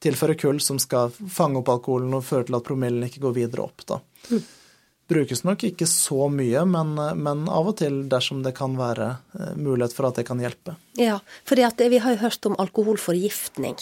tilføre 0.00 0.36
kull 0.40 0.60
som 0.64 0.80
skal 0.80 1.12
fange 1.12 1.60
opp 1.60 1.68
alkoholen 1.72 2.16
og 2.16 2.24
føre 2.24 2.48
til 2.48 2.56
at 2.56 2.64
promillen 2.64 3.04
ikke 3.04 3.26
går 3.26 3.36
videre 3.36 3.68
opp. 3.68 3.84
da. 3.88 4.00
Brukes 5.14 5.44
nok 5.46 5.62
ikke 5.68 5.86
så 5.90 6.28
mye, 6.32 6.64
men, 6.66 6.94
men, 7.22 7.46
av 7.46 7.70
og 7.70 7.78
til 7.78 8.02
dersom 8.10 8.42
det 8.42 8.54
kan 8.58 8.74
være 8.78 9.12
eh, 9.38 9.52
mulighet 9.54 9.94
for 9.94 10.08
at 10.08 10.18
det 10.18 10.26
kan 10.26 10.42
hjelpe. 10.42 10.74
Ja, 10.98 11.20
for 11.46 11.58
vi 11.58 12.00
har 12.02 12.16
jo 12.16 12.22
hørt 12.24 12.48
om 12.50 12.58
alkoholforgiftning. 12.58 13.78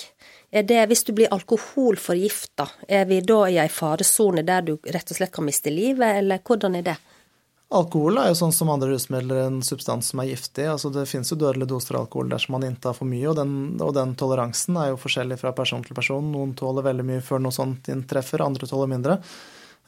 Er 0.52 0.66
det, 0.68 0.82
hvis 0.90 1.04
du 1.08 1.14
blir 1.16 1.32
alkoholforgifta, 1.32 2.66
er 2.84 3.06
vi 3.08 3.22
da 3.24 3.38
i 3.48 3.56
ei 3.62 3.70
faresone 3.72 4.44
der 4.44 4.66
du 4.66 4.74
rett 4.84 5.08
og 5.08 5.16
slett 5.16 5.32
kan 5.32 5.48
miste 5.48 5.72
livet, 5.72 6.20
eller 6.20 6.42
hvordan 6.44 6.76
er 6.76 6.90
det? 6.90 6.98
Alkohol 7.72 8.18
er 8.20 8.28
jo 8.28 8.36
sånn 8.36 8.52
som 8.52 8.68
andre 8.68 8.90
rusmidler 8.90 9.46
en 9.46 9.62
substans 9.64 10.10
som 10.12 10.20
er 10.20 10.28
giftig. 10.34 10.66
altså 10.68 10.90
Det 10.92 11.06
finnes 11.08 11.30
jo 11.32 11.38
dødelige 11.40 11.70
doser 11.70 11.96
alkohol 11.96 12.28
dersom 12.28 12.58
man 12.58 12.66
inntar 12.68 12.92
for 12.98 13.08
mye, 13.08 13.24
og 13.30 13.38
den, 13.38 13.54
og 13.80 13.94
den, 13.96 14.12
toleransen 14.20 14.76
er 14.76 14.90
jo 14.90 15.00
forskjellig 15.00 15.40
fra 15.40 15.54
person 15.56 15.84
til 15.84 15.96
person. 15.96 16.28
Noen 16.34 16.52
tåler 16.58 16.84
veldig 16.84 17.06
mye 17.08 17.24
før 17.24 17.40
noe 17.40 17.56
sånt 17.56 17.88
inntreffer, 17.92 18.44
andre 18.44 18.68
tåler 18.68 18.92
mindre. 18.92 19.16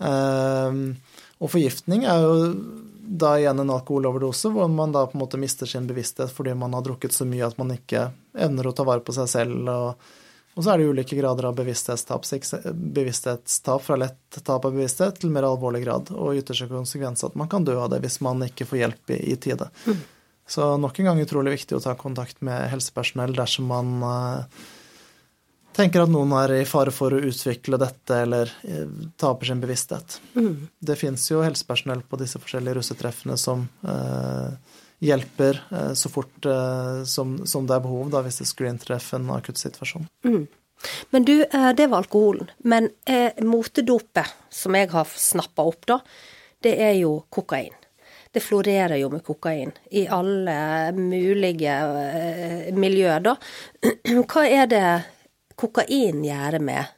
Uh, 0.01 0.97
og 1.43 1.51
forgiftning 1.51 2.05
er 2.09 2.23
jo 2.23 2.35
da 3.05 3.35
igjen 3.39 3.61
en 3.61 3.71
alkoholoverdose, 3.71 4.49
hvor 4.55 4.69
man 4.69 4.93
da 4.95 5.05
på 5.07 5.19
en 5.19 5.25
måte 5.25 5.41
mister 5.41 5.69
sin 5.69 5.87
bevissthet 5.87 6.33
fordi 6.33 6.55
man 6.57 6.75
har 6.75 6.85
drukket 6.87 7.13
så 7.13 7.27
mye 7.29 7.47
at 7.47 7.59
man 7.61 7.75
ikke 7.75 8.09
evner 8.33 8.69
å 8.69 8.73
ta 8.77 8.87
vare 8.87 9.05
på 9.05 9.13
seg 9.13 9.29
selv. 9.29 9.69
Og, 9.69 10.07
og 10.55 10.65
så 10.65 10.73
er 10.73 10.81
det 10.81 10.89
ulike 10.89 11.19
grader 11.19 11.51
av 11.51 11.59
bevissthetstap, 11.59 12.25
bevissthetstap 12.73 13.85
fra 13.85 13.99
lett 14.01 14.41
tap 14.41 14.65
av 14.65 14.73
bevissthet 14.73 15.21
til 15.21 15.35
mer 15.35 15.47
alvorlig 15.51 15.85
grad, 15.85 16.15
og 16.15 16.39
ytterste 16.41 16.71
konsekvens 16.71 17.27
at 17.27 17.37
man 17.39 17.51
kan 17.53 17.67
dø 17.67 17.77
av 17.83 17.93
det 17.93 18.01
hvis 18.07 18.23
man 18.25 18.47
ikke 18.47 18.69
får 18.71 18.81
hjelp 18.81 19.17
i, 19.17 19.21
i 19.35 19.37
tide. 19.37 19.69
Mm. 19.85 20.01
Så 20.47 20.71
nok 20.81 20.99
en 21.01 21.11
gang 21.11 21.21
utrolig 21.21 21.59
viktig 21.59 21.77
å 21.77 21.85
ta 21.85 21.95
kontakt 21.97 22.41
med 22.45 22.69
helsepersonell 22.73 23.37
dersom 23.37 23.69
man 23.69 23.95
uh, 24.05 24.65
tenker 25.75 26.05
at 26.05 26.13
noen 26.13 26.33
er 26.39 26.55
i 26.61 26.67
fare 26.69 26.93
for 26.95 27.15
å 27.15 27.23
utvikle 27.29 27.79
dette 27.81 28.21
eller 28.27 28.51
eh, 28.63 28.87
taper 29.21 29.51
sin 29.51 29.63
bevissthet. 29.63 30.19
Mm. 30.39 30.69
Det 30.79 30.97
fins 31.01 31.27
jo 31.31 31.43
helsepersonell 31.45 32.05
på 32.09 32.21
disse 32.21 32.41
forskjellige 32.43 32.79
russetreffene 32.79 33.37
som 33.41 33.67
eh, 33.83 34.75
hjelper 35.05 35.63
eh, 35.71 35.93
så 35.99 36.11
fort 36.13 36.47
eh, 36.47 37.03
som, 37.05 37.39
som, 37.47 37.67
det 37.67 37.79
er 37.79 37.87
behov, 37.87 38.11
da, 38.13 38.23
hvis 38.25 38.43
det 38.43 38.51
skulle 38.51 38.75
inntreffe 38.75 39.19
en 39.19 39.33
akutt 39.35 39.61
situasjon. 39.61 40.07
Mm. 40.27 40.45
Men 41.15 41.25
du, 41.25 41.37
eh, 41.45 41.71
det 41.77 41.89
var 41.91 42.05
alkoholen. 42.05 42.51
Men 42.59 42.91
eh, 43.07 43.33
motedopet, 43.43 44.37
som 44.51 44.77
jeg 44.79 44.93
har 44.95 45.17
snappa 45.17 45.67
opp, 45.67 45.89
da, 45.91 45.99
det 46.65 46.77
er 46.83 46.95
jo 47.01 47.19
kokain. 47.33 47.75
Det 48.35 48.43
florerer 48.43 48.97
jo 48.99 49.13
med 49.13 49.23
kokain 49.23 49.71
i 49.95 50.09
alle 50.11 50.55
mulige 50.97 51.75
miljøer, 52.75 53.23
da. 53.23 53.37
Hva 54.33 54.43
er 54.43 54.67
det 54.73 54.87
kokain 55.61 56.25
gjøre 56.25 56.61
med, 56.63 56.95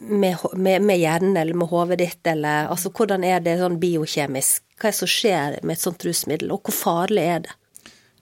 med, 0.00 0.36
med, 0.56 0.82
med 0.82 1.00
hjernen 1.00 1.36
eller 1.40 1.56
med 1.56 1.70
hodet 1.70 2.00
ditt, 2.02 2.20
eller 2.28 2.68
altså 2.72 2.92
hvordan 2.94 3.24
er 3.26 3.40
det 3.44 3.58
sånn 3.60 3.80
biokjemisk? 3.82 4.64
Hva 4.80 4.88
er 4.88 4.94
det 4.94 5.00
som 5.00 5.12
skjer 5.12 5.58
med 5.62 5.76
et 5.76 5.84
sånt 5.84 6.04
rusmiddel, 6.06 6.52
og 6.54 6.68
hvor 6.68 6.76
farlig 6.76 7.26
er 7.36 7.42
det? 7.46 7.56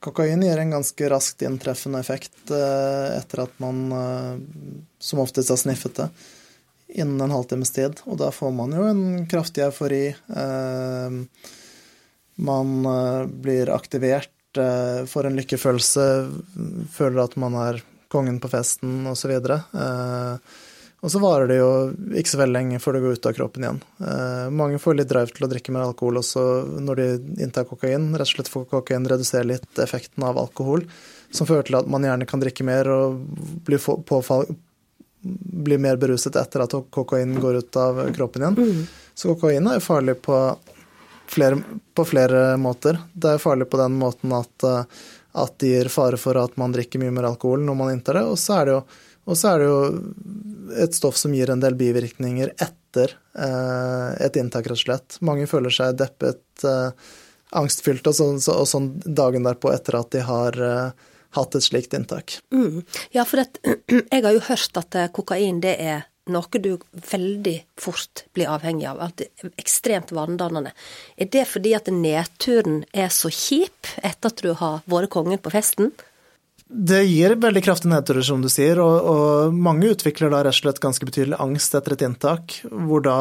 Kokain 0.00 0.42
gir 0.42 0.58
en 0.58 0.70
ganske 0.70 1.08
raskt 1.10 1.42
inntreffende 1.42 1.98
effekt 1.98 2.50
eh, 2.54 3.16
etter 3.18 3.42
at 3.48 3.54
man 3.62 3.80
eh, 3.92 4.34
som 5.02 5.22
oftest 5.24 5.50
har 5.50 5.58
sniffet 5.58 5.96
det, 5.98 6.08
innen 7.02 7.20
en 7.20 7.34
halvtimes 7.34 7.74
tid. 7.74 7.98
Og 8.06 8.20
da 8.20 8.30
får 8.34 8.54
man 8.54 8.74
jo 8.76 8.86
en 8.86 9.02
kraftig 9.30 9.64
eufori. 9.66 10.04
Eh, 10.14 11.18
man 12.38 12.74
blir 13.42 13.72
aktivert, 13.74 14.30
får 15.10 15.26
en 15.26 15.36
lykkefølelse, 15.40 16.04
føler 16.94 17.18
at 17.24 17.34
man 17.42 17.56
er 17.58 17.80
kongen 18.12 18.40
på 18.40 18.50
festen 18.52 19.06
osv. 19.10 19.32
Eh, 19.32 20.58
og 20.98 21.12
så 21.12 21.20
varer 21.22 21.46
det 21.46 21.58
jo 21.60 21.70
ikke 22.18 22.32
så 22.32 22.40
veldig 22.40 22.56
lenge 22.56 22.78
før 22.82 22.96
det 22.96 23.02
går 23.04 23.18
ut 23.18 23.26
av 23.30 23.34
kroppen 23.36 23.64
igjen. 23.64 23.80
Eh, 24.02 24.46
mange 24.50 24.80
får 24.82 24.96
litt 24.98 25.10
drive 25.10 25.30
til 25.34 25.46
å 25.46 25.50
drikke 25.52 25.74
mer 25.74 25.86
alkohol 25.86 26.18
også 26.18 26.42
når 26.82 27.02
de 27.02 27.08
inntar 27.44 27.68
kokain. 27.68 28.08
Rett 28.18 28.26
og 28.26 28.32
slett 28.32 28.50
for 28.50 28.66
kokain 28.70 29.06
reduserer 29.06 29.46
litt 29.52 29.82
effekten 29.84 30.26
av 30.26 30.40
alkohol, 30.42 30.82
som 31.30 31.46
fører 31.46 31.68
til 31.68 31.78
at 31.78 31.90
man 31.90 32.06
gjerne 32.06 32.26
kan 32.26 32.42
drikke 32.42 32.66
mer 32.66 32.90
og 32.90 33.20
bli, 33.68 33.78
påfall, 33.78 34.48
bli 35.22 35.78
mer 35.78 36.00
beruset 36.02 36.34
etter 36.40 36.66
at 36.66 36.74
kokain 36.94 37.38
går 37.38 37.62
ut 37.62 37.78
av 37.78 38.02
kroppen 38.16 38.48
igjen. 38.48 38.58
Mm. 38.58 38.82
Så 39.14 39.36
kokain 39.36 39.70
er 39.70 39.78
jo 39.78 39.86
farlig 39.86 40.18
på 40.24 40.40
flere, 41.30 41.62
på 41.94 42.08
flere 42.10 42.42
måter. 42.58 42.98
Det 43.14 43.36
er 43.36 43.42
farlig 43.42 43.70
på 43.70 43.78
den 43.78 43.94
måten 44.02 44.34
at 44.34 44.66
uh, 44.66 45.06
at 45.32 45.58
det 45.60 45.74
gir 45.74 45.90
fare 45.92 46.16
for 46.20 46.38
at 46.40 46.56
man 46.60 46.72
drikker 46.72 47.02
mye 47.02 47.12
mer 47.14 47.28
alkohol 47.30 47.64
når 47.66 47.78
man 47.78 47.92
inntar 47.92 48.20
det. 48.20 48.24
Og 48.28 48.38
så 48.40 48.60
er 48.60 48.68
det 48.68 48.76
jo, 48.76 48.82
er 49.36 49.62
det 49.62 49.68
jo 49.68 49.78
et 50.84 50.96
stoff 50.96 51.16
som 51.20 51.34
gir 51.34 51.50
en 51.52 51.62
del 51.62 51.76
bivirkninger 51.78 52.54
etter 52.56 53.14
eh, 53.38 54.10
et 54.24 54.38
inntak, 54.40 54.66
rett 54.68 54.78
og 54.78 54.84
slett. 54.84 55.18
Mange 55.24 55.48
føler 55.50 55.74
seg 55.74 55.98
deppet, 56.00 56.44
eh, 56.64 57.12
angstfylt 57.58 58.08
og, 58.08 58.16
så, 58.16 58.56
og, 58.56 58.66
sånn 58.68 58.90
dagen 59.04 59.46
derpå 59.46 59.72
etter 59.72 59.98
at 60.00 60.12
de 60.14 60.24
har 60.26 60.58
eh, 60.64 61.08
hatt 61.36 61.56
et 61.56 61.64
slikt 61.64 61.96
inntak. 61.96 62.38
Mm. 62.54 62.82
Ja, 63.16 63.24
for 63.28 63.42
det, 63.42 63.76
jeg 64.12 64.24
har 64.24 64.36
jo 64.36 64.44
hørt 64.48 64.80
at 64.80 64.98
eh, 64.98 65.10
kokain 65.14 65.62
det 65.64 65.76
er 65.80 66.06
noe 66.32 66.60
du 66.62 66.74
veldig 67.10 67.56
fort 67.80 68.24
blir 68.36 68.50
avhengig 68.52 68.88
av. 68.90 69.00
At 69.08 69.16
det 69.20 69.30
er 69.42 69.52
ekstremt 69.60 70.12
vanedannende. 70.14 70.74
Er 71.16 71.30
det 71.32 71.46
fordi 71.50 71.74
at 71.78 71.90
nedturen 71.92 72.84
er 72.92 73.10
så 73.14 73.32
kjip 73.32 73.90
etter 74.02 74.32
at 74.32 74.44
du 74.44 74.52
har 74.58 74.84
vært 74.90 75.12
kongen 75.14 75.40
på 75.42 75.52
festen? 75.54 75.92
Det 76.68 76.98
gir 77.08 77.32
veldig 77.40 77.62
kraftige 77.64 77.88
nedturer, 77.94 78.20
som 78.22 78.42
du 78.44 78.48
sier, 78.52 78.76
og, 78.82 79.06
og, 79.08 79.54
mange 79.56 79.88
utvikler 79.88 80.28
da 80.28 80.42
rett 80.44 80.52
og 80.52 80.58
slett 80.58 80.80
ganske 80.82 81.06
betydelig 81.08 81.38
angst 81.40 81.72
etter 81.78 81.94
et 81.94 82.04
inntak, 82.04 82.58
hvor 82.68 83.00
da 83.06 83.14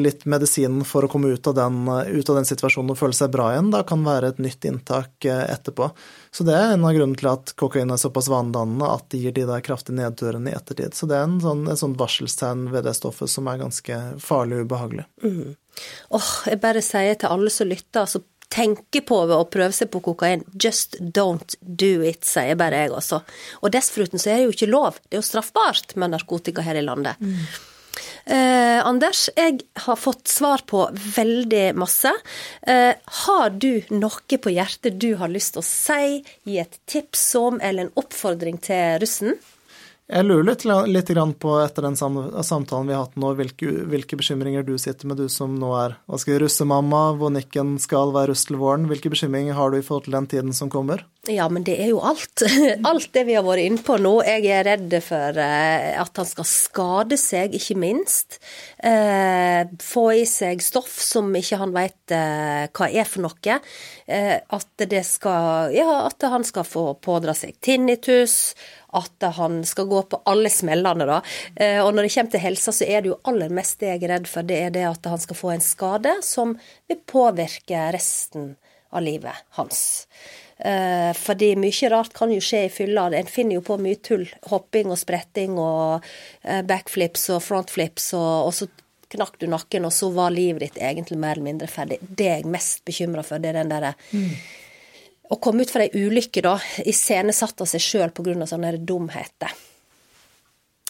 litt 0.00 0.24
medisinen 0.24 0.86
for 0.88 1.04
å 1.04 1.10
komme 1.12 1.28
ut 1.34 1.50
av, 1.50 1.58
den, 1.58 1.82
ut 1.84 2.32
av 2.32 2.38
den 2.38 2.48
situasjonen 2.48 2.94
og 2.94 2.98
føle 3.02 3.16
seg 3.16 3.34
bra 3.34 3.50
igjen, 3.52 3.68
da 3.74 3.82
kan 3.84 4.00
være 4.06 4.32
et 4.32 4.40
nytt 4.40 4.64
inntak 4.64 5.28
eh, 5.28 5.44
etterpå. 5.52 5.90
Så 6.32 6.48
det 6.48 6.56
er 6.56 6.72
en 6.72 6.88
av 6.88 6.96
grunnene 6.96 7.20
til 7.20 7.28
at 7.34 7.52
kokain 7.60 7.92
er 7.92 8.00
såpass 8.00 8.32
vanedannende 8.32 8.88
at 8.88 9.10
det 9.12 9.20
gir 9.26 9.36
de 9.36 9.44
der 9.52 9.66
kraftige 9.66 10.00
nedturene 10.00 10.54
i 10.54 10.56
ettertid. 10.56 10.96
Så 10.96 11.10
det 11.10 11.20
er 11.20 11.28
en 11.28 11.40
sånn, 11.44 11.66
et 11.68 11.84
sånt 11.84 12.00
varselstegn 12.00 12.70
ved 12.72 12.88
det 12.88 12.96
stoffet 12.96 13.28
som 13.28 13.52
er 13.52 13.60
ganske 13.60 14.02
farlig 14.24 14.56
og 14.62 14.70
ubehagelig. 14.70 15.04
Mm. 15.20 15.52
Oh, 16.16 16.34
jeg 16.48 16.64
bare 16.64 16.80
sier 16.84 17.20
til 17.20 17.28
alle 17.28 17.52
som 17.52 17.68
lytter, 17.68 18.06
altså 18.06 18.24
tenker 18.50 19.04
på 19.06 19.22
ved 19.30 19.36
å 19.36 19.48
prøve 19.50 19.74
seg 19.76 19.92
på 19.92 20.02
kokain. 20.04 20.44
Just 20.52 20.98
don't 21.00 21.56
do 21.60 22.00
it, 22.06 22.24
sier 22.26 22.58
bare 22.58 22.84
jeg 22.84 22.94
også. 22.96 23.22
Og 23.62 23.74
dessuten 23.74 24.20
så 24.20 24.32
er 24.32 24.40
det 24.40 24.48
jo 24.48 24.54
ikke 24.56 24.72
lov. 24.72 25.00
Det 25.06 25.18
er 25.18 25.22
jo 25.22 25.28
straffbart 25.30 25.94
med 26.00 26.14
narkotika 26.16 26.64
her 26.66 26.80
i 26.80 26.84
landet. 26.84 27.20
Mm. 27.22 27.44
Eh, 28.30 28.86
Anders, 28.86 29.28
jeg 29.36 29.62
har 29.86 29.96
fått 29.98 30.28
svar 30.28 30.62
på 30.66 30.82
veldig 31.16 31.70
masse. 31.78 32.12
Eh, 32.62 32.92
har 33.24 33.50
du 33.50 33.82
noe 33.94 34.40
på 34.42 34.52
hjertet 34.54 34.98
du 35.00 35.14
har 35.20 35.32
lyst 35.32 35.56
til 35.56 35.62
å 35.62 35.66
si, 35.66 36.20
gi 36.46 36.60
et 36.62 36.78
tips 36.90 37.24
om 37.40 37.60
eller 37.62 37.86
en 37.86 37.96
oppfordring 38.02 38.60
til 38.62 39.00
russen? 39.02 39.38
Jeg 40.10 40.26
lurer 40.26 40.42
litt, 40.48 40.64
litt 40.90 41.10
på, 41.38 41.52
etter 41.62 41.84
den 41.86 41.94
samtalen 41.94 42.88
vi 42.88 42.94
har 42.96 43.04
hatt 43.04 43.18
nå, 43.20 43.30
hvilke, 43.38 43.70
hvilke, 43.92 44.18
bekymringer 44.18 44.64
du 44.66 44.72
sitter 44.80 45.06
med, 45.06 45.20
du 45.22 45.30
som 45.30 45.54
nå 45.54 45.70
er 45.78 45.94
hva 46.10 46.18
skal 46.18 46.34
vi, 46.34 46.40
russemamma, 46.42 47.02
hvor 47.20 47.30
Nikken 47.30 47.76
skal 47.78 48.10
være 48.16 48.32
russ 48.32 48.42
til 48.48 48.58
våren. 48.58 48.88
Hvilke 48.90 49.12
bekymringer 49.12 49.54
har 49.54 49.70
du 49.70 49.78
i 49.78 49.84
forhold 49.86 50.08
til 50.08 50.18
den 50.18 50.26
tiden 50.32 50.56
som 50.56 50.72
kommer? 50.72 51.04
Ja, 51.28 51.46
men 51.52 51.62
det 51.66 51.76
er 51.78 51.90
jo 51.92 52.00
alt. 52.02 52.42
Alt 52.90 53.10
det 53.12 53.26
vi 53.28 53.34
har 53.36 53.44
vært 53.44 53.62
inne 53.68 53.82
på 53.84 53.98
nå. 54.00 54.14
Jeg 54.24 54.46
er 54.50 54.64
redd 54.66 54.94
for 55.04 55.36
eh, 55.38 55.92
at 56.00 56.16
han 56.16 56.26
skal 56.26 56.46
skade 56.48 57.18
seg, 57.20 57.54
ikke 57.54 57.76
minst. 57.78 58.40
Eh, 58.82 59.68
få 59.84 60.06
i 60.16 60.24
seg 60.28 60.64
stoff 60.64 60.96
som 61.04 61.28
ikke 61.36 61.60
han 61.60 61.76
veit 61.76 62.14
eh, 62.16 62.66
hva 62.72 62.88
er 62.88 63.06
for 63.06 63.28
noe. 63.28 63.60
At 64.10 64.86
det 64.90 65.04
skal 65.06 65.70
Ja, 65.76 66.06
at 66.08 66.24
han 66.32 66.42
skal 66.42 66.64
få 66.66 66.88
pådra 66.98 67.36
seg 67.36 67.60
tinnitus 67.62 68.56
at 68.96 69.28
han 69.36 69.60
skal 69.64 69.88
gå 69.90 70.02
på 70.10 70.20
alle 70.30 70.50
smellene, 70.50 71.06
da. 71.06 71.20
Eh, 71.54 71.78
og 71.82 71.94
når 71.94 72.06
det 72.06 72.14
kommer 72.14 72.34
til 72.34 72.44
helsa, 72.44 72.74
så 72.74 72.86
er 72.86 73.02
det 73.02 73.12
jo 73.12 73.20
aller 73.30 73.52
mest 73.54 73.80
det 73.80 73.92
jeg 73.92 74.02
er 74.04 74.14
redd 74.16 74.28
for, 74.30 74.46
det 74.46 74.58
er 74.66 74.74
det 74.74 74.86
at 74.88 75.08
han 75.10 75.22
skal 75.22 75.38
få 75.38 75.54
en 75.54 75.64
skade 75.64 76.16
som 76.26 76.56
vil 76.90 77.00
påvirke 77.08 77.88
resten 77.94 78.54
av 78.90 79.04
livet 79.06 79.44
hans. 79.58 79.80
Eh, 80.58 81.10
fordi 81.16 81.54
mye 81.56 81.90
rart 81.92 82.12
kan 82.16 82.32
jo 82.34 82.40
skje 82.44 82.66
i 82.66 82.72
fylla. 82.72 83.08
En 83.16 83.30
finner 83.30 83.60
jo 83.60 83.64
på 83.64 83.78
mye 83.80 84.00
tull. 84.04 84.26
Hopping 84.50 84.90
og 84.92 84.98
spretting 85.00 85.56
og 85.58 86.06
eh, 86.42 86.62
backflips 86.66 87.30
og 87.36 87.44
frontflips, 87.46 88.12
og, 88.18 88.50
og 88.50 88.56
så 88.56 88.68
knakk 89.10 89.40
du 89.40 89.48
nakken, 89.50 89.86
og 89.86 89.94
så 89.94 90.10
var 90.14 90.34
livet 90.34 90.66
ditt 90.66 90.82
egentlig 90.82 91.18
mer 91.18 91.38
eller 91.38 91.48
mindre 91.48 91.70
ferdig. 91.70 91.98
Det 92.02 92.26
er 92.28 92.42
jeg 92.42 92.50
mest 92.50 92.84
bekymra 92.86 93.24
for. 93.26 93.42
det 93.42 93.54
er 93.54 93.62
den 93.62 93.72
der, 93.72 93.94
mm 94.12 94.34
å 95.30 95.38
komme 95.38 95.64
ut 95.64 95.70
fra 95.70 95.86
ei 95.86 96.06
ulykke, 96.06 96.42
da, 96.42 96.56
iscenesatt 96.84 97.62
av 97.62 97.70
seg 97.70 97.84
sjøl 97.84 98.14
pga. 98.14 98.46
sånne 98.46 98.76
dumheter. 98.78 99.54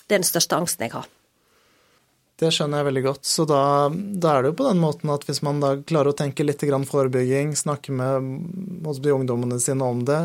Det 0.07 0.17
er 0.17 0.23
den 0.23 0.27
største 0.29 0.57
angsten 0.57 0.89
jeg 0.89 0.97
har. 0.97 1.09
Det 2.41 2.49
skjønner 2.55 2.81
jeg 2.81 2.87
veldig 2.87 3.03
godt. 3.05 3.27
Så 3.29 3.45
da, 3.45 3.63
da, 3.93 4.31
er 4.33 4.43
det 4.43 4.51
jo 4.53 4.57
på 4.63 4.65
den 4.65 4.79
måten 4.81 5.11
at 5.13 5.27
hvis 5.29 5.43
man 5.45 5.59
da 5.61 5.75
klarer 5.77 6.15
å 6.15 6.17
tenke 6.17 6.47
litt 6.47 6.63
forebygging, 6.65 7.53
snakke 7.57 7.93
med 7.93 8.87
ungdommene 9.13 9.59
sine 9.61 9.85
om 9.85 10.01
det, 10.09 10.21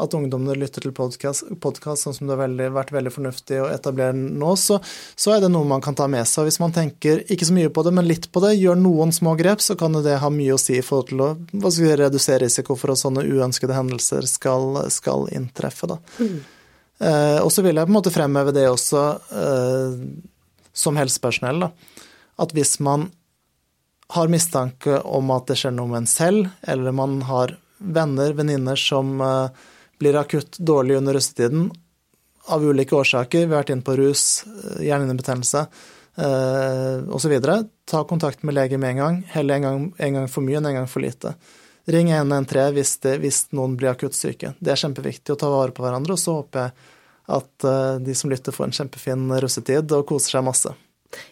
at 0.00 0.16
ungdommene 0.16 0.56
lytter 0.56 0.86
til 0.86 0.94
podkast, 0.96 1.44
sånn 1.52 2.16
som 2.16 2.24
det 2.24 2.32
har 2.32 2.46
veldig, 2.46 2.70
vært 2.78 2.94
veldig 2.96 3.12
fornuftig 3.12 3.60
å 3.60 3.68
etablere 3.68 4.16
nå, 4.16 4.54
så, 4.56 4.78
så, 5.12 5.34
er 5.34 5.44
det 5.44 5.52
noe 5.52 5.68
man 5.68 5.84
kan 5.84 5.98
ta 5.98 6.08
med 6.08 6.24
seg. 6.28 6.48
Hvis 6.48 6.60
man 6.62 6.72
tenker 6.72 7.20
ikke 7.28 7.50
så 7.50 7.58
mye 7.58 7.74
på 7.76 7.84
det, 7.84 7.92
men 7.98 8.08
litt 8.08 8.30
på 8.32 8.42
det, 8.44 8.54
gjør 8.56 8.80
noen 8.80 9.12
små 9.12 9.36
grep, 9.36 9.60
så 9.64 9.76
kan 9.76 10.00
det 10.00 10.16
ha 10.22 10.32
mye 10.32 10.56
å 10.56 10.62
si 10.62 10.78
i 10.78 10.86
forhold 10.86 11.12
til 11.12 11.26
å 11.26 11.32
vi, 11.52 11.92
redusere 11.92 12.46
risiko 12.46 12.78
for 12.78 12.94
at 12.94 13.02
sånne 13.02 13.26
uønskede 13.28 13.76
hendelser 13.76 14.24
skal, 14.30 14.80
skal 14.94 15.28
inntreffe. 15.36 15.92
Da. 15.92 16.00
Mm. 16.24 16.40
Eh, 16.98 17.38
og 17.44 17.52
så 17.52 17.62
vil 17.62 17.76
jeg 17.76 17.84
på 17.86 17.92
en 17.92 18.00
måte 18.00 18.16
fremheve 18.16 18.56
det 18.56 18.64
også. 18.72 19.04
Eh, 19.44 20.36
som 20.78 20.98
helsepersonell, 21.00 21.66
da, 21.66 21.72
at 22.38 22.54
hvis 22.54 22.78
man 22.84 23.08
har 24.14 24.30
mistanke 24.32 25.00
om 25.04 25.32
at 25.34 25.50
det 25.50 25.58
skjer 25.60 25.74
noe 25.74 25.90
med 25.90 26.04
en 26.04 26.10
selv, 26.10 26.48
eller 26.62 26.94
man 26.96 27.20
har 27.28 27.56
venner, 27.78 28.32
venninner 28.32 28.78
som 28.78 29.18
uh, 29.20 29.50
blir 30.00 30.16
akutt 30.16 30.58
dårlig 30.58 30.96
under 30.96 31.18
russetiden 31.18 31.68
av 32.48 32.64
ulike 32.64 32.96
årsaker, 32.96 33.44
vi 33.44 33.52
har 33.52 33.60
vært 33.60 33.74
inne 33.74 33.84
på 33.84 33.98
rus, 33.98 34.24
uh, 34.46 34.78
hjernehinnebetennelse 34.80 35.66
uh, 35.66 37.04
osv., 37.14 37.36
ta 37.88 38.04
kontakt 38.08 38.42
med 38.46 38.56
lege 38.56 38.78
med 38.80 38.96
en 38.96 39.02
gang. 39.02 39.22
Heller 39.34 39.58
en 39.58 39.66
gang, 39.66 39.88
en 39.96 40.20
gang 40.20 40.30
for 40.30 40.46
mye 40.46 40.60
enn 40.60 40.70
en 40.70 40.80
gang 40.80 40.88
for 40.90 41.04
lite. 41.04 41.34
Ring 41.88 42.10
113 42.12 42.74
hvis, 42.76 42.96
det, 43.04 43.18
hvis 43.22 43.42
noen 43.56 43.76
blir 43.80 43.94
akutt 43.94 44.16
syke. 44.16 44.54
Det 44.60 44.72
er 44.72 44.80
kjempeviktig 44.80 45.32
å 45.32 45.40
ta 45.40 45.48
vare 45.52 45.72
på 45.72 45.84
hverandre, 45.84 46.16
og 46.16 46.20
så 46.20 46.38
håper 46.40 46.66
jeg 46.66 46.96
at 47.28 47.64
eh, 47.64 47.94
de 48.02 48.14
som 48.16 48.30
lytter, 48.32 48.54
får 48.54 48.68
en 48.68 48.76
kjempefin 48.82 49.32
russetid 49.42 49.96
og 49.96 50.06
koser 50.08 50.38
seg 50.38 50.46
masse. 50.48 50.74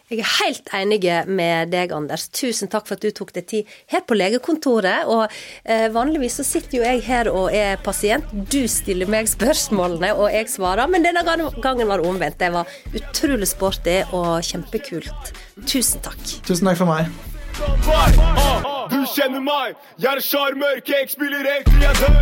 Jeg 0.09 0.23
er 0.23 0.29
helt 0.39 0.69
enig 0.73 1.01
med 1.29 1.69
deg, 1.69 1.91
Anders. 1.93 2.25
Tusen 2.33 2.71
takk 2.71 2.87
for 2.87 2.97
at 2.97 3.03
du 3.03 3.11
tok 3.13 3.33
deg 3.35 3.45
tid 3.51 3.75
her 3.91 4.01
på 4.07 4.17
legekontoret. 4.17 5.05
Og 5.11 5.27
eh, 5.69 5.85
vanligvis 5.93 6.39
så 6.39 6.47
sitter 6.47 6.79
jo 6.79 6.87
jeg 6.87 7.03
her 7.05 7.29
og 7.29 7.53
er 7.53 7.77
pasient. 7.85 8.25
Du 8.49 8.63
stiller 8.71 9.09
meg 9.11 9.29
spørsmålene, 9.29 10.15
og 10.17 10.33
jeg 10.33 10.49
svarer. 10.53 10.89
Men 10.89 11.05
denne 11.05 11.23
gangen 11.27 11.87
var 11.87 12.01
det 12.01 12.09
omvendt. 12.09 12.41
Det 12.41 12.53
var 12.55 12.77
utrolig 12.97 13.51
sporty 13.53 13.99
og 14.09 14.41
kjempekult. 14.49 15.33
Tusen 15.67 16.01
takk. 16.05 16.21
Tusen 16.47 16.71
takk 16.71 16.81
for 16.81 16.89
meg. 16.89 17.36
Du 17.57 18.99
kjenner 19.15 19.41
meg, 19.41 19.75
jeg 19.99 20.11
er 20.11 20.21
sjarmør, 20.21 20.77
jeg 20.87 21.09
spiller 21.09 21.49
egentlig 21.55 21.81
jeg 21.81 21.95
dør. 22.01 22.21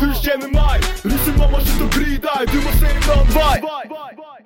Du 0.00 0.08
kjenner 0.22 0.48
meg, 0.54 0.88
russemamma, 1.04 1.60
slutt 1.66 1.84
å 1.84 1.90
bry 1.98 2.16
deg, 2.28 2.48
du 2.52 2.58
må 2.64 2.72
se 2.80 2.94
en 2.94 3.10
annen 3.18 3.36
vei. 3.36 4.43